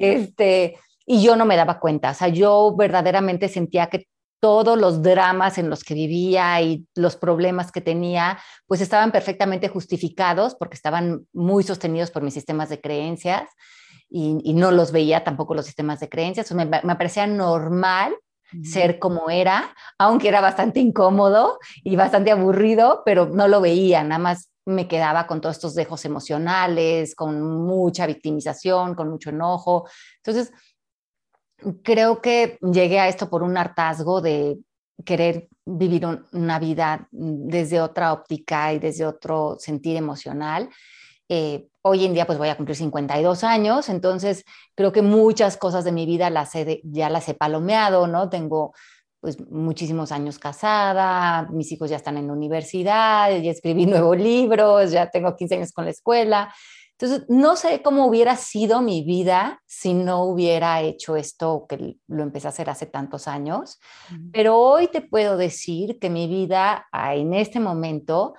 este, 0.00 0.78
y 1.04 1.22
yo 1.22 1.36
no 1.36 1.44
me 1.44 1.56
daba 1.56 1.78
cuenta, 1.78 2.12
o 2.12 2.14
sea, 2.14 2.28
yo 2.28 2.74
verdaderamente 2.74 3.50
sentía 3.50 3.88
que 3.88 4.06
todos 4.40 4.78
los 4.78 5.02
dramas 5.02 5.58
en 5.58 5.68
los 5.68 5.84
que 5.84 5.92
vivía 5.92 6.58
y 6.62 6.86
los 6.94 7.16
problemas 7.16 7.70
que 7.70 7.82
tenía, 7.82 8.38
pues 8.66 8.80
estaban 8.80 9.12
perfectamente 9.12 9.68
justificados 9.68 10.54
porque 10.54 10.76
estaban 10.76 11.26
muy 11.34 11.64
sostenidos 11.64 12.10
por 12.10 12.22
mis 12.22 12.32
sistemas 12.32 12.70
de 12.70 12.80
creencias 12.80 13.46
y, 14.08 14.54
no 14.54 14.70
los 14.70 14.90
veía 14.90 15.22
tampoco 15.22 15.54
los 15.54 15.66
sistemas 15.66 16.00
de 16.00 16.08
creencias. 16.08 16.50
me, 16.52 16.64
me 16.64 16.96
parecía 16.96 17.26
normal 17.26 18.14
ser 18.62 18.98
como 18.98 19.30
era, 19.30 19.74
aunque 19.98 20.28
era 20.28 20.40
bastante 20.40 20.80
incómodo 20.80 21.58
y 21.82 21.96
bastante 21.96 22.30
aburrido, 22.30 23.02
pero 23.04 23.26
no 23.26 23.48
lo 23.48 23.60
veía, 23.60 24.02
nada 24.02 24.18
más 24.18 24.50
me 24.64 24.88
quedaba 24.88 25.26
con 25.26 25.40
todos 25.40 25.56
estos 25.56 25.74
dejos 25.74 26.04
emocionales, 26.04 27.14
con 27.14 27.40
mucha 27.40 28.06
victimización, 28.06 28.94
con 28.94 29.08
mucho 29.08 29.30
enojo. 29.30 29.88
Entonces, 30.16 30.52
creo 31.82 32.20
que 32.20 32.58
llegué 32.60 32.98
a 32.98 33.08
esto 33.08 33.30
por 33.30 33.42
un 33.42 33.56
hartazgo 33.56 34.20
de 34.20 34.58
querer 35.04 35.48
vivir 35.64 36.06
una 36.32 36.58
vida 36.58 37.08
desde 37.10 37.80
otra 37.80 38.12
óptica 38.12 38.72
y 38.72 38.78
desde 38.78 39.06
otro 39.06 39.56
sentir 39.58 39.96
emocional. 39.96 40.68
Eh, 41.28 41.66
hoy 41.82 42.04
en 42.04 42.14
día 42.14 42.26
pues 42.26 42.38
voy 42.38 42.48
a 42.48 42.56
cumplir 42.56 42.76
52 42.76 43.44
años, 43.44 43.88
entonces 43.88 44.44
creo 44.74 44.92
que 44.92 45.02
muchas 45.02 45.56
cosas 45.56 45.84
de 45.84 45.92
mi 45.92 46.06
vida 46.06 46.30
las 46.30 46.52
ya 46.84 47.10
las 47.10 47.28
he 47.28 47.34
palomeado, 47.34 48.06
¿no? 48.06 48.28
Tengo 48.28 48.72
pues 49.20 49.40
muchísimos 49.50 50.12
años 50.12 50.38
casada, 50.38 51.48
mis 51.50 51.72
hijos 51.72 51.90
ya 51.90 51.96
están 51.96 52.16
en 52.16 52.28
la 52.28 52.32
universidad, 52.32 53.30
ya 53.30 53.50
escribí 53.50 53.86
nuevos 53.86 54.16
libros, 54.16 54.92
ya 54.92 55.10
tengo 55.10 55.34
15 55.34 55.56
años 55.56 55.72
con 55.72 55.84
la 55.84 55.90
escuela. 55.90 56.54
Entonces, 56.98 57.26
no 57.28 57.56
sé 57.56 57.82
cómo 57.82 58.06
hubiera 58.06 58.36
sido 58.36 58.80
mi 58.80 59.02
vida 59.02 59.60
si 59.66 59.92
no 59.92 60.24
hubiera 60.24 60.80
hecho 60.80 61.16
esto 61.16 61.66
que 61.68 61.96
lo 62.06 62.22
empecé 62.22 62.46
a 62.46 62.50
hacer 62.50 62.70
hace 62.70 62.86
tantos 62.86 63.28
años, 63.28 63.78
pero 64.32 64.58
hoy 64.58 64.88
te 64.88 65.02
puedo 65.02 65.36
decir 65.36 65.98
que 65.98 66.08
mi 66.08 66.26
vida 66.26 66.86
en 66.92 67.34
este 67.34 67.60
momento 67.60 68.34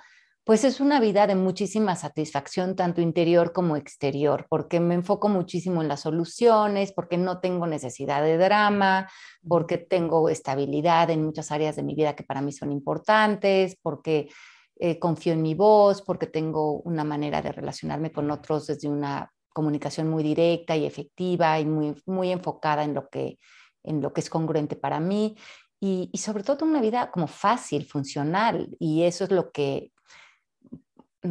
pues 0.48 0.64
es 0.64 0.80
una 0.80 0.98
vida 0.98 1.26
de 1.26 1.34
muchísima 1.34 1.94
satisfacción, 1.94 2.74
tanto 2.74 3.02
interior 3.02 3.52
como 3.52 3.76
exterior, 3.76 4.46
porque 4.48 4.80
me 4.80 4.94
enfoco 4.94 5.28
muchísimo 5.28 5.82
en 5.82 5.88
las 5.88 6.00
soluciones, 6.00 6.90
porque 6.90 7.18
no 7.18 7.38
tengo 7.38 7.66
necesidad 7.66 8.22
de 8.22 8.38
drama, 8.38 9.10
porque 9.46 9.76
tengo 9.76 10.30
estabilidad 10.30 11.10
en 11.10 11.22
muchas 11.22 11.52
áreas 11.52 11.76
de 11.76 11.82
mi 11.82 11.94
vida 11.94 12.16
que 12.16 12.24
para 12.24 12.40
mí 12.40 12.50
son 12.52 12.72
importantes, 12.72 13.76
porque 13.82 14.30
eh, 14.80 14.98
confío 14.98 15.34
en 15.34 15.42
mi 15.42 15.52
voz, 15.52 16.00
porque 16.00 16.26
tengo 16.26 16.80
una 16.80 17.04
manera 17.04 17.42
de 17.42 17.52
relacionarme 17.52 18.10
con 18.10 18.30
otros 18.30 18.68
desde 18.68 18.88
una 18.88 19.30
comunicación 19.52 20.08
muy 20.08 20.22
directa 20.22 20.74
y 20.74 20.86
efectiva 20.86 21.60
y 21.60 21.66
muy, 21.66 21.94
muy 22.06 22.32
enfocada 22.32 22.84
en 22.84 22.94
lo, 22.94 23.10
que, 23.10 23.38
en 23.84 24.00
lo 24.00 24.14
que 24.14 24.22
es 24.22 24.30
congruente 24.30 24.76
para 24.76 24.98
mí. 24.98 25.36
Y, 25.78 26.08
y 26.10 26.16
sobre 26.16 26.42
todo 26.42 26.64
una 26.64 26.80
vida 26.80 27.10
como 27.10 27.26
fácil, 27.26 27.84
funcional. 27.84 28.74
Y 28.80 29.02
eso 29.02 29.24
es 29.24 29.30
lo 29.30 29.52
que 29.52 29.92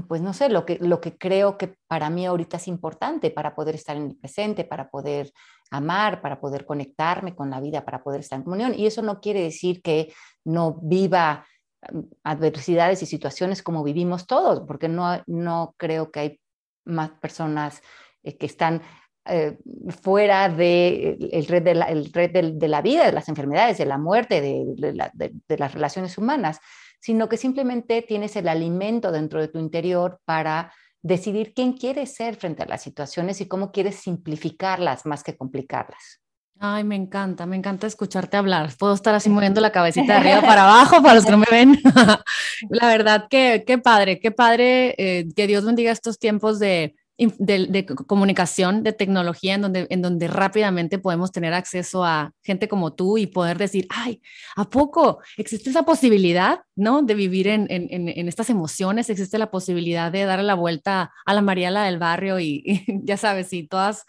pues 0.07 0.21
no 0.21 0.33
sé, 0.33 0.49
lo 0.49 0.65
que, 0.65 0.77
lo 0.81 0.99
que 0.99 1.17
creo 1.17 1.57
que 1.57 1.75
para 1.87 2.09
mí 2.09 2.25
ahorita 2.25 2.57
es 2.57 2.67
importante 2.67 3.31
para 3.31 3.55
poder 3.55 3.75
estar 3.75 3.95
en 3.95 4.07
el 4.07 4.15
presente, 4.17 4.65
para 4.65 4.89
poder 4.89 5.31
amar, 5.71 6.21
para 6.21 6.39
poder 6.39 6.65
conectarme 6.65 7.35
con 7.35 7.49
la 7.49 7.61
vida, 7.61 7.85
para 7.85 8.03
poder 8.03 8.19
estar 8.19 8.37
en 8.37 8.43
comunión. 8.43 8.73
Y 8.75 8.85
eso 8.85 9.01
no 9.01 9.21
quiere 9.21 9.41
decir 9.41 9.81
que 9.81 10.13
no 10.43 10.79
viva 10.81 11.45
mm, 11.91 11.99
adversidades 12.23 13.01
y 13.01 13.05
situaciones 13.05 13.63
como 13.63 13.83
vivimos 13.83 14.27
todos, 14.27 14.61
porque 14.67 14.89
no, 14.89 15.23
no 15.25 15.73
creo 15.77 16.11
que 16.11 16.19
hay 16.19 16.41
más 16.85 17.11
personas 17.11 17.81
eh, 18.23 18.37
que 18.37 18.45
están 18.45 18.81
eh, 19.25 19.57
fuera 20.01 20.49
de 20.49 21.17
el 21.31 21.47
red, 21.47 21.63
de 21.63 21.75
la, 21.75 21.87
red 22.13 22.31
de, 22.53 22.67
la 22.67 22.81
vida, 22.81 23.05
de 23.05 23.11
las 23.11 23.29
enfermedades, 23.29 23.77
de 23.77 23.85
la 23.85 23.97
muerte, 23.97 24.41
de 24.41 25.57
las 25.57 25.73
relaciones 25.73 26.17
humanas 26.17 26.59
sino 26.99 27.29
que 27.29 27.37
simplemente 27.37 28.01
tienes 28.01 28.35
el 28.35 28.47
alimento 28.47 29.11
dentro 29.11 29.39
de 29.39 29.47
tu 29.47 29.59
interior 29.59 30.19
para 30.25 30.73
decidir 31.01 31.53
quién 31.53 31.73
quieres 31.73 32.15
ser 32.15 32.35
frente 32.35 32.63
a 32.63 32.67
las 32.67 32.81
situaciones 32.81 33.41
y 33.41 33.47
cómo 33.47 33.71
quieres 33.71 33.95
simplificarlas 33.95 35.05
más 35.05 35.23
que 35.23 35.37
complicarlas. 35.37 36.21
Ay, 36.59 36.83
me 36.83 36.95
encanta, 36.95 37.45
me 37.45 37.55
encanta 37.55 37.85
escucharte 37.85 38.35
hablar. 38.35 38.73
Puedo 38.79 38.93
estar 38.93 39.13
así 39.13 39.29
moviendo 39.29 39.61
la 39.61 39.71
cabecita 39.71 40.13
de 40.13 40.19
arriba 40.19 40.41
para 40.41 40.63
abajo 40.63 41.03
para 41.03 41.13
los 41.13 41.25
que 41.25 41.31
no 41.31 41.37
me 41.37 41.45
ven. 41.51 41.79
la 42.69 42.87
verdad 42.87 43.27
que 43.29 43.63
qué 43.65 43.77
padre, 43.77 44.19
qué 44.19 44.31
padre 44.31 44.95
eh, 44.97 45.27
que 45.35 45.45
Dios 45.45 45.65
bendiga 45.65 45.91
estos 45.91 46.17
tiempos 46.17 46.57
de 46.57 46.95
de, 47.17 47.85
comunicación, 48.05 48.83
de 48.83 48.93
tecnología, 48.93 49.55
en 49.55 49.61
donde, 49.61 49.87
en 49.89 50.01
donde 50.01 50.27
rápidamente 50.27 50.99
podemos 50.99 51.31
tener 51.31 51.53
acceso 51.53 52.05
a 52.05 52.31
gente 52.43 52.67
como 52.67 52.93
tú 52.93 53.17
y 53.17 53.27
poder 53.27 53.57
decir, 53.57 53.87
ay, 53.89 54.21
¿a 54.55 54.69
poco 54.69 55.19
existe 55.35 55.69
esa 55.69 55.83
posibilidad, 55.83 56.61
no? 56.75 57.01
De 57.01 57.15
vivir 57.15 57.47
en, 57.47 57.65
en, 57.69 57.89
en 57.89 58.27
estas 58.27 58.49
emociones, 58.49 59.09
existe 59.09 59.37
la 59.39 59.49
posibilidad 59.49 60.11
de 60.11 60.25
darle 60.25 60.45
la 60.45 60.53
vuelta 60.53 61.11
a 61.25 61.33
la 61.33 61.41
Mariela 61.41 61.83
del 61.85 61.97
barrio 61.97 62.39
y, 62.39 62.61
y 62.65 62.83
ya 63.03 63.17
sabes, 63.17 63.51
y 63.53 63.63
todas, 63.67 64.05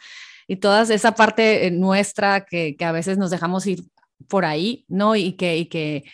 y 0.46 0.56
todas 0.56 0.90
esa 0.90 1.14
parte 1.14 1.66
eh, 1.66 1.70
nuestra 1.70 2.44
que, 2.44 2.76
que, 2.76 2.84
a 2.84 2.92
veces 2.92 3.16
nos 3.18 3.30
dejamos 3.30 3.66
ir 3.66 3.84
por 4.28 4.44
ahí, 4.44 4.84
¿no? 4.88 5.16
Y 5.16 5.32
que, 5.32 5.56
y 5.56 5.66
que 5.66 6.04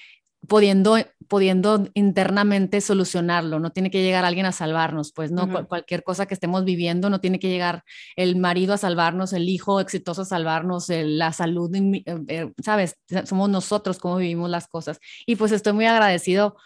pudiendo 0.48 0.96
pudiendo 1.28 1.88
internamente 1.94 2.80
solucionarlo, 2.80 3.60
no 3.60 3.70
tiene 3.70 3.90
que 3.90 4.02
llegar 4.02 4.24
alguien 4.24 4.46
a 4.46 4.52
salvarnos, 4.52 5.12
pues 5.12 5.30
no, 5.30 5.66
cualquier 5.66 6.02
cosa 6.02 6.26
que 6.26 6.34
estemos 6.34 6.64
viviendo, 6.64 7.10
no 7.10 7.20
tiene 7.20 7.38
que 7.38 7.48
llegar 7.48 7.84
el 8.16 8.36
marido 8.36 8.74
a 8.74 8.78
salvarnos, 8.78 9.32
el 9.32 9.48
hijo 9.48 9.80
exitoso 9.80 10.22
a 10.22 10.26
salvarnos, 10.26 10.88
la 10.88 11.32
salud, 11.32 11.74
eh, 11.74 12.04
eh, 12.28 12.52
sabes, 12.62 12.96
somos 13.24 13.48
nosotros 13.50 13.98
cómo 13.98 14.16
vivimos 14.16 14.50
las 14.50 14.68
cosas. 14.68 14.98
Y 15.26 15.36
pues 15.36 15.52
estoy 15.52 15.72
muy 15.72 15.86
agradecido 15.86 16.56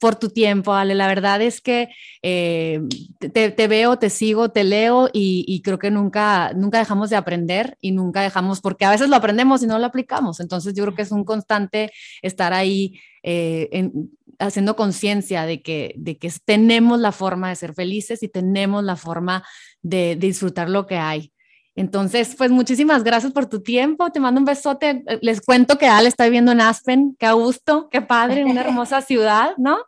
por 0.00 0.16
tu 0.16 0.28
tiempo, 0.30 0.74
Ale, 0.74 0.94
la 0.94 1.06
verdad 1.06 1.42
es 1.42 1.60
que 1.60 1.88
eh, 2.22 2.80
te, 3.18 3.68
veo, 3.68 3.98
te 3.98 4.10
sigo, 4.10 4.50
te 4.50 4.64
leo 4.64 5.08
y, 5.12 5.44
y, 5.46 5.62
creo 5.62 5.78
que 5.78 5.90
nunca, 5.90 6.52
nunca 6.54 6.78
dejamos 6.78 7.10
de 7.10 7.16
aprender 7.16 7.76
y 7.80 7.92
nunca 7.92 8.22
dejamos, 8.22 8.60
porque 8.60 8.84
a 8.84 8.90
veces 8.90 9.08
lo 9.08 9.16
aprendemos 9.16 9.62
y 9.62 9.66
no 9.66 9.78
lo 9.78 9.86
aplicamos, 9.86 10.40
entonces 10.40 10.74
yo 10.74 10.84
creo 10.84 10.94
que 10.94 11.02
es 11.02 11.12
un 11.12 11.24
constante 11.24 11.92
estar 12.22 12.52
ahí 12.52 13.00
eh, 13.26 13.90
haciendo 14.38 14.76
conciencia 14.76 15.46
de 15.46 15.62
que, 15.62 15.94
de 15.96 16.18
que 16.18 16.30
tenemos 16.44 17.00
la 17.00 17.12
forma 17.12 17.48
de 17.48 17.56
ser 17.56 17.74
felices 17.74 18.22
y 18.22 18.28
tenemos 18.28 18.84
la 18.84 18.96
forma 18.96 19.44
de, 19.82 20.16
disfrutar 20.16 20.68
lo 20.68 20.86
que 20.86 20.96
hay. 20.96 21.32
Entonces, 21.76 22.34
pues 22.36 22.50
muchísimas 22.50 23.02
gracias 23.02 23.32
por 23.32 23.46
tu 23.46 23.62
tiempo. 23.62 24.10
Te 24.10 24.20
mando 24.20 24.40
un 24.40 24.44
besote. 24.44 25.02
Les 25.20 25.40
cuento 25.40 25.76
que 25.76 25.86
Al 25.86 26.06
está 26.06 26.24
viviendo 26.24 26.52
en 26.52 26.60
Aspen. 26.60 27.16
Qué 27.18 27.30
gusto, 27.32 27.88
qué 27.90 28.00
padre, 28.00 28.44
una 28.44 28.60
hermosa 28.66 29.00
ciudad, 29.00 29.54
¿no? 29.56 29.78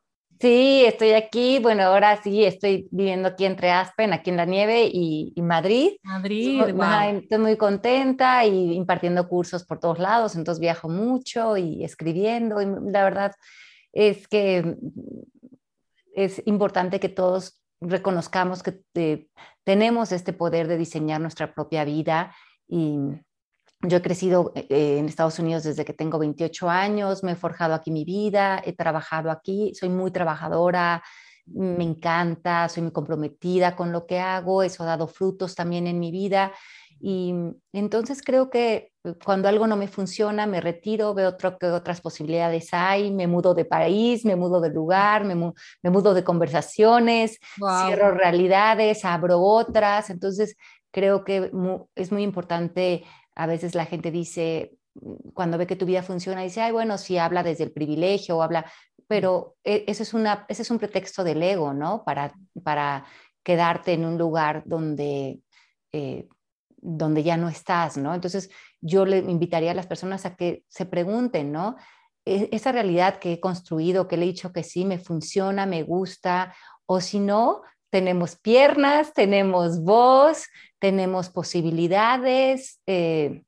Sí, 0.41 0.85
estoy 0.85 1.13
aquí. 1.13 1.61
Bueno, 1.61 1.85
ahora 1.85 2.21
sí, 2.23 2.45
estoy 2.45 2.89
viviendo 2.91 3.29
aquí 3.29 3.47
entre 3.47 3.71
Aspen, 3.71 4.13
aquí 4.13 4.31
en 4.31 4.37
la 4.37 4.45
nieve 4.45 4.91
y, 4.93 5.33
Madrid. 5.41 5.93
Madrid, 6.03 6.61
Estoy 7.23 7.39
muy 7.39 7.57
contenta 7.57 8.45
y 8.45 8.75
impartiendo 8.75 9.29
cursos 9.29 9.65
por 9.65 9.79
todos 9.79 9.99
lados, 9.99 10.37
entonces 10.37 10.61
viajo 10.61 10.89
mucho 10.89 11.57
y 11.57 11.85
escribiendo. 11.85 12.61
Y 12.61 12.67
la 12.91 13.05
verdad 13.05 13.33
es 13.93 14.29
que 14.29 14.77
es 16.15 16.43
importante 16.45 17.01
que 17.01 17.09
todos 17.09 17.63
reconozcamos 17.81 18.63
que 18.63 18.81
eh, 18.95 19.29
tenemos 19.67 20.13
este 20.13 20.33
poder 20.33 20.69
de 20.69 20.79
diseñar 20.79 21.21
nuestra 21.21 21.53
propia 21.53 21.85
vida 21.85 22.33
y 22.69 22.99
yo 23.83 23.97
he 23.97 24.03
crecido 24.03 24.53
eh, 24.55 24.99
en 24.99 25.07
Estados 25.07 25.41
Unidos 25.41 25.65
desde 25.65 25.85
que 25.85 25.93
tengo 25.93 26.21
28 26.21 26.71
años, 26.71 27.25
me 27.25 27.33
he 27.33 27.37
forjado 27.37 27.75
aquí 27.75 27.91
mi 27.91 28.05
vida, 28.05 28.63
he 28.65 28.75
trabajado 28.75 29.29
aquí, 29.29 29.73
soy 29.75 29.89
muy 29.89 30.13
trabajadora, 30.13 31.03
me 31.47 31.83
encanta, 31.83 32.69
soy 32.69 32.85
muy 32.85 32.93
comprometida 32.93 33.75
con 33.75 33.91
lo 33.91 34.07
que 34.07 34.21
hago, 34.21 34.63
eso 34.63 34.85
ha 34.85 34.87
dado 34.87 35.09
frutos 35.09 35.57
también 35.57 35.89
en 35.89 35.99
mi 35.99 36.13
vida. 36.13 36.53
Y 37.01 37.35
entonces 37.73 38.23
creo 38.23 38.49
que 38.51 38.93
eh, 39.05 39.15
cuando 39.25 39.49
algo 39.49 39.67
no 39.67 39.77
me 39.77 39.89
funciona, 39.89 40.47
me 40.47 40.61
retiro, 40.61 41.15
veo 41.15 41.31
otro, 41.31 41.59
que 41.59 41.67
otras 41.67 42.01
posibilidades 42.01 42.69
hay, 42.73 43.11
me 43.11 43.27
mudo 43.27 43.55
de 43.55 43.65
país, 43.65 44.25
me 44.25 44.37
mudo 44.37 44.61
de 44.61 44.71
lugar, 44.71 45.25
me, 45.25 45.35
me 45.35 45.91
mudo 45.91 46.15
de 46.15 46.25
conversaciones, 46.25 47.39
cierro 47.55 48.13
realidades, 48.13 49.05
abro 49.05 49.41
otras. 49.41 50.11
Entonces 50.11 50.57
creo 50.91 51.25
que 51.25 51.51
es 51.95 52.13
muy 52.13 52.23
importante 52.23 53.05
a 53.37 53.47
veces 53.47 53.75
la 53.75 53.87
gente 53.87 54.11
dice, 54.11 54.73
mm, 54.95 55.31
cuando 55.35 55.59
ve 55.59 55.67
que 55.67 55.77
tu 55.77 55.87
vida 55.87 56.03
funciona, 56.03 56.43
dice, 56.43 56.63
ay, 56.63 56.73
bueno, 56.73 56.99
sí 56.99 57.19
habla 57.19 57.43
desde 57.43 57.65
el 57.65 57.73
privilegio, 57.73 58.43
habla, 58.43 58.71
pero 59.07 59.57
e, 59.63 59.85
eso 59.87 60.03
es 60.03 60.15
una, 60.15 60.47
ese 60.49 60.63
es 60.63 60.71
un 60.71 60.79
pretexto 60.79 61.23
del 61.23 61.43
ego, 61.43 61.73
¿no? 61.73 62.03
Para, 62.05 62.35
para 62.65 63.05
quedarte 63.45 63.93
en 63.93 64.05
un 64.05 64.19
lugar 64.19 64.63
donde, 64.67 65.41
eh, 65.93 66.29
donde 66.89 67.25
ya 67.25 67.37
no 67.37 67.49
estás, 67.49 67.97
¿no? 67.97 68.15
Entonces, 68.15 68.49
yo 68.81 69.05
le 69.05 69.19
invitaría 69.19 69.73
a 69.73 69.75
las 69.75 69.89
personas 69.89 70.25
a 70.25 70.37
que 70.37 70.63
se 70.69 70.87
pregunten, 70.87 71.51
¿no? 71.51 71.77
E, 72.25 72.49
esa 72.53 72.71
realidad 72.71 73.19
que 73.19 73.33
he 73.33 73.41
construido, 73.41 74.07
que 74.07 74.17
le 74.17 74.25
he 74.25 74.29
dicho 74.29 74.53
que 74.53 74.63
sí, 74.63 74.85
me 74.85 74.99
funciona, 74.99 75.67
me 75.67 75.83
gusta, 75.83 76.55
o 76.87 77.01
si 77.01 77.19
no, 77.19 77.63
tenemos 77.91 78.37
piernas, 78.37 79.13
tenemos 79.15 79.83
voz, 79.83 80.47
tenemos 80.79 81.29
posibilidades, 81.29 82.81
eh, 82.87 83.43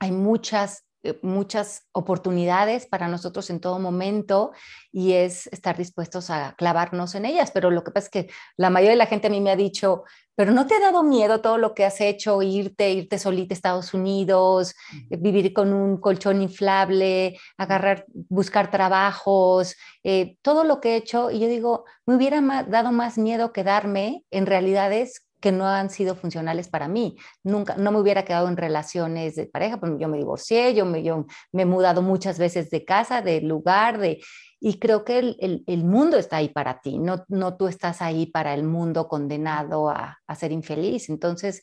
hay 0.00 0.10
muchas, 0.10 0.83
muchas 1.22 1.86
oportunidades 1.92 2.86
para 2.86 3.08
nosotros 3.08 3.50
en 3.50 3.60
todo 3.60 3.78
momento 3.78 4.52
y 4.92 5.12
es 5.12 5.46
estar 5.48 5.76
dispuestos 5.76 6.30
a 6.30 6.54
clavarnos 6.56 7.14
en 7.14 7.24
ellas. 7.24 7.50
Pero 7.52 7.70
lo 7.70 7.84
que 7.84 7.90
pasa 7.90 8.06
es 8.06 8.10
que 8.10 8.30
la 8.56 8.70
mayoría 8.70 8.92
de 8.92 8.98
la 8.98 9.06
gente 9.06 9.26
a 9.26 9.30
mí 9.30 9.40
me 9.40 9.50
ha 9.50 9.56
dicho, 9.56 10.04
pero 10.36 10.52
¿no 10.52 10.66
te 10.66 10.74
ha 10.74 10.80
dado 10.80 11.02
miedo 11.02 11.40
todo 11.40 11.58
lo 11.58 11.74
que 11.74 11.84
has 11.84 12.00
hecho, 12.00 12.42
irte, 12.42 12.90
irte 12.90 13.18
solita 13.18 13.54
a 13.54 13.56
Estados 13.56 13.94
Unidos, 13.94 14.74
vivir 15.08 15.52
con 15.52 15.72
un 15.72 15.98
colchón 15.98 16.42
inflable, 16.42 17.38
agarrar, 17.56 18.06
buscar 18.08 18.70
trabajos, 18.70 19.76
eh, 20.02 20.36
todo 20.42 20.64
lo 20.64 20.80
que 20.80 20.94
he 20.94 20.96
hecho? 20.96 21.30
Y 21.30 21.38
yo 21.38 21.48
digo, 21.48 21.84
me 22.06 22.16
hubiera 22.16 22.40
dado 22.68 22.90
más 22.90 23.16
miedo 23.18 23.52
quedarme 23.52 24.24
en 24.30 24.46
realidades 24.46 25.23
que 25.44 25.52
no 25.52 25.66
han 25.66 25.90
sido 25.90 26.14
funcionales 26.14 26.68
para 26.68 26.88
mí. 26.88 27.16
Nunca, 27.42 27.76
no 27.76 27.92
me 27.92 28.00
hubiera 28.00 28.24
quedado 28.24 28.48
en 28.48 28.56
relaciones 28.56 29.36
de 29.36 29.44
pareja, 29.44 29.78
pues 29.78 29.92
yo 29.98 30.08
me 30.08 30.16
divorcié, 30.16 30.72
yo 30.72 30.86
me, 30.86 31.02
yo 31.02 31.26
me 31.52 31.62
he 31.62 31.66
mudado 31.66 32.00
muchas 32.00 32.38
veces 32.38 32.70
de 32.70 32.86
casa, 32.86 33.20
de 33.20 33.42
lugar, 33.42 33.98
de, 33.98 34.22
y 34.58 34.78
creo 34.78 35.04
que 35.04 35.18
el, 35.18 35.62
el, 35.66 35.84
mundo 35.84 36.16
está 36.16 36.38
ahí 36.38 36.48
para 36.48 36.80
ti, 36.80 36.98
no, 36.98 37.26
no 37.28 37.58
tú 37.58 37.68
estás 37.68 38.00
ahí 38.00 38.24
para 38.24 38.54
el 38.54 38.64
mundo 38.64 39.06
condenado 39.06 39.90
a, 39.90 40.18
a 40.26 40.34
ser 40.34 40.50
infeliz. 40.50 41.10
Entonces, 41.10 41.62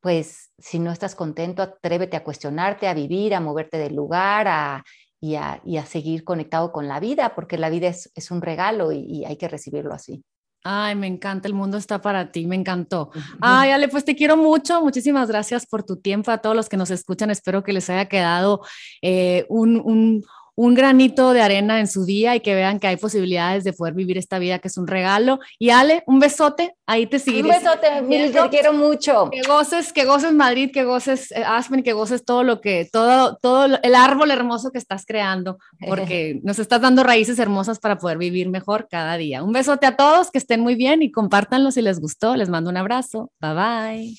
pues 0.00 0.50
si 0.58 0.80
no 0.80 0.90
estás 0.90 1.14
contento, 1.14 1.62
atrévete 1.62 2.16
a 2.16 2.24
cuestionarte, 2.24 2.88
a 2.88 2.94
vivir, 2.94 3.36
a 3.36 3.40
moverte 3.40 3.78
del 3.78 3.94
lugar, 3.94 4.48
a, 4.48 4.82
y, 5.20 5.36
a, 5.36 5.60
y, 5.64 5.76
a, 5.76 5.86
seguir 5.86 6.24
conectado 6.24 6.72
con 6.72 6.88
la 6.88 6.98
vida, 6.98 7.36
porque 7.36 7.56
la 7.56 7.70
vida 7.70 7.86
es, 7.86 8.10
es 8.16 8.32
un 8.32 8.42
regalo 8.42 8.90
y, 8.90 8.98
y, 8.98 9.24
hay 9.26 9.36
que 9.36 9.46
recibirlo 9.46 9.94
así. 9.94 10.24
Ay, 10.64 10.94
me 10.94 11.06
encanta, 11.06 11.48
el 11.48 11.54
mundo 11.54 11.76
está 11.76 12.00
para 12.00 12.30
ti, 12.30 12.46
me 12.46 12.54
encantó. 12.56 13.10
Ay, 13.40 13.70
Ale, 13.70 13.88
pues 13.88 14.04
te 14.04 14.14
quiero 14.14 14.36
mucho, 14.36 14.80
muchísimas 14.80 15.28
gracias 15.28 15.66
por 15.66 15.82
tu 15.82 15.96
tiempo, 15.96 16.30
a 16.30 16.38
todos 16.38 16.54
los 16.54 16.68
que 16.68 16.76
nos 16.76 16.90
escuchan, 16.90 17.30
espero 17.30 17.64
que 17.64 17.72
les 17.72 17.90
haya 17.90 18.08
quedado 18.08 18.60
eh, 19.00 19.44
un, 19.48 19.80
un 19.84 20.24
un 20.54 20.74
granito 20.74 21.32
de 21.32 21.40
arena 21.40 21.80
en 21.80 21.86
su 21.86 22.04
día 22.04 22.36
y 22.36 22.40
que 22.40 22.54
vean 22.54 22.78
que 22.78 22.86
hay 22.86 22.96
posibilidades 22.96 23.64
de 23.64 23.72
poder 23.72 23.94
vivir 23.94 24.18
esta 24.18 24.38
vida 24.38 24.58
que 24.58 24.68
es 24.68 24.76
un 24.76 24.86
regalo. 24.86 25.40
Y 25.58 25.70
Ale, 25.70 26.02
un 26.06 26.18
besote, 26.18 26.74
ahí 26.86 27.06
te 27.06 27.18
seguiré. 27.18 27.48
Un 27.48 27.48
besote, 27.48 28.02
Mil, 28.02 28.32
te 28.32 28.48
quiero 28.50 28.72
mucho. 28.72 29.30
Que 29.30 29.42
goces, 29.42 29.92
que 29.92 30.04
goces 30.04 30.32
Madrid, 30.32 30.70
que 30.72 30.84
goces 30.84 31.32
eh, 31.32 31.44
Aspen, 31.46 31.82
que 31.82 31.92
goces 31.92 32.24
todo 32.24 32.44
lo 32.44 32.60
que, 32.60 32.88
todo, 32.90 33.36
todo 33.40 33.64
el 33.82 33.94
árbol 33.94 34.30
hermoso 34.30 34.70
que 34.70 34.78
estás 34.78 35.06
creando, 35.06 35.58
porque 35.86 36.40
nos 36.44 36.58
estás 36.58 36.80
dando 36.80 37.02
raíces 37.02 37.38
hermosas 37.38 37.78
para 37.78 37.98
poder 37.98 38.18
vivir 38.18 38.48
mejor 38.48 38.88
cada 38.90 39.16
día. 39.16 39.42
Un 39.42 39.52
besote 39.52 39.86
a 39.86 39.96
todos, 39.96 40.30
que 40.30 40.38
estén 40.38 40.60
muy 40.60 40.74
bien 40.74 41.02
y 41.02 41.10
compártanlo 41.10 41.70
si 41.70 41.82
les 41.82 42.00
gustó. 42.00 42.36
Les 42.36 42.48
mando 42.48 42.70
un 42.70 42.76
abrazo. 42.76 43.30
Bye 43.40 44.14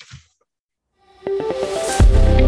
bye. 1.26 2.43